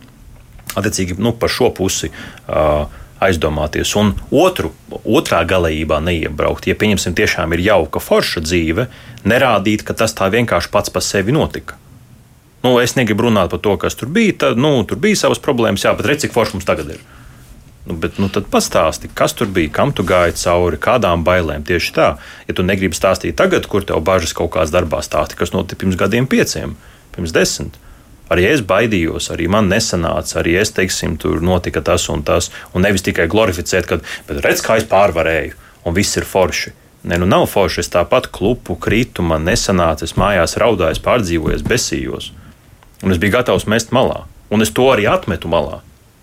Attiecīgi, 0.76 1.16
nu, 1.20 1.32
par 1.36 1.52
šo 1.52 1.70
pusi 1.76 2.12
uh, 2.12 2.90
aizdomāties. 3.24 3.94
Un 4.00 4.16
otru, 4.36 4.74
otrā 5.06 5.44
galējībā 5.48 6.02
neiebraukt. 6.04 6.68
Ja, 6.68 6.76
pieņemsim, 6.80 7.16
tiešām 7.16 7.56
ir 7.56 7.64
jauka, 7.70 8.04
forša 8.04 8.44
dzīve, 8.44 8.88
nerādīt, 9.28 9.86
ka 9.88 9.96
tas 9.96 10.16
tā 10.18 10.28
vienkārši 10.34 10.72
pats 10.74 10.92
par 10.94 11.06
sevi 11.06 11.36
notika. 11.36 11.80
Nu, 12.62 12.76
es 12.78 12.94
negribu 12.94 13.26
runāt 13.26 13.50
par 13.50 13.62
to, 13.64 13.74
kas 13.82 13.98
tur 13.98 14.12
bija. 14.14 14.36
Tad, 14.46 14.60
nu, 14.62 14.76
tur 14.86 15.00
bija 15.02 15.18
savas 15.24 15.42
problēmas, 15.42 15.86
jā, 15.86 15.96
bet 15.98 16.10
redz, 16.10 16.26
cik 16.26 16.36
forši 16.36 16.58
mums 16.58 16.68
tagad 16.68 16.94
ir. 16.94 17.02
Nu, 17.90 17.96
bet, 17.98 18.20
nu, 18.22 18.28
tad 18.30 18.46
pastāsti, 18.54 19.10
kas 19.18 19.34
tur 19.34 19.50
bija, 19.50 19.72
kam 19.74 19.90
tu 19.98 20.06
gāji 20.06 20.38
cauri, 20.44 20.78
kādām 20.78 21.24
bailēm. 21.26 21.66
Tieši 21.66 21.94
tā, 21.96 22.10
ja 22.46 22.54
tu 22.54 22.66
negribi 22.66 22.98
stāstīt 22.98 23.40
tagad, 23.40 23.66
kur 23.66 23.86
tev 23.88 24.04
bažas 24.06 24.36
kaut 24.38 24.54
kādā 24.54 24.78
darbā 24.78 25.00
stāsti, 25.02 25.40
kas 25.40 25.56
notika 25.56 25.82
pirms 25.82 25.98
gadiem, 25.98 26.28
pieciem, 26.30 26.76
pirms 27.16 27.34
desmit. 27.34 27.80
Arī 28.32 28.46
es 28.48 28.62
baidījos, 28.64 29.32
arī 29.34 29.50
man 29.52 29.68
nesanāca, 29.68 30.38
arī 30.40 30.54
es, 30.62 30.70
teiksim, 30.78 31.18
tur 31.20 31.42
notika 31.44 31.82
tas 31.84 32.06
un 32.14 32.22
tas. 32.24 32.52
Un 32.72 32.86
nevis 32.86 33.04
tikai 33.04 33.26
glorificēt, 33.32 33.90
ka, 33.90 33.98
redz, 34.30 34.62
kā 34.64 34.78
es 34.80 34.86
pārvarēju, 34.88 35.58
un 35.90 35.98
viss 35.98 36.22
ir 36.22 36.30
forši. 36.30 36.72
Nē, 37.10 37.18
nu 37.18 37.26
nav 37.26 37.48
forši. 37.50 37.82
Es 37.82 37.90
tāpat 37.92 38.30
klupu, 38.32 38.78
kritu, 38.78 39.26
man 39.26 39.50
nesanāca, 39.50 40.06
es 40.06 40.14
mājās 40.22 40.54
raudāju, 40.62 41.02
pārdzīvoju, 41.04 41.66
besījos. 41.66 42.30
Un 43.02 43.14
es 43.14 43.22
biju 43.22 43.38
gatavs 43.38 43.68
mest 43.70 43.94
malā. 43.96 44.26
Un 44.52 44.62
es 44.62 44.74
to 44.76 44.86
arī 44.92 45.08
atmetu 45.10 45.50
malā. 45.52 45.82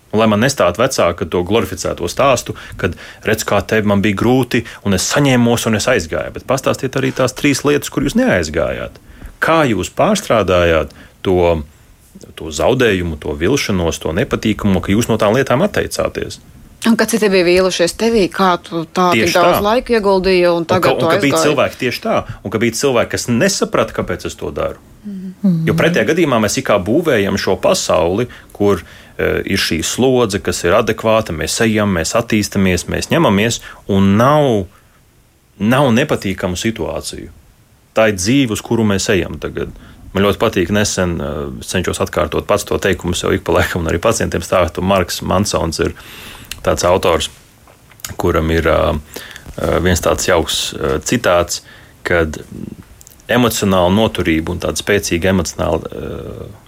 Un 0.09 0.21
lai 0.21 0.27
man 0.31 0.41
nestātu 0.41 0.81
vecāka 0.81 1.27
to 1.29 1.43
glorificēto 1.45 2.07
stāstu, 2.09 2.55
kad 2.81 2.95
redz, 3.25 3.45
kā 3.45 3.59
tev 3.61 3.85
man 3.89 4.01
bija 4.01 4.17
grūti, 4.17 4.63
un 4.85 4.97
es 4.97 5.05
saņēmos 5.11 5.67
un 5.69 5.77
es 5.77 5.85
aizgāju. 5.91 6.33
Bet 6.33 6.47
pastāstiet 6.49 6.97
arī 6.97 7.11
tās 7.13 7.35
trīs 7.37 7.61
lietas, 7.67 7.91
kur 7.93 8.07
jūs 8.07 8.17
neaizgājāt. 8.17 8.97
Kā 9.43 9.61
jūs 9.69 9.91
pārstrādājāt 9.93 10.95
to, 11.25 11.61
to 12.39 12.49
zaudējumu, 12.49 13.19
to 13.21 13.37
vilšanos, 13.37 14.01
to 14.01 14.15
nepatīkamu, 14.17 14.81
ka 14.81 14.95
jūs 14.95 15.11
no 15.11 15.19
tām 15.21 15.37
lietām 15.37 15.61
atteicāties? 15.67 16.41
Un 16.87 16.95
kad 16.95 17.11
citi 17.11 17.27
bija 17.29 17.43
vīlušies 17.43 17.93
tevī, 17.99 18.25
kā 18.31 18.53
tu 18.63 18.85
tā 18.87 19.11
tik 19.11 19.33
daudz 19.33 19.59
tā. 19.59 19.63
laika 19.65 19.97
ieguldīji, 19.97 20.45
un 20.47 20.65
tagad 20.65 20.95
un 20.95 21.01
ka, 21.01 21.09
un 21.09 21.11
ka 21.11 21.23
bija 21.25 21.41
cilvēki 21.43 21.81
tieši 21.81 22.03
tā, 22.05 22.19
un 22.39 22.53
ka 22.53 22.61
bija 22.61 22.77
cilvēki, 22.79 23.11
kas 23.13 23.27
nesaprata, 23.29 23.97
kāpēc 23.99 24.29
es 24.31 24.39
to 24.39 24.49
daru. 24.55 24.79
Mm. 25.09 25.61
Jo 25.67 25.75
pretējā 25.77 26.07
gadījumā 26.11 26.39
mēs 26.43 26.59
kā 26.65 26.77
būvējam 26.83 27.37
šo 27.39 27.55
pasauli, 27.61 28.27
kur 28.55 28.81
uh, 28.81 29.39
ir 29.45 29.61
šī 29.61 29.79
slodze, 29.85 30.41
kas 30.43 30.63
ir 30.65 30.75
adekvāta, 30.77 31.35
mēs 31.35 31.59
ejam, 31.65 31.93
mēs 31.97 32.15
attīstamies, 32.19 32.87
mēs 32.91 33.09
ņemamies, 33.13 33.61
un 33.95 34.15
nav, 34.19 34.65
nav 35.59 35.91
nepatīkamu 35.95 36.59
situāciju. 36.59 37.31
Tā 37.97 38.09
ir 38.11 38.19
dzīve, 38.19 38.55
uz 38.55 38.63
kuru 38.65 38.85
mēs 38.87 39.09
ejam 39.13 39.39
tagad. 39.41 39.73
Man 40.13 40.25
ļoti 40.25 40.41
patīk, 40.41 40.73
nesen 40.73 41.17
uh, 41.21 41.41
cenšos 41.65 42.01
atkārtot 42.05 42.47
pats 42.49 42.65
to 42.65 42.77
teikumu 42.81 43.17
sev 43.17 43.35
ik 43.35 43.45
pa 43.45 43.59
laikam, 43.59 43.83
un 43.83 43.91
arī 43.91 44.01
pacientiem 44.01 44.45
stāstu. 44.45 44.85
Marks 44.85 45.21
Mansons 45.21 45.81
ir 45.85 45.95
tāds 46.65 46.85
autors, 46.87 47.29
kuram 48.17 48.49
ir 48.53 48.69
uh, 48.69 48.95
viens 49.83 50.01
tāds 50.01 50.29
jauks 50.29 50.61
uh, 50.73 50.97
citāts, 51.05 51.61
kad 52.07 52.41
emocionāla 53.29 53.91
noturība 53.93 54.53
un 54.53 54.61
tāda 54.63 54.81
spēcīga 54.81 55.31
emocionāla, 55.31 56.03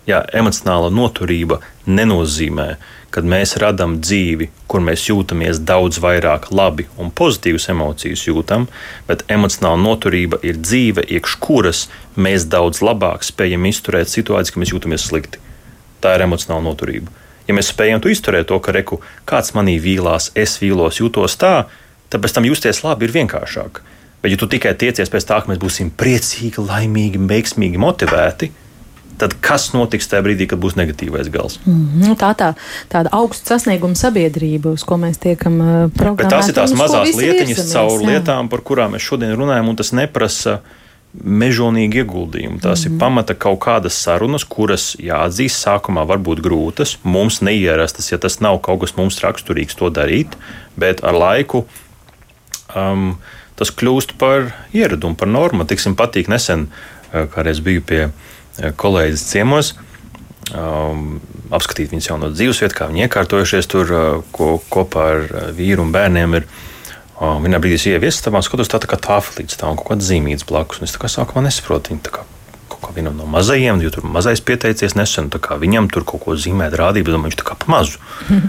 jā, 0.07 0.22
emocionāla 0.38 0.91
noturība 0.93 1.59
nenozīmē, 1.89 2.68
ka 3.12 3.24
mēs 3.28 3.57
radām 3.59 3.97
dzīvi, 3.99 4.47
kur 4.72 4.84
mēs 4.86 5.07
jūtamies 5.09 5.59
daudz 5.68 5.99
vairāk 6.03 6.47
labi 6.55 6.88
un 7.01 7.12
pozitīvas 7.12 7.68
emocijas 7.74 8.24
jūtam, 8.30 8.70
bet 9.09 9.26
emocionāla 9.32 9.82
noturība 9.82 10.39
ir 10.47 10.62
dzīve, 10.62 11.03
iekš 11.18 11.36
kuras 11.43 11.86
mēs 12.16 12.47
daudz 12.51 12.84
labāk 12.86 13.26
spējam 13.28 13.68
izturēt 13.68 14.12
situācijas, 14.14 14.53
kad 14.53 14.64
mēs 14.64 14.76
jūtamies 14.76 15.07
slikti. 15.09 15.41
Tā 16.01 16.16
ir 16.16 16.26
emocionāla 16.26 16.64
noturība. 16.70 17.12
Ja 17.49 17.57
mēs 17.57 17.74
spējam 17.74 17.99
to 18.01 18.09
izturēt, 18.14 18.47
to, 18.47 18.59
ka 18.64 18.72
reku, 18.72 19.01
kāds 19.28 19.51
manī 19.57 19.76
vīlās, 19.82 20.30
es 20.39 20.55
vīlos, 20.62 21.01
jūtos 21.01 21.36
tā, 21.41 21.55
tad 22.09 22.24
pēc 22.24 22.38
tam 22.38 22.47
justies 22.47 22.84
labi 22.86 23.09
ir 23.09 23.16
vienkāršāk. 23.18 23.82
Bet, 24.22 24.32
ja 24.32 24.38
tu 24.38 24.48
tikai 24.50 24.76
tiecies 24.78 25.10
pēc 25.10 25.26
tā, 25.26 25.40
ka 25.42 25.50
mēs 25.50 25.62
būsim 25.62 25.90
priecīgi, 25.98 26.62
laimīgi, 26.62 27.22
veiksmīgi, 27.30 27.80
motivēti, 27.82 28.52
tad 29.22 29.34
kas 29.44 29.70
notiks 29.74 30.10
tajā 30.10 30.26
brīdī, 30.26 30.48
kad 30.50 30.62
būs 30.62 30.78
negatīvais 30.78 31.30
gals? 31.34 31.60
Mm 31.66 31.88
-hmm. 31.88 32.18
Tā 32.22 32.34
tā 32.38 32.54
tāda 32.90 33.10
augsta 33.18 33.54
sasnieguma 33.56 33.96
sabiedrība, 33.96 34.74
uz 34.78 34.84
ko 34.84 34.98
mēs 34.98 35.18
tiekam 35.22 35.58
programmēti. 35.98 36.30
Tās 36.30 36.50
ir 36.50 36.56
tās 36.58 36.74
mazās 36.74 37.16
lietiņas 37.16 37.74
caur 37.74 38.02
jā. 38.02 38.08
lietām, 38.08 38.50
par 38.50 38.62
kurām 38.62 38.94
mēs 38.94 39.10
šodien 39.10 39.36
runājam, 39.38 39.70
un 39.70 39.76
tas 39.76 39.92
neprasa 39.92 40.60
mežonīgi 41.12 42.02
ieguldījumi. 42.02 42.62
Tās 42.64 42.82
mm 42.82 42.86
ir 42.86 42.92
mhm. 42.92 43.00
pamata 43.00 43.36
kaut 43.36 43.60
kādas 43.60 43.98
sarunas, 44.04 44.46
kuras 44.48 44.96
jāatzīst, 45.00 45.66
sākumā 45.66 46.06
var 46.08 46.18
būt 46.24 46.42
grūtas, 46.42 46.98
mums 47.04 47.42
neierastas, 47.42 48.12
ja 48.12 48.18
tas 48.18 48.40
nav 48.40 48.62
kaut 48.62 48.82
kas 48.82 48.96
mums 48.96 49.20
raksturīgs 49.20 49.76
to 49.76 49.90
darīt, 49.90 50.38
bet 50.78 51.04
ar 51.04 51.14
laiku 51.14 51.66
um, 52.76 53.18
tas 53.62 53.74
kļūst 53.78 54.18
par 54.22 54.51
ieradumu, 54.76 55.18
par 55.20 55.30
normu. 55.32 55.68
Tiksim, 55.70 55.95
patīk 55.99 56.32
nesen, 56.32 56.68
uh, 56.68 57.30
kādreiz 57.32 57.62
biju 57.64 57.86
pie 57.86 58.01
uh, 58.09 58.74
kolēģis 58.82 59.30
ciemos. 59.30 59.76
Um, 60.51 61.22
apskatīt 61.53 61.93
viņas 61.93 62.09
jauno 62.09 62.32
dzīvesvietu, 62.34 62.76
kā 62.76 62.89
viņi 62.89 63.05
iekārtojušies 63.05 63.72
tur 63.72 63.95
uh, 63.95 64.03
ko, 64.36 64.57
kopā 64.74 65.07
ar 65.14 65.32
vīru 65.55 65.86
un 65.86 65.95
bērniem. 65.95 66.41
Ir, 66.41 66.51
Vienā 67.22 67.59
brīdī 67.62 67.78
es 67.78 67.84
ieviesu 67.86 68.24
tam, 68.26 68.39
skatos, 68.41 68.70
tā, 68.72 68.80
tā 68.82 68.88
kā 68.89 68.97
tāfelīte 68.97 69.53
stāv 69.53 69.76
un 69.76 69.78
kaut 69.78 69.91
kāda 69.91 70.05
zīmīta 70.07 70.47
blakus. 70.49 70.80
Es 70.82 70.95
tā 70.95 71.03
kā 71.03 71.09
sākumā 71.12 71.43
nesaprotu, 71.45 71.93
viņa 71.93 72.05
tā 72.07 72.14
kā 72.16 72.24
kaut 72.72 72.82
kā 72.82 72.93
vienam 72.95 73.14
no 73.14 73.28
mazajiem, 73.30 73.82
jo 73.86 73.91
tur 73.93 74.07
mazais 74.09 74.41
pieteicies 74.41 74.95
nesen, 74.97 75.30
viņam 75.30 75.91
tur 75.93 76.07
kaut 76.07 76.24
ko 76.24 76.34
zīmēt, 76.34 76.74
rādīt, 76.74 77.05
bet 77.05 77.20
viņš 77.22 77.38
tā 77.38 77.45
kā 77.45 77.57
pa 77.62 77.70
mazu 77.70 78.01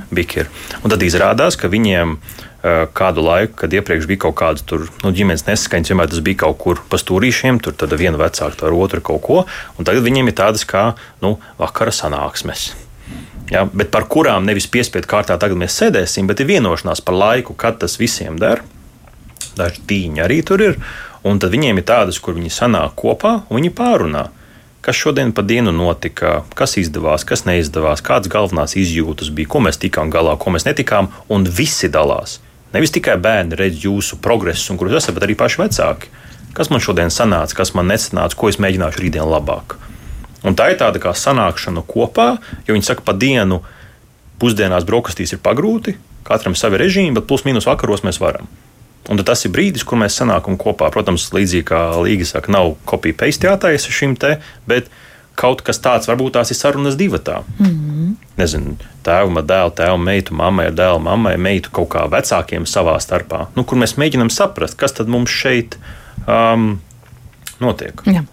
bija. 0.09 0.47
Un 0.81 0.95
tad 0.95 1.05
izrādās, 1.05 1.61
ka 1.61 1.69
viņiem 1.69 2.17
kādu 2.63 3.25
laiku, 3.27 3.57
kad 3.65 3.75
iepriekš 3.75 4.07
bija 4.07 4.25
kaut 4.29 4.37
kāda 4.39 4.63
tur, 4.67 4.87
nu, 5.03 5.11
ģimenes 5.11 5.49
nesaskaņas, 5.49 5.91
vienmēr 5.91 6.13
tas 6.13 6.23
bija 6.23 6.45
kaut 6.45 6.61
kur 6.63 6.85
pa 6.89 7.01
stūrīšiem, 7.01 7.59
tur 7.65 7.75
tad 7.75 7.97
viena 7.99 8.21
vecāka 8.21 8.69
ar 8.69 8.79
otru 8.79 9.03
kaut 9.03 9.23
ko, 9.27 9.43
un 9.79 9.89
tagad 9.89 10.07
viņiem 10.07 10.31
ir 10.31 10.39
tādas 10.39 10.63
kā 10.69 10.93
nu, 11.25 11.37
vakara 11.59 11.95
sanāksmes 11.95 12.71
ja, 13.53 13.65
bet 13.67 13.91
par 13.93 14.07
kurām 14.11 14.47
nevis 14.49 14.69
piespiedu 14.71 15.09
kārtā 15.11 15.37
tagad 15.41 15.61
mēs 15.61 15.77
sēdēsim, 15.81 16.29
bet 16.31 16.41
ir 16.41 16.51
vienošanās 16.51 17.03
par 17.05 17.19
laiku, 17.19 17.57
kad 17.59 17.81
tas 17.83 17.99
visiem 18.01 18.39
der. 18.41 18.63
Daži 19.59 19.83
tīņi 19.89 20.23
arī 20.25 20.39
tur 20.47 20.63
ir, 20.65 20.79
un 21.29 21.41
tad 21.43 21.53
viņiem 21.53 21.81
ir 21.81 21.89
tādas, 21.89 22.21
kur 22.23 22.39
viņi 22.39 22.53
sanāk 22.53 22.97
kopā 23.03 23.43
un 23.49 23.61
viņi 23.61 23.75
pārunā. 23.77 24.29
Kas 24.83 24.99
šodien 24.99 25.31
pa 25.31 25.45
dienu 25.47 25.71
notika, 25.75 26.41
kas 26.59 26.75
izdevās, 26.81 27.23
kas 27.29 27.45
neizdevās, 27.47 28.03
kādas 28.03 28.33
galvenās 28.33 28.75
izjūtas 28.81 29.31
bija, 29.31 29.51
ko 29.53 29.61
mēs 29.63 29.79
tikām 29.79 30.11
galā, 30.11 30.35
ko 30.41 30.51
mēs 30.51 30.67
netikām, 30.67 31.13
un 31.31 31.47
visi 31.47 31.91
dalās. 31.93 32.41
Nevis 32.73 32.93
tikai 32.95 33.19
bērni 33.21 33.59
redz 33.59 33.85
jūsu 33.85 34.19
progresu, 34.25 34.71
un 34.73 34.81
kur 34.81 34.89
jūs 34.89 35.03
esat, 35.03 35.17
bet 35.17 35.27
arī 35.27 35.37
paši 35.39 35.61
vecāki. 35.61 36.13
Kas 36.57 36.69
man 36.73 36.83
šodien 36.85 37.13
sanāca, 37.13 37.57
kas 37.57 37.73
man 37.77 37.89
nesanāca, 37.89 38.37
ko 38.37 38.49
es 38.53 38.61
mēģināšu 38.61 39.01
rītdien 39.01 39.29
labāk. 39.29 39.77
Un 40.43 40.57
tā 40.59 40.73
ir 40.73 40.81
tāda 40.81 41.01
kā 41.01 41.13
sanākšana 41.17 41.85
kopā, 41.89 42.35
jo 42.67 42.75
viņi 42.75 42.89
saka, 42.89 43.05
pa 43.07 43.15
dienu 43.17 43.61
pusdienās 44.43 44.85
brokastīs 44.89 45.37
ir 45.37 45.41
pagrūti, 45.45 45.95
katram 46.27 46.57
savi 46.59 46.81
režīmi, 46.83 47.15
bet 47.17 47.29
plus 47.31 47.47
mīnus 47.47 47.69
vakaros 47.69 48.03
mēs 48.07 48.21
varam. 48.23 48.51
Un 49.11 49.19
tas 49.27 49.41
ir 49.43 49.51
brīdis, 49.55 49.83
kur 49.87 49.99
mēs 49.99 50.15
sanākam 50.19 50.55
kopā. 50.61 50.91
Protams, 50.95 51.31
līdzīgi 51.35 51.67
kā 51.67 51.81
Līga 51.99 52.27
saka, 52.29 52.53
nav 52.55 52.77
kopija 52.87 53.17
paste 53.19 53.49
jātaisa 53.49 53.91
šim 53.91 54.15
te, 54.15 54.37
bet 54.71 54.91
kaut 55.39 55.63
kas 55.67 55.81
tāds 55.83 56.09
varbūt 56.11 56.37
tās 56.37 56.53
ir 56.53 56.59
sarunas 56.59 56.97
divatā. 57.01 57.43
Mm 57.59 57.67
-hmm. 57.67 58.15
Nezinu, 58.37 58.77
tēva, 59.05 59.43
dēla, 59.43 59.71
tēva, 59.71 59.97
meitu, 59.99 60.35
mammai, 60.35 60.71
dēla, 60.71 60.99
mammai, 60.99 61.37
meitu 61.37 61.71
kaut 61.73 61.89
kā 61.89 62.07
vecākiem 62.11 62.67
savā 62.67 62.99
starpā. 63.01 63.47
Nu, 63.57 63.65
kur 63.65 63.79
mēs 63.79 63.97
mēģinām 63.97 64.31
saprast, 64.31 64.77
kas 64.77 64.93
tad 64.93 65.09
mums 65.09 65.31
šeit 65.31 65.79
um, 66.27 66.81
notiek. 67.61 68.03
Jā. 68.05 68.25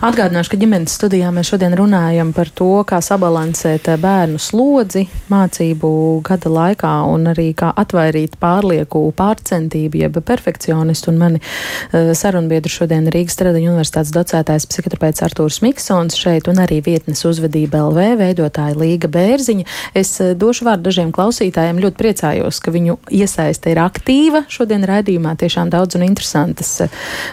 Atgādināšu, 0.00 0.54
ka 0.54 0.56
ģimenes 0.56 0.94
studijā 0.96 1.28
mēs 1.28 1.50
šodien 1.50 1.74
runājam 1.76 2.30
par 2.32 2.48
to, 2.56 2.70
kā 2.88 3.02
sabalansēt 3.04 3.84
bērnu 4.00 4.38
slodzi 4.40 5.02
mācību 5.28 5.90
gada 6.24 6.48
laikā 6.48 6.92
un 7.04 7.28
arī 7.28 7.50
kā 7.52 7.68
atvairīt 7.76 8.38
pārlieku 8.40 9.02
pārcentību, 9.18 10.00
jeb 10.00 10.16
perfekcionistu. 10.24 11.12
Un 11.12 11.18
mani 11.20 11.40
uh, 11.42 12.14
sarunbiedri 12.16 12.72
šodien 12.72 13.10
Rīgas 13.12 13.36
Stradiņu 13.36 13.74
universitātes 13.74 14.14
docētājs 14.14 14.66
psihoterapeits 14.70 15.26
Artūrs 15.26 15.60
Miksons 15.66 16.16
šeit 16.16 16.48
un 16.48 16.62
arī 16.64 16.80
vietnes 16.86 17.20
uzvedība 17.28 17.84
LV 17.90 18.16
veidotāja 18.22 18.80
Līga 18.80 19.12
Bērziņa. 19.12 19.68
Es 19.92 20.14
uh, 20.24 20.32
došu 20.32 20.64
vārdu 20.70 20.88
dažiem 20.88 21.12
klausītājiem. 21.12 21.84
Ļoti 21.84 22.00
priecājos, 22.00 22.62
ka 22.64 22.72
viņu 22.72 22.96
iesaiste 23.20 23.76
ir 23.76 23.82
aktīva 23.84 24.46
šodien 24.48 24.88
raidījumā. 24.88 25.36
Tiešām 25.44 25.68
daudz 25.76 26.00
un 26.00 26.08
interesantas 26.08 26.72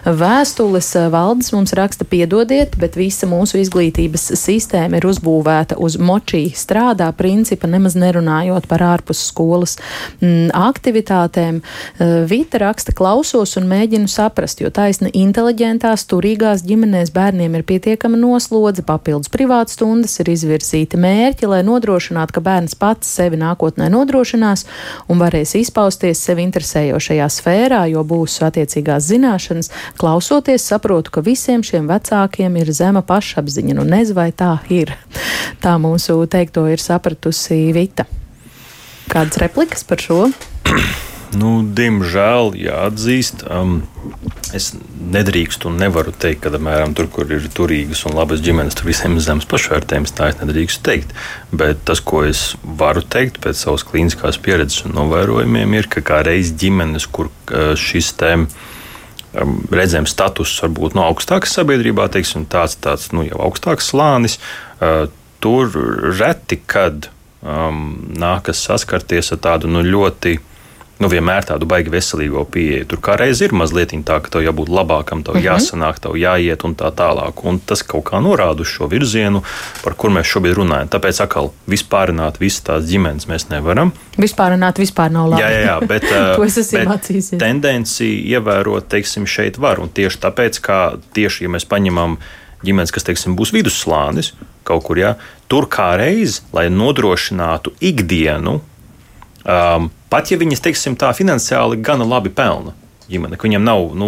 vēstules. 0.03 0.91
Valdes 1.15 1.55
mums 1.55 1.78
raksta 1.80 2.03
piedodiet 2.03 2.57
aiziet, 2.58 2.78
bet 2.80 2.95
visa 2.97 3.28
mūsu 3.30 3.60
izglītības 3.62 4.32
sistēma 4.38 4.97
ir 4.97 5.05
uzbūvēta 5.08 5.78
uz 5.78 5.97
močī 6.01 6.47
strādā 6.58 7.10
principa, 7.14 7.68
nemaz 7.68 7.95
nerunājot 7.95 8.68
par 8.68 8.82
ārpus 8.82 9.22
skolas 9.30 9.78
m, 10.22 10.28
mm, 10.28 10.47
aktivitātēm. 10.53 11.62
Uh, 11.62 12.26
Vita 12.28 12.58
raksta 12.62 12.93
klausos 12.97 13.58
un 13.58 13.68
mēģinu 13.70 14.10
saprast, 14.10 14.62
jo 14.62 14.72
taisni 14.74 15.12
inteliģentās, 15.14 16.08
turīgās 16.10 16.64
ģimenēs 16.66 17.12
bērniem 17.14 17.58
ir 17.60 17.66
pietiekama 17.68 18.18
noslodze, 18.18 18.84
papildus 18.86 19.32
privātas 19.34 19.78
stundas 19.78 20.18
ir 20.22 20.32
izvirzīti 20.34 20.97
mērķi, 20.97 21.49
lai 21.51 21.62
nodrošinātu, 21.68 22.38
ka 22.38 22.43
bērns 22.43 22.78
pats 22.80 23.12
sevi 23.20 23.38
nākotnē 23.38 23.89
nodrošinās 23.93 24.66
un 25.12 25.22
varēs 25.22 25.53
izpausties 25.62 26.24
sevi 26.26 26.45
interesējošajā 26.47 27.30
sfērā, 27.38 27.84
jo 27.93 28.03
būs 28.08 28.39
attiecīgās 28.47 29.12
zināšanas. 29.12 29.72
Klausoties, 29.99 30.66
saprotu, 30.66 31.14
ka 31.14 31.26
visiem 31.26 31.66
šiem 31.66 31.89
vecākiem 31.91 32.46
cilvēkiem 32.47 32.57
ir 32.61 32.71
zema 32.73 33.01
pašapziņa. 33.01 33.75
Nu, 33.75 33.83
nezinu, 33.83 34.15
vai 34.15 34.31
tā 34.31 34.59
ir. 34.69 34.95
Tā 35.61 35.77
mūsu 35.77 36.27
teikto 36.27 36.67
ir 36.67 36.79
sapratusi 36.79 37.73
Vita. 37.73 38.05
Kādas 39.09 39.37
replikas 39.39 39.83
par 39.83 39.99
šo? 39.99 40.31
Nu, 41.27 41.59
diemžēl, 41.75 42.53
jāatzīst, 42.55 43.41
um, 43.51 43.81
es 44.55 44.69
nedrīkstu 45.11 45.67
un 45.67 45.75
nevaru 45.75 46.13
teikt, 46.15 46.45
ka, 46.45 46.53
apmēram, 46.55 46.93
tur, 46.95 47.09
kur 47.11 47.27
ir 47.27 47.49
turīgas 47.51 48.05
un 48.07 48.15
labas 48.15 48.39
ģimenes, 48.39 48.77
tur 48.79 48.87
visiem 48.87 49.17
ir 49.19 49.25
zemes 49.25 49.43
pašvērtējums. 49.51 50.15
Tā 50.15 50.29
es 50.31 50.39
nedrīkstu 50.39 50.85
teikt. 50.87 51.11
Bet 51.51 51.83
tas, 51.83 51.99
ko 51.99 52.23
es 52.23 52.55
varu 52.63 53.03
teikt 53.03 53.41
pēc 53.43 53.59
savas 53.59 53.83
klīniskās 53.83 54.39
pieredzes 54.39 54.87
un 54.87 54.95
novērojumiem, 54.95 55.75
ir, 55.75 55.91
ka 55.91 56.05
kā 56.07 56.23
reiz 56.23 56.55
ģimenes, 56.55 57.11
kur 57.11 57.27
uh, 57.27 57.75
šis 57.75 58.15
tēmas 58.15 58.55
Um, 58.55 58.76
redzams 59.73 60.13
status 60.13 60.55
varbūt 60.63 60.97
no 60.97 61.05
augstākas 61.07 61.53
sabiedrībā, 61.57 62.07
teiksim, 62.13 62.47
tāds, 62.49 62.77
tāds 62.81 63.11
nu, 63.15 63.25
jau 63.27 63.39
augstāks 63.47 63.91
slānis. 63.91 64.39
Tur 65.43 65.73
reti 66.17 66.57
kad 66.65 67.09
um, 67.45 67.83
nākas 68.17 68.63
saskarties 68.65 69.33
ar 69.35 69.41
tādu 69.43 69.69
nu, 69.71 69.83
ļoti 69.85 70.38
nu, 71.01 71.09
vienmēr 71.11 71.45
tādu 71.47 71.67
baigi 71.69 71.91
veselīgo 71.93 72.43
pieeju. 72.51 72.87
Tur 72.91 73.01
kā 73.03 73.17
reiz 73.19 73.41
ir 73.45 73.53
mazliet 73.57 73.93
tā, 74.07 74.17
ka 74.23 74.31
tev 74.33 74.43
jābūt 74.45 74.71
labākam, 74.73 75.23
tev 75.23 75.35
mm 75.35 75.41
-hmm. 75.41 75.47
jāsanāk, 75.47 75.99
tev 76.01 76.17
jāiet 76.17 76.65
un 76.65 76.75
tā 76.75 76.91
tālāk. 76.91 77.43
Un 77.43 77.59
tas 77.59 77.83
kaut 77.83 78.05
kā 78.09 78.21
norāda 78.23 78.61
uz 78.61 78.67
šo 78.67 78.87
virzienu, 78.87 79.43
par 79.83 79.93
kur 79.93 80.09
mēs 80.09 80.27
šobrīd 80.33 80.55
runājam. 80.57 80.89
Tāpēc 80.89 81.23
atkal 81.23 81.51
vispārināt 81.67 82.39
visas 82.39 82.61
tās 82.61 82.83
ģimenes 82.83 83.27
mēs 83.27 83.49
nevaram. 83.49 83.91
Vispārināt 84.17 84.79
vispār 84.79 85.11
nav 85.11 85.29
labi. 85.29 85.41
Jā, 85.41 85.49
jā, 85.49 85.61
jā 85.65 85.87
bet, 85.87 86.03
mācījis. 86.93 87.37
Tendenci 87.37 88.09
ievērot, 88.33 88.87
teiksim, 88.89 89.25
šeit 89.25 89.57
var. 89.57 89.79
Un 89.79 89.89
tieši 89.89 90.17
tāpēc, 90.17 90.59
kā 90.61 90.97
tieši, 91.13 91.43
ja 91.43 91.49
mēs 91.49 91.65
paņemam 91.65 92.17
ģimenes, 92.65 92.91
kas, 92.91 93.03
teiksim, 93.03 93.35
būs 93.35 93.53
vidusslānis 93.53 94.33
kaut 94.67 94.83
kur, 94.83 94.99
jā, 94.99 95.15
tur 95.47 95.67
kā 95.71 95.95
reiz, 95.99 96.41
lai 96.55 96.67
nodrošinātu 96.73 97.73
ikdienu, 97.79 98.59
um, 99.47 99.89
Pat 100.07 100.29
ja 100.31 100.37
viņas, 100.39 100.61
teiksim, 100.63 100.95
tā 100.95 101.09
finansiāli 101.15 101.81
gana 101.83 102.05
labi 102.07 102.31
pelna, 102.31 102.71
ģimene, 103.11 103.35
ka 103.35 103.47
viņam 103.47 103.65
nav 103.67 103.89
nu, 103.99 104.07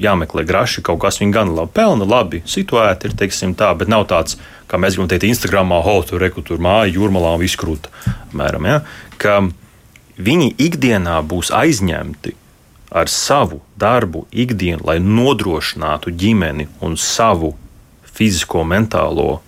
jāmeklē 0.00 0.44
graši 0.48 0.82
kaut 0.84 1.00
kas, 1.00 1.20
viņi 1.20 1.32
gan 1.32 1.52
labi 1.56 1.72
pelna, 1.76 2.04
labi 2.08 2.42
situēti 2.44 3.08
ir, 3.08 3.14
teiksim, 3.22 3.54
tā, 3.56 3.70
bet 3.76 3.88
nav 3.88 4.04
tāds, 4.10 4.36
kā 4.68 4.80
mēs 4.80 4.98
gribam 4.98 5.08
teikt, 5.08 5.24
Instagramā, 5.30 5.80
ho, 5.84 5.96
tur 6.04 6.20
reku, 6.20 6.44
tur 6.44 6.60
māja, 6.60 6.92
jūrmalā 6.92 7.32
un 7.38 7.40
viskrūta, 7.40 7.92
mēram, 8.36 8.68
ja? 8.68 8.82
ka 9.20 9.38
viņi 10.20 10.52
ikdienā 10.60 11.16
būs 11.24 11.52
aizņemti 11.56 12.36
ar 12.92 13.08
savu 13.08 13.62
darbu 13.80 14.26
ikdienu, 14.32 14.84
lai 14.84 14.98
nodrošinātu 15.00 16.12
ģimeni 16.20 16.68
un 16.84 16.98
savu 17.00 17.54
fizisko, 18.04 18.66
mentālo 18.68 19.38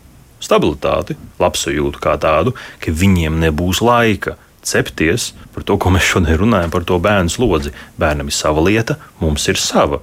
stabilitāti, 0.42 1.18
labsajūtu 1.42 2.00
kā 2.00 2.16
tādu, 2.22 2.54
ka 2.80 2.94
viņiem 2.96 3.36
nebūs 3.44 3.82
laika 3.84 4.38
cepties 4.62 5.32
par 5.54 5.66
to, 5.66 5.76
ko 5.76 5.92
mēs 5.92 6.06
šodien 6.06 6.38
runājam, 6.40 6.72
par 6.72 6.86
to 6.88 6.98
bērnu 7.02 7.32
slodzi. 7.32 7.74
Bērnam 8.00 8.30
ir 8.30 8.36
sava 8.36 8.64
lieta, 8.64 8.98
mums 9.20 9.48
ir 9.50 9.60
sava. 9.60 10.00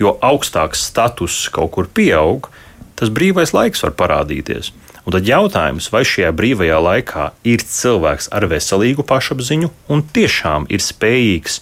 Jo 0.00 0.16
augstāks 0.24 0.84
status 0.88 1.46
kaut 1.52 1.72
kur 1.76 1.88
pieaug, 1.88 2.50
tas 2.96 3.12
brīvais 3.12 3.54
laiks 3.56 3.84
var 3.84 3.94
parādīties. 3.96 4.72
Un 5.06 5.14
tad 5.14 5.28
jautājums, 5.28 5.86
vai 5.94 6.02
šajā 6.02 6.32
brīvajā 6.34 6.78
laikā 6.82 7.28
ir 7.46 7.62
cilvēks 7.62 8.30
ar 8.34 8.48
veselīgu 8.50 9.04
pašapziņu 9.06 9.70
un 9.94 10.02
tiešām 10.02 10.66
ir 10.72 10.82
spējīgs 10.82 11.60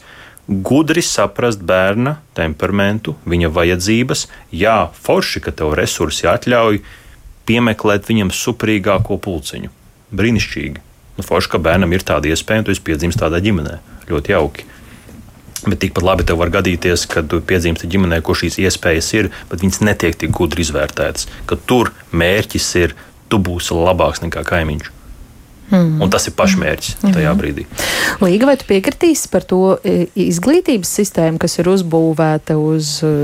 gudri 0.49 1.03
saprast 1.05 1.61
bērna 1.65 2.19
temperamentu, 2.37 3.17
viņa 3.29 3.51
vajadzības. 3.53 4.27
Jā, 4.53 4.79
forši, 4.97 5.45
ka 5.45 5.53
tev 5.57 5.77
resursi 5.77 6.29
atļauj 6.29 6.81
piemeklēt 7.49 8.09
viņam 8.09 8.33
suprīgāko 8.33 9.21
pulciņu. 9.21 9.73
Brīnišķīgi. 10.15 10.85
Nu, 11.15 11.23
forši, 11.23 11.53
ka 11.53 11.61
bērnam 11.63 11.93
ir 11.95 12.03
tāda 12.07 12.31
iespēja, 12.31 12.63
un 12.63 12.69
tu 12.69 12.75
esi 12.75 12.83
piedzimis 12.85 13.19
tādā 13.21 13.39
ģimenē. 13.45 13.79
Ļoti 14.11 14.35
jauki. 14.35 14.67
Bet 15.65 15.81
tikpat 15.81 16.05
labi 16.05 16.27
tev 16.29 16.41
var 16.43 16.51
gadīties, 16.53 17.07
ka 17.09 17.23
tu 17.25 17.41
piedzimsti 17.41 17.89
ģimenē, 17.89 18.19
kur 18.25 18.37
šīs 18.37 18.59
iespējas 18.67 19.13
ir, 19.17 19.31
bet 19.49 19.63
viņas 19.65 19.81
netiek 19.87 20.19
tik 20.21 20.35
gudri 20.35 20.65
izvērtētas. 20.67 21.29
Ka 21.49 21.57
tur 21.57 21.95
mērķis 22.13 22.69
ir, 22.83 22.97
tu 23.33 23.41
būsi 23.41 23.77
labāks 23.79 24.21
nekā 24.27 24.45
kaimiņš. 24.45 24.91
Mm. 25.71 26.03
Un 26.05 26.11
tas 26.13 26.27
ir 26.29 26.35
pašmērķis 26.37 26.99
mm. 27.01 27.15
tajā 27.17 27.31
brīdī. 27.39 27.65
Līga, 28.21 28.51
vai 28.51 28.57
tu 28.61 28.67
piekritīsi 28.69 29.31
par 29.33 29.47
to 29.49 29.79
e, 29.81 30.11
izglītības 30.27 30.91
sistēmu, 31.01 31.41
kas 31.41 31.57
ir 31.63 31.71
uzbūvēta 31.73 32.59
uz 32.61 32.99
e, 33.07 33.15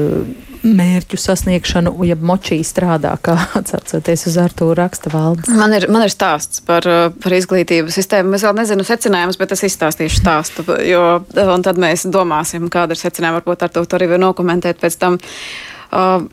mērķu 0.62 1.18
sasniegšanu, 1.20 1.92
ja 2.08 2.16
močī 2.16 2.60
strādā, 2.66 3.14
kā 3.22 3.36
atcaucoties 3.60 4.26
uz 4.30 4.38
Artūru 4.42 4.76
raksta 4.80 5.12
valdes? 5.12 5.50
Man 5.54 5.74
ir, 5.76 5.88
man 5.92 6.06
ir 6.06 6.12
stāsts 6.12 6.62
par, 6.66 6.86
e, 6.86 7.08
par 7.22 7.36
izglītības 7.36 7.98
sistēmu. 8.00 8.36
Es 8.36 8.46
vēl 8.46 8.56
nezinu 8.60 8.86
secinājumus, 8.86 9.40
bet 9.40 9.56
es 9.56 9.66
izstāstīšu 9.70 10.22
stāstu, 10.22 10.66
jo, 10.86 11.04
un 11.46 11.66
tad 11.66 11.80
mēs 11.80 12.06
domāsim, 12.12 12.70
kāda 12.72 12.96
ir 12.96 13.02
secinājuma. 13.02 13.40
Varbūt 13.40 13.66
ar 13.66 13.74
to 13.74 13.84
arī 13.98 14.10
var 14.14 14.24
nokomentēt 14.28 14.82
pēc 14.82 14.98
tam. 15.00 15.20
Uh, 15.20 15.79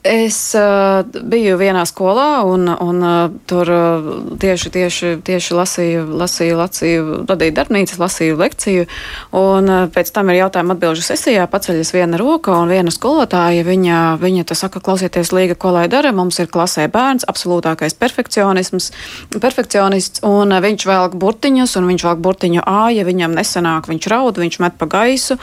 es 0.05 0.37
uh, 0.53 1.01
biju 1.01 1.55
vienā 1.57 1.81
skolā 1.89 2.43
un, 2.45 2.67
un 2.69 3.01
uh, 3.01 3.31
tur 3.49 3.69
tieši, 4.37 4.69
tieši, 4.69 5.09
tieši 5.25 5.55
lasīju, 5.57 6.03
lasīju, 6.19 6.57
lasīju, 6.59 7.05
radīju 7.25 7.55
darbnīcas, 7.57 7.97
lasīju 7.97 8.37
lekciju. 8.37 8.85
Un 9.37 9.71
pēc 9.93 10.11
tam 10.13 10.29
ir 10.29 10.43
jautājuma 10.43 10.75
atbilžu 10.77 11.05
sesijā 11.07 11.47
paceļas 11.49 11.93
viena 11.95 12.19
roka 12.21 12.53
un 12.53 12.69
viena 12.69 12.93
skolotāja. 12.93 13.65
Viņa, 13.65 14.01
viņa 14.21 14.45
tas 14.51 14.61
saka, 14.61 14.81
klausieties, 14.83 15.33
Līga, 15.33 15.57
ko 15.57 15.73
lai 15.73 15.87
dara. 15.89 16.13
Mums 16.13 16.37
ir 16.43 16.51
klasē 16.53 16.85
bērns, 16.93 17.25
absolūtākais 17.25 17.97
perfekcionisms, 17.97 18.91
perfekcionists, 19.41 20.21
un 20.27 20.53
viņš 20.63 20.87
velk 20.89 21.17
burtiņus, 21.17 21.75
un 21.81 21.89
viņš 21.89 22.07
velk 22.11 22.23
burtiņu 22.29 22.61
A, 22.67 22.91
ja 22.93 23.07
viņam 23.07 23.33
nesanāk, 23.37 23.89
viņš 23.89 24.09
raud, 24.13 24.37
viņš 24.37 24.61
met 24.61 24.77
pa 24.77 24.89
gaisu, 24.91 25.39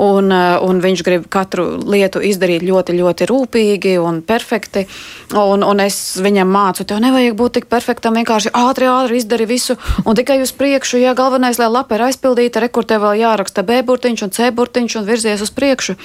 un, 0.00 0.32
un 0.32 0.82
viņš 0.84 1.04
grib 1.04 1.28
katru 1.32 1.68
lietu 1.84 2.24
izdarīt 2.24 2.64
ļoti, 2.64 2.96
ļoti 2.96 3.28
rūpīgi 3.28 3.57
rūpīgi 3.58 3.98
un 4.00 4.22
perfekti. 4.22 4.86
Un, 5.34 5.62
un 5.62 5.80
es 5.80 6.18
viņam 6.22 6.48
mācu, 6.48 6.86
tev 6.86 7.00
nevajag 7.02 7.36
būt 7.36 7.58
tik 7.58 7.66
perfektam, 7.68 8.14
vienkārši 8.16 8.52
ātri, 8.54 8.86
ātri 8.88 9.18
izdari 9.18 9.46
visu 9.46 9.76
un 10.04 10.16
tikai 10.16 10.40
uz 10.42 10.52
priekšu. 10.52 10.98
Ja 11.02 11.14
galvenais, 11.14 11.58
lai 11.58 11.68
lapa 11.68 11.96
ir 11.96 12.06
aizpildīta, 12.08 12.60
rekur 12.60 12.84
tev 12.84 13.02
vēl 13.02 13.20
jāraksta 13.20 13.62
B 13.62 13.82
burtiņš 13.82 14.24
un 14.24 14.30
C 14.30 14.50
burtiņš 14.50 14.98
un 15.00 15.08
virzies 15.08 15.42
uz 15.42 15.50
priekšu. 15.50 15.96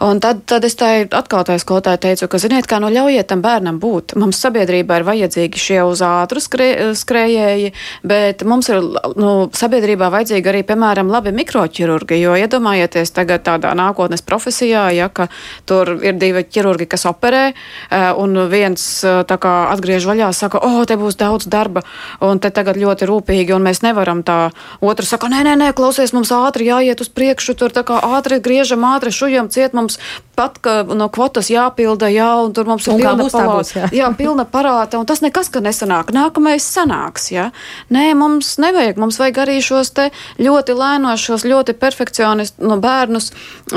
Un 0.00 0.20
tad, 0.20 0.38
tad 0.48 0.64
es 0.64 0.72
tai 0.80 1.04
atkal 1.04 1.44
tai 1.44 1.58
skolotāji 1.60 2.00
teicu, 2.00 2.28
ka, 2.32 2.38
ziniet, 2.40 2.64
kā 2.64 2.78
nu 2.80 2.88
ļaujiet 2.88 3.26
tam 3.28 3.42
bērnam 3.44 3.76
būt. 3.82 4.14
Mums 4.16 4.38
sabiedrībā 4.40 4.96
ir 4.96 5.04
vajadzīgi 5.04 5.60
šie 5.60 5.82
uz 5.84 6.00
ātru 6.00 6.40
skrē, 6.40 6.68
skrējēji, 6.96 7.74
bet 8.08 8.40
mums 8.48 8.70
ir 8.72 8.80
nu, 9.20 9.32
sabiedrībā 9.52 10.08
vajadzīgi 10.14 10.48
arī, 10.52 10.62
piemēram, 10.70 11.10
labi 11.12 11.34
mikroķirurgi, 11.36 12.16
jo 12.16 12.32
iedomājieties 12.40 13.12
tagad 13.12 13.44
tādā 13.44 13.74
nākotnes 13.76 14.24
profesijā, 14.24 14.86
ja, 14.96 15.10
ka 15.12 15.28
tur 15.68 15.92
ir 16.00 16.16
divi 16.16 16.46
ķirurgi, 16.48 16.88
kas 16.88 17.04
operē, 17.10 17.44
eh, 17.52 18.08
un 18.16 18.46
viens 18.48 18.86
eh, 19.04 19.20
tā 19.28 19.36
kā 19.36 19.54
atgriež 19.74 20.08
vaļā, 20.08 20.32
saka, 20.32 20.64
o, 20.64 20.80
oh, 20.80 20.88
te 20.88 20.96
būs 20.96 21.20
daudz 21.20 21.44
darba, 21.44 21.84
un 22.24 22.40
te 22.40 22.48
tagad 22.48 22.80
ļoti 22.80 23.04
rūpīgi, 23.10 23.52
un 23.52 23.68
mēs 23.68 23.84
nevaram 23.84 24.24
tā. 24.24 24.38
Otrs 24.80 25.12
saka, 25.12 25.28
nē, 25.28 25.44
nē, 25.44 25.58
nē, 25.60 25.70
klausies, 25.76 26.16
mums 26.16 26.32
ātri 26.32 26.72
jāiet 26.72 27.04
uz 27.04 27.12
priekšu, 27.12 27.58
tur 27.60 27.76
tā 27.76 27.84
kā 27.84 28.00
ātri 28.16 28.40
griežam, 28.40 28.88
ātri 28.88 29.12
šujam 29.12 29.52
ciet, 29.52 29.76
mums 29.76 29.89
mums 29.98 30.30
pat 30.40 30.56
ka 30.58 30.82
no 30.96 31.08
kvotas 31.12 31.50
jāpilda, 31.52 32.08
jā, 32.08 32.28
un 32.40 32.54
tur 32.56 32.68
mums 32.68 32.86
ir 32.86 32.94
un 32.94 33.00
pilna 33.02 33.26
parāta. 33.28 33.74
Jā. 33.76 33.88
jā, 33.92 34.06
pilna 34.16 34.46
parāta, 34.48 34.96
un 34.96 35.04
tas 35.08 35.20
nekas, 35.20 35.50
ka 35.52 35.60
nesanāk. 35.60 36.14
Nākamais 36.16 36.64
sanāks, 36.64 37.28
jā. 37.34 37.50
Nē, 37.92 38.14
mums 38.16 38.54
nevajag, 38.62 38.96
mums 39.00 39.18
vajag 39.20 39.40
arī 39.44 39.58
šos 39.64 39.92
te 39.96 40.06
ļoti 40.40 40.76
lēnošos, 40.78 41.44
ļoti 41.44 41.74
perfekcionistus 41.76 42.62
no 42.62 42.76
nu, 42.76 42.78
bērnus, 42.80 43.28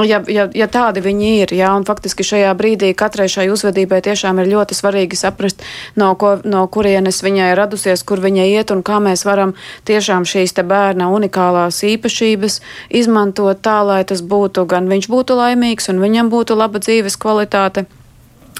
ja, 0.07 0.21
ja, 0.31 0.47
ja 0.55 0.67
tādi 0.71 1.03
viņi 1.03 1.33
ir, 1.41 1.53
jā, 1.57 1.73
un 1.75 1.83
faktiski 1.87 2.23
šajā 2.29 2.53
brīdī 2.55 2.93
katrai 2.95 3.27
šai 3.31 3.49
uzvedībai 3.51 3.99
tiešām 4.05 4.39
ir 4.39 4.53
ļoti 4.53 4.77
svarīgi 4.79 5.19
saprast, 5.19 5.65
no, 5.99 6.13
ko, 6.19 6.37
no 6.47 6.63
kurienes 6.71 7.19
viņai 7.25 7.51
radusies, 7.59 8.05
kur 8.07 8.23
viņa 8.23 8.47
iet, 8.53 8.71
un 8.71 8.85
kā 8.87 9.01
mēs 9.03 9.25
varam 9.27 9.51
tiešām 9.89 10.23
šīs 10.29 10.55
te 10.55 10.63
bērna 10.63 11.09
unikālās 11.11 11.81
īpašības 11.91 12.59
izmantot 13.03 13.59
tā, 13.65 13.81
lai 13.83 14.01
tas 14.07 14.23
būtu 14.23 14.63
gan 14.69 14.87
viņš 14.87 15.11
būtu 15.11 15.35
laimīgs, 15.41 15.91
un 15.91 15.99
viņam 16.03 16.31
būtu 16.33 16.57
laba 16.59 16.83
dzīves 16.83 17.19
kvalitāte. 17.19 17.87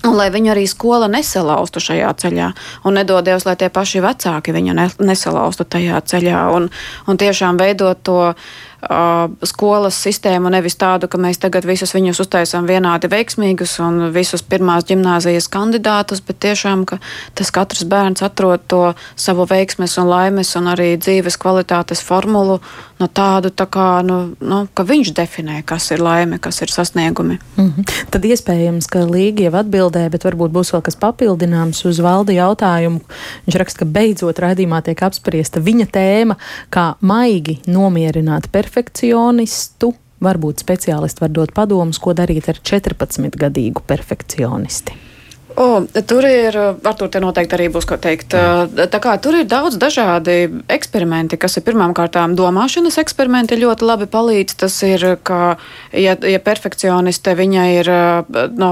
Un 0.04 0.18
lai 0.20 0.28
viņu 0.34 0.52
arī 0.52 0.66
skola 0.68 1.08
nesalaustu 1.08 1.80
šajā 1.80 2.10
ceļā, 2.20 2.50
un 2.84 2.98
nedodies, 3.00 3.46
lai 3.48 3.56
tie 3.56 3.70
paši 3.72 4.02
vecāki 4.04 4.52
viņu 4.52 4.76
nesalaustu 5.00 5.64
tajā 5.64 6.02
ceļā, 6.12 6.42
un, 6.52 6.68
un 7.08 7.20
tiešām 7.22 7.56
veidot 7.62 8.02
to 8.04 8.18
uh, 8.34 9.32
skolas 9.48 9.96
sistēmu, 10.04 10.52
nevis 10.52 10.76
tādu, 10.76 11.08
ka 11.08 11.22
mēs 11.22 11.40
tagad 11.40 11.64
visus 11.64 11.96
viņus 11.96 12.20
uztaisām 12.26 12.68
vienādi 12.68 13.08
veiksmīgus 13.14 13.78
un 13.86 14.10
visus 14.12 14.44
pirmās 14.44 14.84
gimnāzijas 14.90 15.48
kandidātus, 15.48 16.20
bet 16.20 16.42
tiešām, 16.44 16.84
ka 16.90 17.00
tas 17.40 17.54
katrs 17.56 17.88
bērns 17.88 18.26
atrod 18.28 18.68
to 18.68 18.84
savu 19.16 19.48
veiksmes 19.48 19.96
un 20.04 20.12
laimes 20.12 20.52
un 20.60 20.68
arī 20.74 20.98
dzīves 21.00 21.40
kvalitātes 21.40 22.04
formulu, 22.04 22.60
no 23.04 23.10
tādu 23.12 23.52
tā 23.52 23.68
kā, 23.72 23.88
nu, 24.06 24.18
nu, 24.40 24.64
ka 24.76 24.86
viņš 24.88 25.12
definē, 25.18 25.60
kas 25.68 25.90
ir 25.94 26.04
laime, 26.04 26.40
kas 26.44 26.62
ir 26.64 26.72
sasniegumi. 26.72 27.40
Mm 27.58 27.70
-hmm. 27.70 27.94
Tad 28.12 28.26
iespējams, 28.26 28.88
ka 28.88 29.06
Līga 29.06 29.44
jau 29.44 29.56
atbildē, 29.62 30.10
bet 30.10 30.26
varbūt 30.26 30.52
būs 30.56 30.74
vēl 30.74 30.82
kas 30.82 30.96
papildināms 30.96 31.86
uz 31.86 32.00
valdi 32.00 32.40
jautājumu. 32.40 33.02
Viņš 33.46 33.60
raksta, 33.60 33.80
ka 33.80 33.86
beidzot 33.86 34.40
raidījumā 34.40 34.82
tiek 34.84 35.04
apspriesta 35.04 35.60
viņa 35.60 35.88
tēma, 35.92 36.36
kā 36.70 36.96
maigi 37.02 37.60
nomierināt 37.68 38.50
perfekcionistu. 38.52 39.94
Varbūt 40.24 40.64
speciālisti 40.64 41.22
var 41.22 41.30
dot 41.30 41.52
padomus, 41.54 42.00
ko 42.00 42.14
darīt 42.14 42.48
ar 42.50 42.56
14-gadīgu 42.56 43.82
perfekcionisti. 43.88 45.13
O, 45.56 45.86
tur 46.08 46.26
ir, 46.26 46.56
ar 46.58 46.96
to 46.98 47.08
noteikti 47.22 47.58
arī 47.58 47.68
būs 47.74 47.86
ko 47.86 47.98
teikt. 48.02 48.34
Tā 48.34 49.00
kā 49.04 49.14
tur 49.22 49.38
ir 49.38 49.46
daudz 49.50 49.78
dažādi 49.82 50.48
eksperimenti, 50.72 51.38
kas 51.38 51.60
ir 51.60 51.66
pirmām 51.68 51.94
kārtām 51.94 52.34
domāšanas 52.38 52.98
eksperimenti, 53.04 53.60
ļoti 53.62 53.86
labi 53.86 54.08
palīdz. 54.10 54.58
Tas 54.64 54.80
ir, 54.88 55.06
ka, 55.22 55.58
ja, 55.94 56.18
ja 56.18 56.42
perfekcioniste, 56.42 57.36
viņa 57.38 57.68
ir, 57.76 57.92
no, 58.58 58.72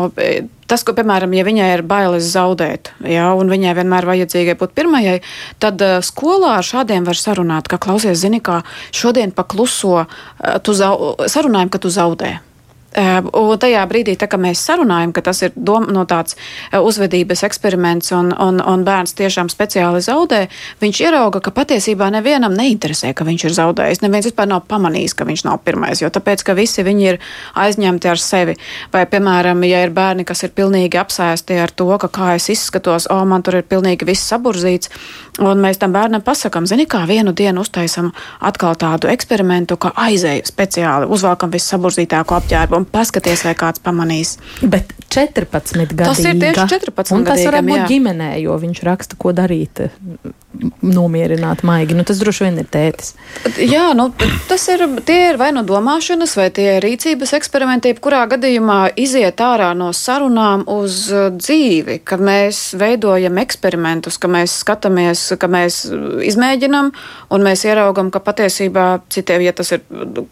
tas, 0.66 0.86
ko, 0.88 0.96
piemēram, 0.98 1.38
ja 1.38 1.46
viņai 1.46 1.72
ir 1.76 1.86
bailes 1.86 2.30
zaudēt, 2.34 2.94
jā, 3.06 3.30
un 3.38 3.52
viņai 3.52 3.78
vienmēr 3.78 4.08
vajadzīgai 4.10 4.58
būt 4.58 4.78
pirmajai, 4.78 5.18
tad 5.62 5.84
skolā 6.08 6.58
ar 6.60 6.66
šādiem 6.66 7.06
var 7.06 7.20
sarunāt, 7.20 7.70
ka 7.70 7.82
klausies, 7.82 8.22
zini, 8.24 8.42
kā 8.42 8.64
šodien 8.96 9.36
pakluso, 9.36 10.08
tu 10.66 10.78
zau, 10.78 11.14
sarunājam, 11.30 11.74
ka 11.74 11.84
tu 11.84 11.94
zaudē. 11.94 12.40
Un 12.92 13.56
tajā 13.56 13.86
brīdī, 13.88 14.18
tā, 14.20 14.28
kad 14.28 14.42
mēs 14.44 14.60
sarunājam, 14.68 15.14
ka 15.16 15.22
tas 15.24 15.40
ir 15.46 15.54
dom, 15.56 15.86
no 15.96 16.04
tāds 16.04 16.36
uzvedības 16.76 17.46
eksperiments 17.48 18.12
un, 18.18 18.34
un, 18.36 18.60
un 18.60 18.82
bērns 18.84 19.16
tiešām 19.16 19.48
speciāli 19.52 20.02
zaudē, 20.04 20.42
viņš 20.82 21.00
ierauga, 21.06 21.40
ka 21.40 21.54
patiesībā 21.56 22.10
nevienam 22.12 22.52
neinteresē, 22.58 23.14
ka 23.16 23.24
viņš 23.28 23.46
ir 23.48 23.56
zaudējis. 23.56 24.02
Neviens 24.04 24.28
vispār 24.28 24.50
nav 24.52 24.66
pamanījis, 24.68 25.16
ka 25.16 25.28
viņš 25.30 25.44
nav 25.48 25.62
pirmais, 25.64 26.02
jo 26.04 26.10
tāpēc, 26.12 26.44
ka 26.44 26.56
visi 26.58 26.84
viņi 26.84 27.08
ir 27.14 27.20
aizņemti 27.64 28.12
ar 28.12 28.20
sevi. 28.20 28.58
Vai, 28.92 29.06
piemēram, 29.08 29.64
ja 29.70 29.86
ir 29.86 29.96
bērni, 29.96 30.28
kas 30.28 30.44
ir 30.44 30.52
pilnīgi 30.52 31.00
apsēsti 31.00 31.62
ar 31.64 31.72
to, 31.72 31.88
ka 31.96 32.12
kā 32.12 32.34
es 32.36 32.50
izskatos, 32.52 33.08
o, 33.08 33.22
man 33.24 33.48
tur 33.48 33.62
ir 33.62 33.68
pilnīgi 33.72 34.10
viss 34.12 34.28
saburzīts, 34.34 34.92
un 35.40 35.64
mēs 35.64 35.80
tam 35.80 35.96
bērnam 35.96 36.28
pasakam, 36.28 36.68
zini, 36.68 36.90
kā 36.92 37.06
vienu 37.08 37.32
dienu 37.32 37.64
uztaisam 37.64 38.12
atkal 38.44 38.76
tādu 38.76 39.08
eksperimentu, 39.16 39.80
ka 39.80 39.96
aizēju 39.96 40.44
speciāli, 40.52 41.08
uzvelkam 41.08 41.56
visu 41.56 41.72
saburzītāko 41.72 42.36
apģērbu 42.42 42.81
un 42.82 42.90
paskaties, 42.90 43.46
vai 43.48 43.56
kāds 43.58 43.84
pamanīs. 43.84 44.36
Bet 44.62 44.94
14 45.14 45.86
gadu. 45.94 46.08
Tas 46.10 46.24
ir 46.24 46.38
tieši 46.42 46.68
14 46.76 47.16
gadu. 47.22 47.30
Tas 47.32 47.46
var 47.48 47.62
būt 47.68 47.88
ģimenē, 47.92 48.34
jo 48.44 48.58
viņš 48.62 48.84
raksta, 48.88 49.20
ko 49.22 49.34
darīt 49.38 49.86
nomierināt 50.82 51.64
maigi. 51.64 51.96
Nu, 51.96 52.04
tas 52.08 52.20
droši 52.22 52.46
vien 52.46 52.60
ir 52.62 52.68
tētis. 52.72 53.14
Jā, 53.64 53.92
nu, 53.98 54.10
tas 54.50 54.66
ir, 54.74 54.84
ir 55.12 55.40
vai 55.40 55.52
no 55.56 55.64
domāšanas, 55.68 56.36
vai 56.38 56.50
tie 56.54 56.68
ir 56.76 56.86
rīcības 56.86 57.34
eksperimenti, 57.38 57.94
kurā 58.04 58.24
gadījumā 58.32 58.80
iziet 59.00 59.42
ārā 59.42 59.72
no 59.78 59.92
sarunām 59.96 60.66
uz 60.72 61.06
uh, 61.14 61.30
dzīvi, 61.36 62.02
kad 62.08 62.24
mēs 62.24 62.62
veidojam 62.80 63.40
eksperimentus, 63.42 64.20
ka 64.22 64.30
mēs 64.32 64.60
skatāmies, 64.66 65.24
ka 65.40 65.50
mēs 65.52 65.86
izmēģinam 66.28 66.92
un 67.32 67.48
mēs 67.48 67.66
ieraugam, 67.70 68.12
ka 68.12 68.22
patiesībā 68.24 68.88
citiem, 69.12 69.46
ja 69.48 69.56
tas 69.56 69.72
ir, 69.78 69.86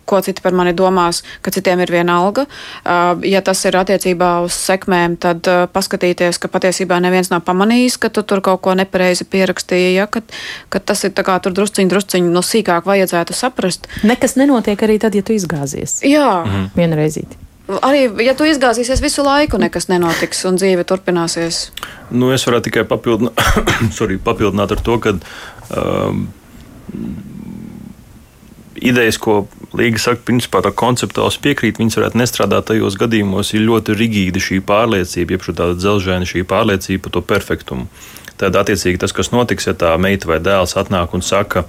ko 0.10 0.22
citi 0.26 0.44
par 0.44 0.58
mani 0.58 0.76
domās, 0.78 1.24
ka 1.46 1.54
citiem 1.56 1.86
ir 1.86 1.96
viena 1.96 2.20
alga. 2.20 2.46
Uh, 2.84 3.16
ja 3.28 3.42
tas 3.46 3.64
ir 3.66 3.80
attiecībā 3.80 4.36
uz 4.44 4.60
sekmēm, 4.68 5.16
tad 5.24 5.48
uh, 5.48 5.64
paskatīties, 5.72 6.42
ka 6.42 6.52
patiesībā 6.52 7.00
neviens 7.04 7.32
nav 7.32 7.46
pamanījis, 7.48 8.00
ka 8.04 8.12
tu 8.14 8.26
tur 8.28 8.44
kaut 8.46 8.62
ko 8.68 8.76
nepareizi 8.78 9.28
pierakstīji. 9.30 9.96
Ja, 9.96 10.09
ka, 10.12 10.24
ka 10.70 10.80
tas 10.80 11.04
ir 11.08 11.14
tur 11.16 11.54
drusciņi, 11.56 11.90
drusciņi 11.90 12.34
no 12.34 12.44
sīkāk 12.46 12.88
vajadzētu 12.90 13.36
saprast. 13.38 13.88
Nekas 14.04 14.36
nenotiek 14.40 14.82
arī 14.84 15.00
tad, 15.00 15.16
ja 15.16 15.26
tu 15.26 15.36
izgāzies. 15.38 16.02
Jā, 16.04 16.44
mhm. 16.46 16.74
vienreizīt. 16.78 17.38
Arī, 17.86 18.08
ja 18.26 18.34
tu 18.34 18.48
izgāzīsies 18.50 19.02
visu 19.04 19.22
laiku, 19.22 19.60
nekas 19.62 19.92
nenotiks 19.92 20.42
un 20.50 20.58
dzīve 20.58 20.88
turpināsies. 20.90 21.68
Nu, 22.10 22.32
es 22.34 22.48
varētu 22.48 22.72
tikai 22.72 22.86
papildināt, 22.90 23.44
sorry, 23.98 24.18
papildināt 24.18 24.74
ar 24.74 24.82
to, 24.82 24.98
ka 25.04 25.14
um, 25.78 26.24
idejas, 28.76 29.18
ko 29.22 29.48
Līga 29.78 30.00
saka, 30.02 30.24
principā 30.26 30.64
tā 30.66 30.72
konceptuāls 30.74 31.38
piekrīt, 31.44 31.78
viņas 31.78 32.00
varētu 32.00 32.18
nestrādāt 32.18 32.66
tajos 32.72 32.96
gadījumos, 32.98 33.52
ir 33.54 33.68
ļoti 33.68 33.94
rigīda 33.94 34.42
šī 34.42 34.64
pārliecība, 34.66 35.36
jeb 35.36 35.46
tāda 35.46 35.76
dzelžaina 35.78 36.26
šī 36.26 36.42
pārliecība 36.50 37.06
par 37.06 37.14
to 37.14 37.22
perfektumu. 37.30 37.86
Tad, 38.42 38.58
attiecīgi, 38.58 38.98
tas, 38.98 39.14
kas 39.14 39.30
notiks, 39.30 39.68
ja 39.70 39.76
tā 39.78 39.94
meita 40.02 40.32
vai 40.32 40.40
dēls 40.42 40.74
atnāk 40.80 41.14
un 41.14 41.22
saka, 41.22 41.66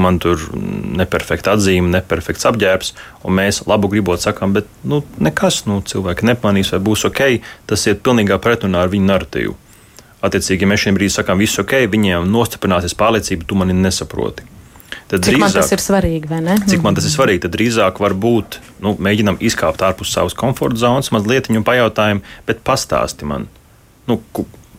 man 0.00 0.18
tur 0.22 0.40
neperfekta 0.54 1.56
atzīme, 1.56 1.92
neperfekts 1.92 2.48
apģērbs, 2.48 2.92
un 3.24 3.36
mēs 3.36 3.62
labu 3.68 3.92
gribot 3.92 4.24
sakām, 4.24 4.56
bet 4.56 4.68
nu, 4.84 5.02
nekas, 5.20 5.64
nu, 5.68 5.80
cilvēki 5.84 6.28
nepanīs, 6.30 6.72
vai 6.72 6.80
būs 6.80 7.04
ok. 7.08 7.24
Tas 7.68 7.86
ir 7.86 8.00
pilnīgā 8.00 8.40
pretrunā 8.40 8.84
ar 8.84 8.92
viņu 8.92 9.12
narratīvu. 9.12 9.56
Attiecīgi, 10.24 10.64
ja 10.64 10.72
mēs 10.72 10.84
šiem 10.86 10.96
brīdim 10.96 11.14
sakām, 11.20 11.38
viss 11.38 11.60
ok, 11.60 11.84
viņiem 11.90 12.32
nostiprināsies 12.32 12.96
pārliecība, 12.98 13.44
tu 13.46 13.58
mani 13.58 13.76
nesaproti. 13.76 14.57
Tad 15.08 15.24
cik 15.24 15.38
drīzāk, 15.38 15.40
man 15.40 15.54
tas 15.56 15.72
ir 15.72 15.80
svarīgi, 15.80 16.28
vai 16.28 16.38
ne? 16.44 16.54
Cik 16.68 16.82
man 16.84 16.96
tas 16.98 17.06
ir 17.08 17.12
svarīgi, 17.14 17.40
tad 17.46 17.54
drīzāk 17.54 18.00
var 18.02 18.12
būt, 18.12 18.58
nu, 18.84 18.92
mēģinam 19.00 19.38
izkāpt 19.40 19.80
ārpus 19.86 20.12
savas 20.12 20.36
komforta 20.36 20.82
zonas, 20.82 21.08
mazliet 21.14 21.48
viņu 21.48 21.64
pajautājam, 21.64 22.20
bet 22.48 22.60
pastāsti 22.66 23.28
man, 23.28 23.46
nu, 24.10 24.18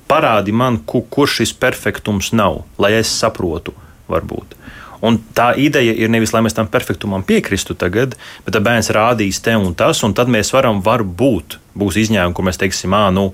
parādi 0.10 0.54
man, 0.54 0.78
ku, 0.86 1.02
kur 1.02 1.30
šis 1.30 1.56
perfektums 1.58 2.30
nav, 2.38 2.62
lai 2.78 2.94
es 3.00 3.10
saprotu, 3.10 3.74
varbūt. 4.10 4.54
Un 5.06 5.18
tā 5.34 5.54
ideja 5.58 5.96
ir 5.96 6.12
nevis, 6.12 6.34
lai 6.36 6.44
mēs 6.46 6.58
tam 6.58 6.68
perfektumam 6.70 7.24
piekristu 7.26 7.74
tagad, 7.80 8.18
bet 8.46 8.54
tā 8.54 8.62
bērns 8.62 8.92
rādīs 8.94 9.40
te 9.42 9.56
un 9.56 9.74
tas, 9.78 10.04
un 10.06 10.14
tad 10.14 10.30
mēs 10.30 10.52
varam, 10.54 10.84
varbūt, 10.86 11.58
būs 11.80 11.98
izņēmumi, 12.04 12.36
kur 12.36 12.46
mēs 12.46 12.60
teiksim, 12.60 12.94
ah, 12.98 13.08
nu, 13.16 13.32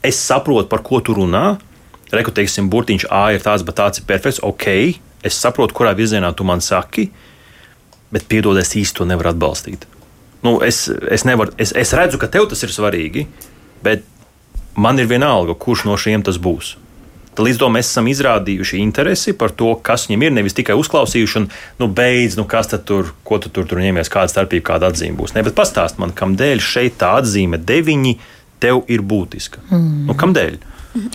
es 0.00 0.20
saprotu, 0.22 0.70
par 0.70 0.84
ko 0.86 1.02
tu 1.04 1.16
runā. 1.18 1.58
Reku, 2.12 2.32
teiksim, 2.34 2.68
burtiņš 2.68 3.06
A 3.08 3.30
ir 3.32 3.40
tāds, 3.40 3.64
bet 3.64 3.78
tāds 3.80 4.00
ir 4.00 4.04
perfekts. 4.04 4.42
Ok, 4.44 4.68
es 5.22 5.38
saprotu, 5.38 5.76
kurā 5.78 5.94
virzienā 5.98 6.32
tu 6.36 6.46
man 6.48 6.62
saki, 6.64 7.08
bet 8.12 8.28
piedod, 8.28 8.58
es 8.60 8.74
īsti 8.76 9.00
to 9.00 9.08
nevaru 9.08 9.32
atbalstīt. 9.32 9.86
Nu, 10.42 10.58
es, 10.66 10.84
es, 10.90 11.24
nevaru, 11.28 11.54
es, 11.62 11.72
es 11.78 11.94
redzu, 11.96 12.18
ka 12.18 12.28
tev 12.30 12.48
tas 12.50 12.62
ir 12.66 12.74
svarīgi, 12.74 13.26
bet 13.84 14.02
man 14.74 14.98
ir 14.98 15.10
vienalga, 15.10 15.54
kurš 15.54 15.86
no 15.86 15.96
šiem 15.98 16.24
tas 16.26 16.40
būs. 16.42 16.76
Tad 17.32 17.46
līdz 17.46 17.62
tam 17.62 17.72
mēs 17.78 17.88
esam 17.88 18.08
izrādījuši 18.12 18.80
interesi 18.82 19.32
par 19.38 19.54
to, 19.56 19.70
kas 19.80 20.04
viņam 20.08 20.26
ir. 20.26 20.34
Nevis 20.36 20.56
tikai 20.58 20.74
uzklausījuši, 20.76 21.38
un 21.40 21.46
nu, 21.80 21.88
beidz, 21.88 22.36
nu, 22.36 22.44
kas 22.48 22.68
tur, 22.84 23.14
ko 23.24 23.38
tu 23.40 23.48
tur, 23.48 23.64
tur 23.68 23.80
ņemies, 23.80 24.10
kāda 24.12 24.28
starpība, 24.34 24.66
kāda 24.74 24.90
atzīme 24.92 25.16
būs. 25.16 25.32
Ne, 25.32 25.44
bet 25.46 25.56
pastāst 25.56 26.00
man, 26.02 26.12
kādēļ 26.12 26.60
šeit 26.60 26.98
tā 27.00 27.14
atzīme 27.22 27.56
deviņi 27.56 28.18
tev 28.60 28.82
ir 28.92 29.00
būtiska. 29.00 29.64
Mm. 29.70 30.02
Nu, 30.10 30.18
kādēļ? 30.18 30.58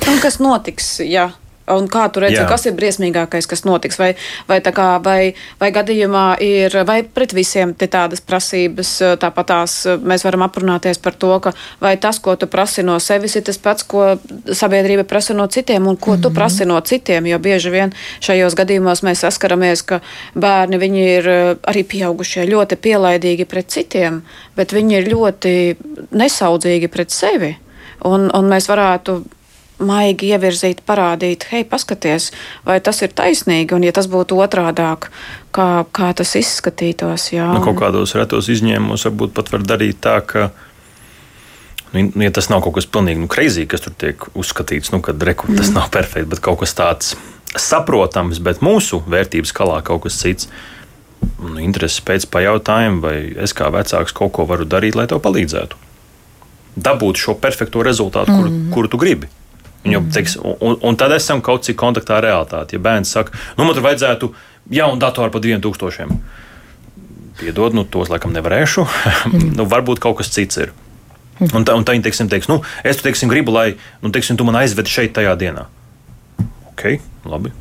Un 0.10 0.18
kas 0.24 0.39
notiks, 0.41 0.95
ja 1.05 1.30
Un 1.68 1.89
kā 1.91 2.05
tu 2.07 2.22
redzi, 2.24 2.38
Jā. 2.39 2.45
kas 2.47 2.63
ir 2.70 2.76
briesmīgākais, 2.78 3.47
kas 3.49 3.65
notiks? 3.68 3.97
Vai, 3.99 4.13
vai, 4.47 4.61
kā, 4.63 4.88
vai, 5.03 5.34
vai 5.59 5.68
gadījumā 5.76 6.38
ir, 6.43 6.78
vai 6.88 7.01
pret 7.03 7.34
visiem 7.36 7.74
ir 7.76 7.89
tādas 7.91 8.24
prasības, 8.24 8.91
tāpat 9.20 9.49
tās 9.51 9.74
mēs 9.99 10.24
varam 10.24 10.45
aprunāties 10.47 11.01
par 11.03 11.18
to, 11.20 11.34
ka 11.43 11.51
vai 11.84 11.97
tas, 11.99 12.22
ko 12.24 12.38
tu 12.39 12.47
prasi 12.47 12.86
no 12.88 12.95
sevis, 13.03 13.36
ir 13.36 13.43
tas 13.49 13.59
pats, 13.59 13.84
ko 13.84 14.15
sabiedrība 14.47 15.03
prasa 15.07 15.36
no 15.36 15.47
citiem, 15.51 15.88
un 15.88 15.97
ko 15.97 16.11
mm 16.11 16.15
-hmm. 16.15 16.22
tu 16.22 16.30
mhm. 16.30 16.36
prasi 16.36 16.65
no 16.65 16.80
citiem. 16.80 17.28
Jo 17.28 17.39
bieži 17.39 17.70
vien 17.70 17.93
šajos 18.20 18.55
gadījumos 18.55 19.03
mēs 19.03 19.28
saskaramies, 19.28 19.82
ka 19.82 19.99
bērni 20.36 20.78
ir 21.03 21.28
arī 21.68 21.84
pieaugušie 21.84 22.45
ļoti 22.45 22.76
pielaidīgi 22.76 23.45
pret 23.45 23.68
citiem, 23.68 24.22
bet 24.55 24.74
viņi 24.74 24.97
ir 24.97 25.13
ļoti 25.13 25.76
nesaudzīgi 26.11 26.88
pret 26.88 27.11
sevi. 27.11 27.57
Un, 28.05 28.30
un 28.34 28.45
mēs 28.49 28.70
varētu 28.70 29.24
maigi 29.84 30.32
ievirzīt, 30.34 30.82
parādīt, 30.88 31.48
hei, 31.52 31.64
paskaties, 31.68 32.32
vai 32.66 32.80
tas 32.84 33.02
ir 33.06 33.14
taisnīgi, 33.18 33.76
un 33.78 33.86
ja 33.86 33.94
tas 33.96 34.10
būtu 34.12 34.40
otrādāk, 34.42 35.10
kā, 35.56 35.86
kā 35.94 36.12
tas 36.18 36.34
izskatītos. 36.40 37.32
Jā. 37.36 37.50
Nu, 37.54 37.64
kaut 37.66 37.80
kādos 37.82 38.16
retos 38.18 38.50
izņēmumos 38.54 39.08
varbūt 39.10 39.36
pat 39.38 39.54
var 39.54 39.66
darīt 39.68 40.02
tā, 40.04 40.20
ka. 40.26 40.50
Nu, 41.96 42.10
ja 42.20 42.34
tas 42.36 42.50
nav 42.52 42.62
kaut 42.66 42.76
kas 42.76 42.90
pilnīgi 42.92 43.24
nu, 43.24 43.30
kreizīgi, 43.32 43.70
kas 43.72 43.86
tur 43.86 43.94
tiek 43.96 44.26
uzskatīts, 44.38 44.92
nu, 44.94 45.00
kad 45.06 45.22
rekur, 45.24 45.54
tas 45.56 45.70
mm. 45.72 45.78
nav 45.78 45.92
perfekts, 45.94 46.30
bet 46.34 46.44
kaut 46.44 46.60
kas 46.62 46.76
tāds 46.78 47.14
saprotams, 47.58 48.42
bet 48.44 48.60
mūsu 48.66 49.00
vērtības 49.08 49.54
skalā 49.54 49.80
kaut 49.88 50.04
kas 50.06 50.20
cits. 50.20 50.50
Nu, 51.42 51.56
intereses 51.64 52.04
pēc 52.06 52.28
pajautājuma, 52.30 53.00
vai 53.02 53.16
es 53.42 53.56
kā 53.58 53.72
vecāks 53.74 54.14
kaut 54.14 54.36
ko 54.36 54.46
varu 54.50 54.68
darīt, 54.70 54.98
lai 55.00 55.08
tev 55.10 55.24
palīdzētu. 55.24 55.80
Dabūt 56.78 57.18
šo 57.18 57.34
perfekto 57.42 57.82
rezultātu, 57.86 58.36
kuru, 58.36 58.52
mm. 58.52 58.68
kuru 58.76 58.92
tu 58.92 59.00
gribi. 59.02 59.32
Viņu, 59.84 60.00
mm. 60.02 60.10
teiks, 60.16 60.36
un, 60.42 60.78
un 60.84 60.98
tad 61.00 61.14
esam 61.16 61.42
kaut 61.46 61.68
cik 61.68 61.78
kontaktā 61.80 62.18
ar 62.18 62.26
realitāti. 62.26 62.78
Ja 62.78 62.84
bērns 62.84 63.14
saka, 63.14 63.36
nu, 63.58 63.66
man 63.66 63.76
tur 63.78 63.86
vajadzētu 63.86 64.32
jaunu 64.74 65.00
datoru 65.02 65.34
par 65.34 65.44
2000. 65.44 66.18
Piedod, 67.38 67.76
nu, 67.78 67.86
tos 67.86 68.10
laikam 68.12 68.34
nevarēšu. 68.36 68.88
Mm. 69.32 69.54
nu, 69.60 69.68
varbūt 69.70 70.02
kaut 70.04 70.20
kas 70.22 70.34
cits 70.34 70.64
ir. 70.64 70.74
Mm. 71.38 71.52
Un, 71.52 71.68
tā, 71.68 71.78
un 71.78 71.86
tā 71.86 71.94
viņi 71.94 72.08
teiksim, 72.08 72.32
teiks, 72.32 72.50
nu, 72.50 72.60
es 72.82 72.98
tu, 72.98 73.06
teiksim, 73.06 73.30
gribu, 73.32 73.54
lai 73.54 73.70
nu, 74.02 74.12
teiksim, 74.14 74.40
tu 74.40 74.48
man 74.48 74.58
aizvedi 74.64 74.92
šeit 74.92 75.14
tajā 75.18 75.38
dienā. 75.40 75.68
Ok, 76.74 76.98
labi. 77.30 77.54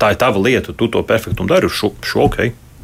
Tā 0.00 0.14
ir 0.14 0.18
tava 0.18 0.40
lieta, 0.42 0.74
tu 0.74 0.88
to 0.90 1.04
perfektumu 1.06 1.52
dari, 1.52 1.68
šo, 1.70 1.92
šo 2.02 2.26
ok, 2.26 2.40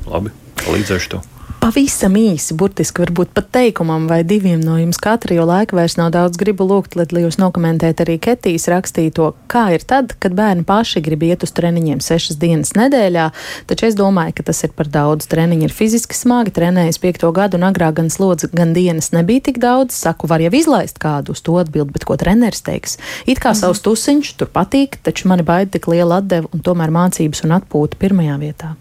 labi, 0.07 0.35
palīdzēšu 0.63 1.17
tev. 1.17 1.38
Pavisam 1.59 2.15
īsi, 2.15 2.55
burtiski 2.55 3.03
varbūt 3.03 3.33
pat 3.35 3.49
teikumam 3.51 4.05
vai 4.07 4.21
diviem 4.23 4.61
no 4.63 4.77
jums 4.79 5.01
katra, 5.03 5.35
jo 5.35 5.43
laika 5.49 5.75
vairs 5.75 5.97
nav 5.99 6.13
daudz. 6.15 6.39
Gribu 6.39 6.63
lūgt, 6.65 6.95
lai 6.95 7.25
jūs 7.25 7.41
nokomentētu 7.41 8.05
arī 8.05 8.15
Ketijas 8.23 8.69
rakstīto, 8.71 9.33
kā 9.51 9.65
ir 9.75 9.83
tad, 9.83 10.15
kad 10.23 10.37
bērni 10.39 10.63
paši 10.69 11.03
grib 11.03 11.27
iet 11.27 11.43
uz 11.43 11.53
treniņiem 11.59 11.99
sešas 12.05 12.39
dienas 12.39 12.73
nedēļā. 12.79 13.27
Taču 13.69 13.89
es 13.91 13.99
domāju, 13.99 14.39
ka 14.39 14.47
tas 14.53 14.63
ir 14.65 14.73
par 14.79 14.87
daudz. 14.95 15.27
Treniņi 15.29 15.67
ir 15.67 15.75
fiziski 15.75 16.15
smagi, 16.15 16.55
trenējas 16.55 17.03
piekto 17.03 17.35
gadu, 17.35 17.59
un 17.59 17.67
agrāk 17.73 17.99
gan 17.99 18.15
slodzi, 18.15 18.53
gan 18.55 18.73
dienas 18.79 19.11
nebija 19.13 19.51
tik 19.51 19.59
daudz. 19.59 19.99
Saku, 19.99 20.31
var 20.31 20.45
jau 20.47 20.55
izlaist 20.55 21.03
kādu 21.03 21.35
uz 21.35 21.43
to 21.43 21.59
atbildi, 21.59 21.99
bet 21.99 22.07
ko 22.07 22.17
treneris 22.17 22.63
teiks? 22.63 23.01
It 23.27 23.43
kā 23.43 23.51
mhm. 23.51 23.65
savs 23.65 23.83
tusiņš 23.83 24.37
tur 24.39 24.55
patīk, 24.55 25.03
taču 25.03 25.27
mani 25.29 25.43
baida 25.43 25.75
tik 25.75 25.91
liela 25.91 26.23
atdeva 26.23 26.53
un 26.55 26.63
tomēr 26.63 26.95
mācības 26.95 27.49
un 27.49 27.59
atpūta 27.59 27.99
pirmajā 27.99 28.45
vietā. 28.47 28.77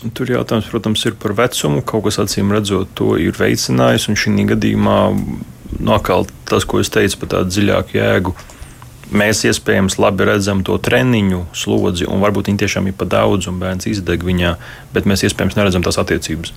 Tur 0.00 0.30
jautājums, 0.32 0.68
protams, 0.72 1.02
ir 1.04 1.16
par 1.20 1.34
vecumu. 1.36 1.82
Kaut 1.84 2.06
kas 2.06 2.16
acīm 2.22 2.52
redzot, 2.54 2.88
to 2.96 3.18
ir 3.20 3.36
veicinājis. 3.36 4.08
Un 4.08 4.16
šī 4.16 4.46
gadījumā 4.54 4.96
nokal 5.78 6.24
tas, 6.48 6.64
ko 6.64 6.80
es 6.80 6.88
teicu 6.92 7.20
par 7.20 7.34
tādu 7.36 7.52
dziļāku 7.52 7.98
jēgu. 7.98 8.32
Mēs 9.10 9.42
iespējams 9.44 9.98
labi 10.00 10.26
redzam 10.28 10.62
to 10.64 10.76
treniņu 10.78 11.42
slodzi, 11.52 12.06
un 12.06 12.22
varbūt 12.22 12.48
viņi 12.48 12.62
tiešām 12.62 12.88
ir 12.88 12.94
pa 12.96 13.08
daudz, 13.10 13.48
un 13.50 13.58
bērns 13.58 13.88
izdeg 13.90 14.22
viņā, 14.22 14.54
bet 14.94 15.08
mēs 15.10 15.26
iespējams 15.26 15.58
neredzam 15.58 15.82
tās 15.82 15.98
attiecības. 15.98 16.54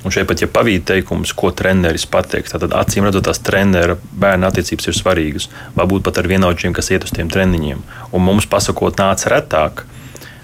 Un 0.00 0.12
šeit 0.12 0.26
pat, 0.26 0.40
ja 0.42 0.48
pavīd 0.50 0.86
teikums, 0.88 1.34
ko 1.36 1.52
treneris 1.54 2.06
pateiks, 2.10 2.56
tad 2.56 2.72
acīm 2.74 3.06
redzot, 3.06 3.26
tās 3.28 3.40
treneru 3.44 3.98
bērnu 4.18 4.48
attiecības 4.48 4.90
ir 4.90 4.96
svarīgas. 4.96 5.48
Varbūt 5.76 6.06
pat 6.08 6.18
ar 6.18 6.28
vienaudžiem, 6.30 6.74
kas 6.76 6.90
iet 6.90 7.04
uz 7.06 7.12
tiem 7.14 7.30
treniņiem. 7.30 7.84
Un 8.16 8.24
mums 8.24 8.48
pasakot, 8.50 8.96
nāc 8.98 9.26
retāk, 9.30 9.84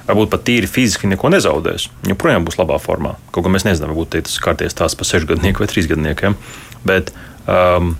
varbūt 0.07 0.33
pat 0.33 0.45
tīri 0.47 0.71
fiziski 0.71 1.11
neko 1.11 1.31
nezaudēs. 1.35 1.89
Joprojām 2.07 2.47
būs 2.47 2.59
labā 2.61 2.79
formā. 2.83 3.17
Kaut 3.35 3.47
gan 3.47 3.57
mēs 3.57 3.67
nezinām, 3.67 3.93
varbūt 3.93 4.21
tas 4.29 4.41
kārties 4.43 4.77
tās 4.79 4.97
pa 4.99 5.07
sešgadnieku 5.09 5.65
vai 5.65 5.71
trīsgadniekiem. 5.73 6.37
Bet 6.87 7.13
um, 7.51 7.95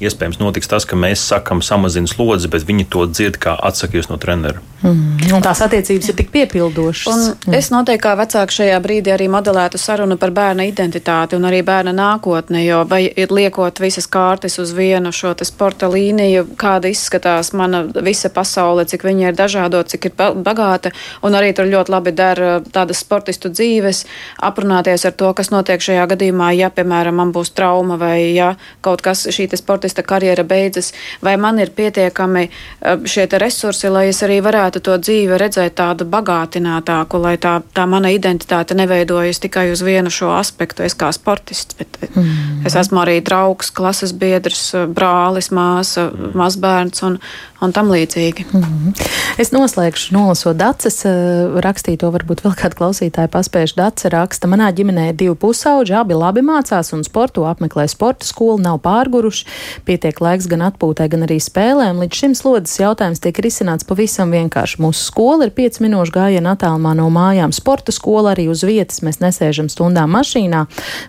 iespējams 0.00 0.40
notiks 0.40 0.70
tas, 0.70 0.86
ka 0.88 0.98
mēs 0.98 1.22
sakām, 1.30 1.62
samazina 1.64 2.10
slodzi, 2.10 2.50
bet 2.50 2.66
viņi 2.66 2.88
to 2.90 3.06
dzird 3.10 3.38
kā 3.42 3.54
atsakies 3.54 4.10
no 4.10 4.18
trenera. 4.20 4.62
Mm. 4.84 5.32
Un 5.32 5.42
tās 5.44 5.62
attiecības 5.64 6.10
ir 6.10 6.16
tik 6.18 6.30
piepildošas. 6.34 7.06
Un 7.08 7.22
mm. 7.30 7.54
es 7.56 7.70
noteikti 7.72 8.02
kā 8.04 8.12
vecāks 8.18 8.58
šajā 8.58 8.76
brīdī 8.84 9.14
arī 9.14 9.30
modelētu 9.32 9.80
sarunu 9.80 10.18
par 10.20 10.34
bērna 10.36 10.66
identitāti 10.68 11.38
un 11.38 11.46
arī 11.48 11.62
bērna 11.64 11.94
nākotni, 11.96 12.66
jo 12.66 12.82
vai 12.88 13.06
ir 13.08 13.32
liekot 13.32 13.80
visas 13.80 14.08
kārtas 14.10 14.58
uz 14.60 14.74
vienu 14.76 15.12
šo 15.14 15.32
sporta 15.44 15.88
līniju, 15.88 16.50
kāda 16.60 16.90
izskatās 16.92 17.54
mana 17.56 17.84
visa 18.04 18.28
pasaule, 18.28 18.84
cik 18.84 19.06
viņa 19.08 19.30
ir 19.30 19.38
dažādo, 19.38 19.80
cik 19.88 20.10
ir 20.10 20.16
bagāta, 20.44 20.92
un 21.24 21.36
arī 21.38 21.54
tur 21.56 21.70
ļoti 21.70 21.94
labi 21.94 22.12
dara 22.12 22.58
tādas 22.60 23.00
sportistu 23.00 23.48
dzīves, 23.48 24.04
aprunāties 24.44 25.06
ar 25.08 25.16
to, 25.16 25.32
kas 25.32 25.50
notiek 25.54 25.80
šajā 25.80 26.04
gadījumā, 26.12 26.52
ja, 26.58 26.68
piemēram, 26.74 27.16
man 27.22 27.32
būs 27.32 27.54
trauma 27.56 27.96
vai 28.00 28.34
ja 28.34 28.54
kaut 28.84 29.02
kas 29.04 29.24
šī 29.32 29.48
sportista 29.84 30.02
karjera 30.02 30.44
beidzas, 30.44 30.92
vai 31.22 31.36
man 31.36 31.58
ir 31.58 31.70
pietiekami 31.70 32.48
eh, 32.48 32.98
šie 33.04 33.26
resursi, 33.38 33.88
lai 33.88 34.08
es 34.08 34.22
arī 34.22 34.40
varētu 34.40 34.80
to 34.80 34.96
dzīvi 34.96 35.36
redzēt 35.38 35.76
tādu 35.76 36.04
bagātinātāku, 36.08 37.20
lai 37.20 37.36
tā, 37.36 37.60
tā 37.74 37.86
mana 37.86 38.08
identitāte 38.08 38.74
neveidojas 38.74 39.40
tikai 39.40 39.70
uz 39.72 39.82
vienu 39.82 40.10
šo 40.10 40.32
aspektu. 40.38 40.82
Es 40.82 40.94
kā 40.94 41.10
sportists, 41.12 41.76
bet 41.76 41.98
mm. 42.14 42.64
es 42.66 42.74
esmu 42.74 43.02
arī 43.04 43.20
draugs, 43.20 43.70
klases 43.70 44.12
biedrs, 44.12 44.72
brālis, 44.88 45.50
māsa, 45.52 46.10
mazbērns 46.34 47.04
un, 47.04 47.18
un 47.60 47.72
tam 47.72 47.90
līdzīgi. 47.92 48.46
Mm 48.52 48.62
-hmm. 48.62 49.10
Es 49.38 49.50
noslēgšu, 49.50 50.12
nolasot 50.14 50.56
dacis, 50.56 51.04
eh, 51.04 51.12
rakstīto 51.60 52.10
varbūt 52.14 52.44
vēl 52.44 52.54
kādu 52.54 52.78
klausītāju 52.80 53.28
paspējuši. 53.28 53.76
Dacis 53.76 54.12
raksta, 54.12 54.48
manā 54.48 54.72
ģimenē 54.72 55.08
ir 55.08 55.14
divi 55.14 55.34
pusauģi, 55.34 55.94
abi 56.00 56.14
labi 56.14 56.40
mācās 56.40 56.92
un 56.92 57.04
sportu 57.04 57.44
apmeklē 57.44 57.88
sporta 57.88 58.26
skolu, 58.26 58.58
nav 58.62 58.78
pārguruši, 58.84 59.46
pietiek 59.86 60.20
laiks 60.22 60.48
gan 60.50 60.64
atpūtai, 60.68 61.08
gan 61.12 61.26
arī 61.26 61.40
spēlēm. 61.42 62.00
Līdz 62.04 62.20
šim 62.20 62.36
slodzes 62.38 62.78
jautājums 62.80 63.22
tiek 63.24 63.38
risināts 63.44 63.86
pavisam 63.88 64.32
vienkārši. 64.34 64.80
Mūsu 64.84 65.08
skola 65.08 65.48
ir 65.48 65.54
5 65.56 65.80
minūšu 65.84 66.14
gājiena 66.14 66.54
attālumā 66.54 66.94
no 66.98 67.08
mājām. 67.12 67.52
Sporta 67.54 67.94
skola 67.94 68.32
arī 68.34 68.46
uz 68.52 68.64
vietas, 68.66 69.02
mēs 69.06 69.20
nesēžam 69.22 69.70
stundām 69.72 70.14
mašīnā 70.14 70.64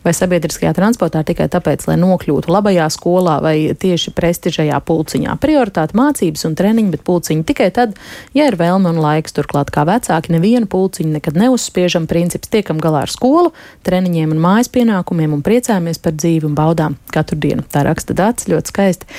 vai 0.06 0.14
sabiedriskajā 0.16 0.74
transportā 0.78 1.24
tikai 1.28 1.48
tāpēc, 1.52 1.88
lai 1.90 1.98
nokļūtu 2.02 2.52
labajā 2.52 2.90
skolā 2.94 3.38
vai 3.44 3.56
tieši 3.78 4.14
prestižajā 4.16 4.80
pulciņā. 4.86 5.38
Prioritāte 5.42 5.98
mācības 5.98 6.46
un 6.50 6.58
treniņi, 6.58 6.94
bet 6.96 7.06
pulciņi 7.08 7.46
tikai 7.48 7.70
tad, 7.76 7.96
ja 8.38 8.50
ir 8.50 8.60
vēlme 8.60 8.92
un 8.94 9.02
laiks. 9.04 9.36
Turklāt, 9.36 9.72
kā 9.74 9.84
vecāki, 9.88 10.32
nevienu 10.36 10.70
pulciņu 10.72 11.18
nekad 11.18 11.38
neuzspiežam. 11.40 12.08
Princips 12.08 12.52
tiekam 12.52 12.80
galā 12.82 13.04
ar 13.06 13.12
skolu, 13.12 13.52
treniņiem 13.88 14.32
un 14.36 14.42
mājas 14.44 14.70
pienākumiem 14.72 15.34
un 15.36 15.44
priecājamies 15.46 16.00
par 16.04 16.16
dzīvi 16.16 16.48
un 16.48 16.56
baudām 16.58 16.96
katru 17.12 17.40
dienu. 17.42 17.66
Tā 17.72 17.84
raksta 17.88 18.16
Dārts 18.16 18.48
ļoti 18.56 18.74
skaisti, 18.74 19.10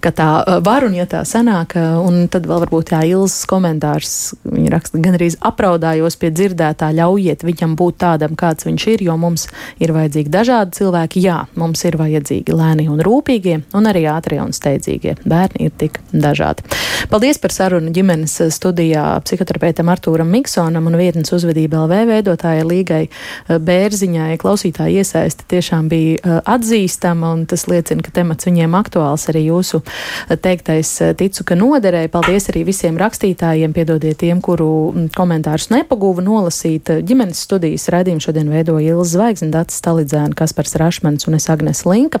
ka 0.00 0.14
tā 0.16 0.30
var 0.64 0.86
un 0.86 0.96
ja 0.96 1.06
tā 1.10 1.22
sanāk. 1.28 1.76
Un 1.76 2.26
tad 2.32 2.48
vēl 2.48 2.64
varbūt 2.64 2.94
jā, 2.94 3.02
Ilzas 3.10 3.44
komentārs. 3.50 4.14
Viņa 4.48 4.72
raksta 4.72 5.00
gan 5.02 5.18
arī 5.18 5.30
apraudājos 5.50 6.16
pie 6.20 6.32
dzirdētā, 6.34 6.90
ļaujiet 6.96 7.44
viņam 7.46 7.76
būt 7.78 8.00
tādam, 8.02 8.36
kāds 8.38 8.66
viņš 8.68 8.86
ir, 8.94 9.04
jo 9.08 9.16
mums 9.20 9.46
ir 9.82 9.94
vajadzīgi 9.96 10.32
dažādi 10.32 10.78
cilvēki. 10.80 11.24
Jā, 11.26 11.38
mums 11.60 11.84
ir 11.86 11.98
vajadzīgi 12.00 12.56
lēni 12.56 12.88
un 12.90 13.02
rūpīgie, 13.04 13.60
un 13.76 13.90
arī 13.90 14.06
ātrie 14.10 14.40
un 14.42 14.54
steidzīgie. 14.56 15.16
Bērni 15.28 15.68
ir 15.68 15.74
tik 15.80 16.00
dažādi. 16.12 16.64
Paldies 17.10 17.40
par 17.42 17.54
sarunu 17.54 17.92
ģimenes 17.94 18.36
studijā 18.54 19.04
psihoterapeitam 19.24 19.90
Artūram 19.92 20.30
Miksonam 20.30 20.88
un 20.90 20.98
vietnes 21.00 21.32
uzvedība 21.34 21.84
LV 21.84 22.04
veidotājai 22.10 22.66
Līgai 22.66 23.02
eh, 23.06 23.58
Bērziņai. 23.58 24.38
Klausītāji 24.40 25.00
iesaisti 25.02 25.48
tiešām 25.50 25.88
bija 25.90 26.18
eh, 26.20 26.38
atzīstama 26.54 27.34
un 27.34 27.46
tas 27.50 27.66
liecina, 27.70 28.04
ka 28.04 28.14
temats 28.20 28.48
viņiem 28.60 28.76
aktuāls 28.76 29.26
arī 29.32 29.46
jūsu 29.48 29.80
eh, 29.80 30.36
teiktais 30.36 30.92
ticu, 31.16 31.44
ka 31.48 31.56
noderēja. 31.58 32.10
Paldies 32.12 32.50
arī 32.52 32.64
visiem 32.68 32.98
rakstītājiem, 33.00 33.72
piedodiet 33.76 34.20
tiem, 34.20 34.40
kuru 34.44 34.92
mm, 34.92 35.08
komentārus 35.16 35.70
nepagūva 35.72 36.24
nolasīt. 36.24 36.90
Ģimenes 37.06 37.40
studijas 37.46 37.88
raidījumu 37.92 38.24
šodien 38.24 38.50
veidoja 38.52 38.94
Ilza 38.94 39.16
Zvaigzne, 39.16 39.50
Dats 39.54 39.78
Stalidzēna, 39.80 40.36
Kaspars 40.36 40.76
Rašmans 40.80 41.28
un 41.28 41.38
es 41.38 41.48
Agnes 41.52 41.84
Linka. 41.88 42.20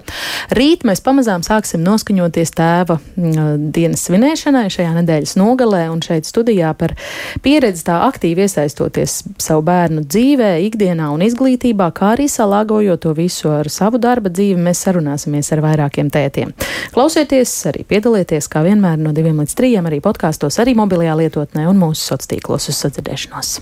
Rīt 0.56 0.86
mēs 0.88 1.02
pamazām 1.04 1.44
sāksim 1.46 1.84
noskaņoties 1.84 2.54
tēva 2.56 2.98
mm, 3.00 3.70
dienas 3.74 4.06
svinēšanai 4.08 4.66
šajā 4.72 4.94
nedēļas 5.00 5.36
nogalē 5.40 5.84
un 5.92 6.02
šeit 6.04 6.28
studijā 6.28 6.72
par 6.78 6.96
pieredzi 7.44 7.84
tā 7.88 8.00
aktīvi 8.08 8.46
iesaistoties 8.46 9.20
savu 9.40 9.64
bērnu 9.68 10.04
dzīvē, 10.06 10.52
ikdienā 10.70 11.10
un 11.14 11.24
izglītībā, 11.26 11.90
kā 11.96 12.14
arī 12.16 12.28
salāgojot 12.30 13.02
to 13.04 13.14
visu 13.16 13.50
ar 13.52 13.68
savu 13.72 14.00
darba 14.02 14.32
dzīvi, 14.32 14.58
mēs 14.60 14.82
sarunāsimies 14.86 15.50
ar 15.54 15.64
vairākiem 15.64 16.10
tētiem. 16.12 16.29
Klausieties, 16.94 17.52
arī 17.70 17.84
piedalieties, 17.88 18.48
kā 18.50 18.64
vienmēr 18.66 18.98
no 19.02 19.12
diviem 19.16 19.42
līdz 19.42 19.56
trījiem, 19.58 19.90
arī 19.90 20.00
podkāstos, 20.04 20.60
arī 20.62 20.76
mobilajā 20.78 21.18
lietotnē 21.24 21.68
un 21.70 21.80
mūsu 21.82 22.06
sociālos 22.06 22.30
tīklos 22.30 22.70
uz 22.70 22.78
sadzirdēšanos. 22.84 23.60